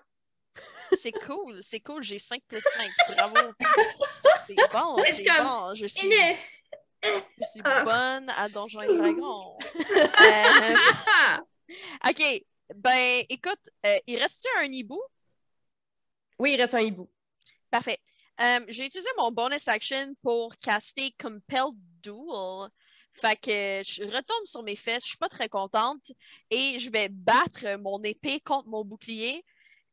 C'est 0.99 1.11
cool, 1.11 1.61
c'est 1.61 1.79
cool. 1.81 2.01
J'ai 2.01 2.17
5 2.17 2.41
plus 2.47 2.61
5. 2.61 2.89
Bravo. 3.15 3.35
C'est 4.47 4.55
bon, 4.71 4.95
c'est 5.05 5.23
bon. 5.43 5.75
Je 5.75 5.85
suis, 5.85 6.09
je 7.03 7.45
suis 7.51 7.61
Ah. 7.63 7.83
bonne 7.83 8.29
à 8.35 8.47
Donjons 8.49 8.81
et 8.81 8.87
Dragons. 8.97 9.57
Euh! 9.89 11.37
OK. 12.09 12.43
Ben, 12.75 13.23
écoute, 13.29 13.69
il 14.07 14.17
reste-tu 14.17 14.47
un 14.59 14.71
hibou? 14.71 15.01
Oui, 16.39 16.53
il 16.53 16.61
reste 16.61 16.75
un 16.75 16.79
hibou. 16.81 17.09
Parfait. 17.69 17.99
Euh, 18.39 18.59
j'ai 18.67 18.85
utilisé 18.85 19.09
mon 19.17 19.31
bonus 19.31 19.67
action 19.67 20.13
pour 20.21 20.55
caster 20.57 21.13
Compelled 21.19 21.75
Duel. 22.03 22.69
Fait 23.13 23.35
que 23.35 23.81
je 23.83 24.03
retombe 24.03 24.45
sur 24.45 24.61
mes 24.61 24.75
fesses, 24.75 25.03
je 25.03 25.09
suis 25.09 25.17
pas 25.17 25.29
très 25.29 25.49
contente 25.49 26.11
et 26.51 26.77
je 26.77 26.91
vais 26.91 27.09
battre 27.09 27.79
mon 27.79 27.99
épée 28.03 28.39
contre 28.39 28.67
mon 28.67 28.85
bouclier. 28.85 29.43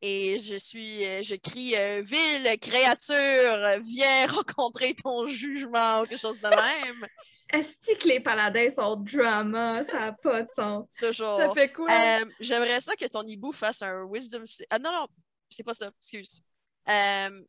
Et 0.01 0.37
je 0.39 0.57
suis, 0.57 1.03
euh, 1.05 1.23
je 1.23 1.33
crie 1.35 1.75
euh, 1.75 2.03
Ville 2.03 2.59
créature, 2.59 3.81
viens 3.81 4.27
rencontrer 4.27 4.93
ton 4.93 5.27
jugement 5.27 6.01
ou 6.01 6.05
quelque 6.05 6.19
chose 6.19 6.39
de 6.39 6.49
même. 6.49 7.07
Est-ce 7.51 7.95
que 7.95 8.07
les 8.07 8.19
paladins 8.19 8.69
sont 8.69 8.95
drama? 8.97 9.83
Ça 9.83 9.99
n'a 9.99 10.13
pas 10.13 10.41
de 10.43 10.49
sens. 10.49 10.87
Toujours. 10.99 11.37
Ça 11.37 11.51
fait 11.53 11.71
quoi? 11.71 11.89
Euh, 11.91 12.25
J'aimerais 12.39 12.81
ça 12.81 12.95
que 12.95 13.05
ton 13.05 13.23
hibou 13.23 13.51
fasse 13.51 13.81
un 13.81 14.03
wisdom. 14.05 14.43
Ah 14.69 14.79
non, 14.79 14.91
non, 14.91 15.07
c'est 15.49 15.63
pas 15.63 15.73
ça, 15.73 15.91
excuse. 15.99 16.41
Euh, 16.89 17.41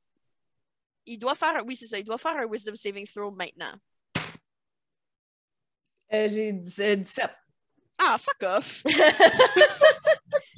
il 1.06 1.18
doit 1.18 1.34
faire. 1.34 1.62
Oui, 1.66 1.76
c'est 1.76 1.86
ça, 1.86 1.98
il 1.98 2.04
doit 2.04 2.18
faire 2.18 2.36
un 2.36 2.46
wisdom 2.46 2.74
saving 2.74 3.06
throw 3.06 3.30
maintenant. 3.30 3.72
Euh, 6.12 6.28
J'ai 6.28 6.52
dix- 6.52 6.78
euh, 6.80 6.96
17. 6.96 7.30
Ah, 7.98 8.18
fuck 8.18 8.42
off! 8.42 8.82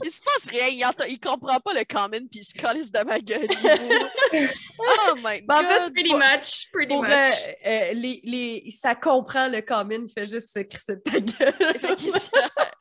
il 0.05 0.11
se 0.11 0.21
passe 0.21 0.47
rien, 0.51 0.67
il, 0.67 0.85
entend- 0.85 1.05
il 1.05 1.21
comprend 1.21 1.61
pas 1.61 1.73
le 1.73 1.85
common 1.85 2.27
puis 2.27 2.41
il 2.41 2.45
se 2.45 2.53
calisse 2.53 2.91
de 2.91 2.99
ma 3.05 3.21
gueule. 3.21 3.47
oh 4.81 5.15
my 5.17 5.45
en 5.49 5.63
fait, 5.63 5.79
god! 5.79 5.93
Pretty 5.95 6.15
much. 6.15 6.69
Pretty 6.73 6.89
Pour 6.95 7.03
much. 7.05 7.11
euh, 7.13 7.53
euh, 7.65 7.93
les, 7.93 8.21
les, 8.25 8.71
ça 8.73 8.97
comprend 8.97 9.47
le 9.49 9.61
common, 9.61 10.05
il 10.05 10.13
fait 10.13 10.27
juste 10.27 10.53
se 10.53 10.59
crisser 10.61 10.97
de 10.97 11.01
ta 11.01 11.21
gueule. 11.21 11.55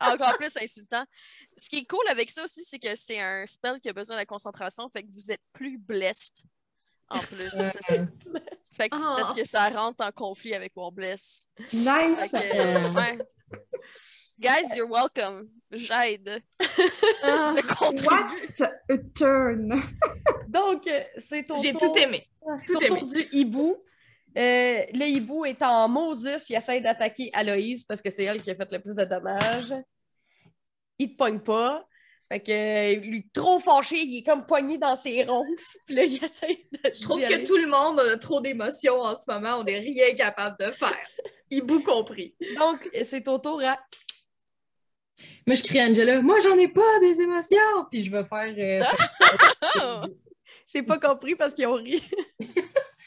Encore 0.00 0.36
plus 0.38 0.56
insultant. 0.60 1.04
Ce 1.56 1.68
qui 1.68 1.78
est 1.78 1.86
cool 1.86 2.06
avec 2.10 2.28
ça 2.30 2.42
aussi, 2.44 2.64
c'est 2.64 2.80
que 2.80 2.94
c'est 2.96 3.20
un 3.20 3.46
spell 3.46 3.78
qui 3.80 3.88
a 3.88 3.92
besoin 3.92 4.18
de 4.18 4.24
concentration, 4.26 4.88
fait 4.90 5.04
que 5.04 5.12
vous 5.12 5.30
êtes 5.30 5.42
plus 5.52 5.78
blessed 5.78 6.42
en 7.10 7.18
plus. 7.20 7.54
Parce 7.56 7.86
que, 7.86 7.94
fait 8.72 8.88
que 8.88 8.96
c'est 8.96 9.02
Oh. 9.04 9.16
parce 9.18 9.32
que 9.34 9.46
ça 9.46 9.68
rentre 9.68 10.04
en 10.04 10.12
conflit 10.12 10.54
avec 10.54 10.76
Warbless. 10.76 11.46
Nice! 11.72 12.30
Que, 12.30 12.36
euh, 12.36 12.90
ouais. 12.92 13.18
Guys, 14.38 14.76
you're 14.76 14.88
welcome. 14.88 15.48
J'aide. 15.72 16.42
Ah. 17.24 17.52
What 18.04 18.70
a 18.90 18.98
turn! 19.14 19.82
Donc, 20.48 20.88
c'est 21.18 21.50
au 21.50 21.60
J'ai 21.60 21.72
tour, 21.72 21.92
tout 21.92 21.98
aimé. 21.98 22.28
c'est 22.56 22.64
tout 22.66 22.76
au 22.76 22.86
tour 22.86 22.98
aimé. 22.98 23.02
du 23.10 23.28
hibou. 23.32 23.76
Euh, 24.36 24.84
le 24.92 25.04
hibou 25.06 25.44
est 25.44 25.60
en 25.62 25.88
Moses, 25.88 26.48
il 26.48 26.54
essaie 26.54 26.80
d'attaquer 26.80 27.30
Aloïse 27.32 27.82
parce 27.84 28.00
que 28.00 28.10
c'est 28.10 28.24
elle 28.24 28.40
qui 28.42 28.50
a 28.50 28.54
fait 28.54 28.70
le 28.70 28.78
plus 28.78 28.94
de 28.94 29.04
dommages. 29.04 29.74
Il 30.98 31.12
te 31.12 31.16
pogne 31.16 31.40
pas. 31.40 31.87
Fait 32.30 32.40
que, 32.40 32.52
euh, 32.52 32.94
lui, 33.00 33.26
trop 33.32 33.58
fâché, 33.58 34.00
il 34.00 34.18
est 34.18 34.22
comme 34.22 34.44
pogné 34.44 34.76
dans 34.76 34.96
ses 34.96 35.24
ronces. 35.24 35.78
Puis 35.86 35.94
là, 35.94 36.04
il 36.04 36.22
essaie 36.22 36.66
de. 36.72 36.90
Je 36.92 37.00
trouve 37.00 37.22
que 37.22 37.44
tout 37.44 37.56
le 37.56 37.66
monde 37.66 38.00
a 38.00 38.16
trop 38.18 38.40
d'émotions 38.40 39.00
en 39.00 39.14
ce 39.14 39.30
moment. 39.30 39.56
On 39.60 39.64
n'est 39.64 39.78
rien 39.78 40.14
capable 40.14 40.56
de 40.58 40.72
faire. 40.72 41.06
Hibou 41.50 41.80
compris. 41.80 42.34
Donc, 42.58 42.88
c'est 43.04 43.26
au 43.28 43.38
tour 43.38 43.62
à. 43.64 43.78
Moi, 45.46 45.56
je 45.56 45.62
crie 45.62 45.80
à 45.80 45.86
Angela, 45.86 46.20
moi, 46.20 46.38
j'en 46.40 46.56
ai 46.56 46.68
pas 46.68 47.00
des 47.00 47.20
émotions! 47.20 47.58
Puis 47.90 48.02
je 48.02 48.10
vais 48.12 48.24
faire. 48.24 48.84
euh! 49.82 50.06
J'ai 50.72 50.82
pas 50.82 50.98
compris 50.98 51.34
parce 51.34 51.54
qu'ils 51.54 51.66
ont 51.66 51.74
ri. 51.74 52.02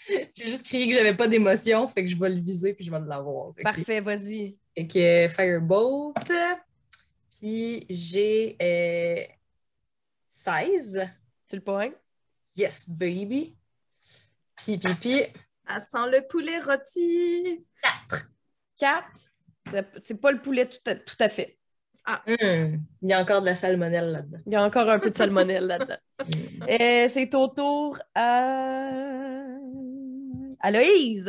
J'ai 0.07 0.45
juste 0.45 0.65
crié 0.65 0.89
que 0.89 0.95
j'avais 0.95 1.15
pas 1.15 1.27
d'émotion, 1.27 1.87
fait 1.87 2.03
que 2.03 2.09
je 2.09 2.17
vais 2.17 2.29
le 2.29 2.41
viser 2.41 2.73
puis 2.73 2.83
je 2.83 2.91
vais 2.91 2.99
l'avoir. 3.07 3.53
Parfait, 3.63 4.01
vas-y. 4.01 4.57
Fait 4.75 4.87
que 4.87 5.27
Firebolt. 5.33 6.31
Puis 7.41 7.87
j'ai 7.89 8.55
euh, 8.61 9.25
16. 10.29 11.09
Tu 11.47 11.55
le 11.55 11.61
pognes? 11.63 11.93
Yes, 12.55 12.87
baby. 12.87 13.57
Puis, 14.57 14.77
puis, 14.77 14.93
puis, 14.93 15.23
Elle 15.67 15.81
sent 15.81 16.07
le 16.11 16.27
poulet 16.27 16.59
rôti. 16.59 17.65
4. 18.77 19.07
C'est 20.03 20.21
pas 20.21 20.31
le 20.31 20.41
poulet 20.41 20.67
tout 20.67 20.77
à, 20.85 20.93
tout 20.93 21.15
à 21.19 21.29
fait. 21.29 21.57
hmm, 22.07 22.77
il 23.01 23.09
y 23.09 23.13
a 23.13 23.19
encore 23.19 23.41
de 23.41 23.47
la 23.47 23.55
salmonelle 23.55 24.11
là-dedans. 24.11 24.39
Il 24.45 24.53
y 24.53 24.55
a 24.55 24.63
encore 24.63 24.87
un 24.87 24.99
peu 24.99 25.09
de 25.09 25.17
salmonelle 25.17 25.65
là-dedans. 25.65 25.97
Hmm. 26.21 26.69
Et 26.69 27.07
c'est 27.07 27.33
au 27.33 27.47
tour 27.47 27.97
à... 28.13 28.91
à 30.59 30.71
Loïse. 30.71 31.27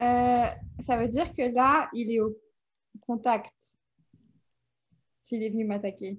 Euh, 0.00 0.46
ça 0.80 0.96
veut 0.96 1.08
dire 1.08 1.30
que 1.34 1.42
là, 1.54 1.90
il 1.92 2.10
est 2.10 2.20
au 2.20 2.34
contact. 3.02 3.53
S'il 5.24 5.42
est 5.42 5.50
venu 5.50 5.64
m'attaquer. 5.64 6.18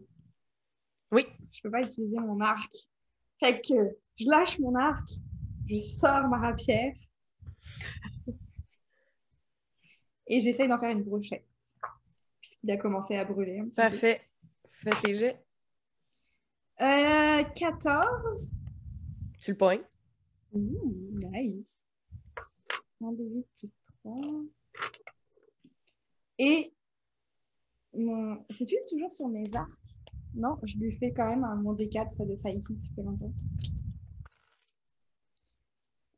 Oui. 1.11 1.25
Je 1.51 1.61
peux 1.61 1.71
pas 1.71 1.81
utiliser 1.81 2.17
mon 2.17 2.39
arc. 2.41 2.75
Fait 3.39 3.61
que 3.61 3.97
je 4.17 4.29
lâche 4.29 4.59
mon 4.59 4.75
arc, 4.75 5.09
je 5.69 5.75
sors 5.75 6.27
ma 6.27 6.37
rapière 6.37 6.93
et 10.27 10.39
j'essaye 10.39 10.67
d'en 10.67 10.79
faire 10.79 10.91
une 10.91 11.03
brochette. 11.03 11.45
Puisqu'il 12.39 12.71
a 12.71 12.77
commencé 12.77 13.15
à 13.15 13.25
brûler 13.25 13.59
un 13.59 13.65
petit 13.65 13.81
peu. 13.81 13.89
Parfait. 13.89 14.21
Fais 14.71 14.91
tes 15.03 15.13
jets. 15.13 15.45
Euh, 16.81 17.43
14. 17.43 18.51
Tu 19.39 19.51
le 19.51 19.57
pognes. 19.57 19.83
Ouh, 20.53 21.19
nice. 21.31 21.65
1 23.01 23.11
des 23.13 23.23
8 23.23 23.47
plus 23.57 23.71
3. 24.03 24.17
Et 26.39 26.73
mon... 27.97 28.43
c'est-tu 28.49 28.75
toujours 28.89 29.13
sur 29.13 29.27
mes 29.27 29.43
arcs? 29.55 29.69
Non, 30.35 30.57
je 30.63 30.77
lui 30.77 30.95
fais 30.97 31.13
quand 31.13 31.27
même 31.27 31.43
un 31.43 31.55
mon 31.55 31.73
D4, 31.73 32.17
ça 32.17 32.25
de 32.25 32.35
ça 32.35 32.49
ici 32.49 32.77
supplémentaire. 32.81 33.29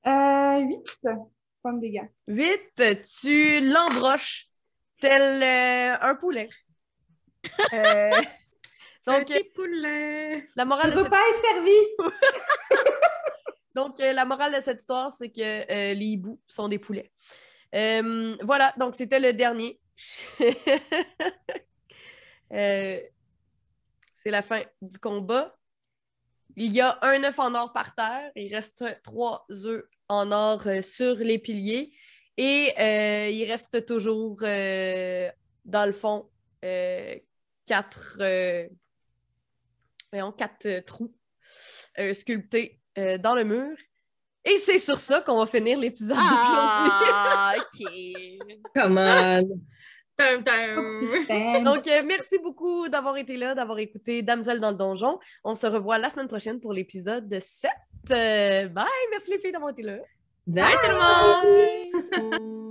Euh, 0.08 0.60
8 0.60 1.02
points 1.62 1.74
de 1.74 1.80
dégâts. 1.82 2.08
8. 2.28 2.82
Tu 3.22 3.62
l'embroches 3.62 4.50
tel 5.00 5.44
euh, 5.44 5.98
un 6.02 6.16
poulet. 6.16 6.50
Euh, 7.74 8.12
Donc, 9.06 9.32
euh, 9.32 9.40
poulet. 9.56 10.44
la 10.58 10.66
le 10.66 10.70
morale 10.70 10.92
de 10.92 10.98
cette 10.98 11.06
repas 11.06 11.18
est 11.18 11.42
servi! 11.42 11.72
Donc, 13.76 14.00
euh, 14.00 14.12
la 14.12 14.26
morale 14.26 14.56
de 14.56 14.60
cette 14.60 14.82
histoire, 14.82 15.12
c'est 15.12 15.30
que 15.30 15.42
euh, 15.42 15.94
les 15.94 16.06
hiboux 16.06 16.42
sont 16.48 16.68
des 16.68 16.80
poulets. 16.80 17.12
Euh, 17.76 18.36
voilà, 18.42 18.74
donc 18.78 18.96
c'était 18.96 19.20
le 19.20 19.34
dernier. 19.34 19.80
Euh, 22.54 23.00
c'est 24.16 24.32
la 24.32 24.42
fin 24.42 24.62
du 24.82 24.98
combat. 25.00 25.56
Il 26.56 26.74
y 26.74 26.82
a 26.82 26.98
un 27.02 27.24
œuf 27.24 27.40
en 27.40 27.54
or 27.56 27.72
par 27.74 27.94
terre. 27.96 28.32
Il 28.36 28.54
reste 28.54 28.84
trois 29.04 29.46
œufs 29.52 29.86
en 30.10 30.32
or 30.32 30.68
euh, 30.68 30.82
sur 30.82 31.16
les 31.16 31.38
piliers. 31.38 31.94
Et 32.38 32.74
euh, 32.80 33.30
il 33.30 33.46
reste 33.50 33.86
toujours, 33.86 34.40
euh, 34.44 35.30
dans 35.66 35.86
le 35.86 35.92
fond, 35.92 36.30
euh, 36.64 37.16
quatre, 37.66 38.18
euh, 38.22 38.68
voyons, 40.12 40.32
quatre 40.32 40.66
euh, 40.68 40.82
trous 40.82 41.14
euh, 42.00 42.14
sculptés 42.14 42.80
euh, 42.98 43.18
dans 43.18 43.36
le 43.36 43.44
mur. 43.44 43.76
Et 44.46 44.58
c'est 44.58 44.80
sur 44.80 44.98
ça 44.98 45.22
qu'on 45.22 45.40
va 45.40 45.46
finir 45.46 45.78
l'épisode 45.78 46.18
d'aujourd'hui. 46.18 47.10
Ah, 47.12 47.56
ok. 47.58 48.62
Comment? 48.74 49.42
Tum, 50.18 50.44
tum. 50.44 51.64
Donc, 51.64 51.88
euh, 51.88 52.02
merci 52.06 52.40
beaucoup 52.40 52.90
d'avoir 52.90 53.18
été 53.18 53.38
là, 53.38 53.54
d'avoir 53.54 53.78
écouté 53.78 54.24
Damsel 54.24 54.60
dans 54.60 54.72
le 54.72 54.78
donjon. 54.78 55.20
On 55.44 55.54
se 55.54 55.68
revoit 55.68 56.00
la 56.00 56.10
semaine 56.10 56.28
prochaine 56.28 56.60
pour 56.60 56.74
l'épisode 56.74 57.40
7. 57.40 57.70
Euh, 58.10 58.68
bye! 58.68 58.86
Merci 59.12 59.32
les 59.32 59.38
filles 59.38 59.52
d'avoir 59.52 59.72
été 59.72 59.84
là. 59.84 59.98
Bye 60.48 60.74
tout 60.74 60.90
le 60.90 62.40
monde! 62.40 62.64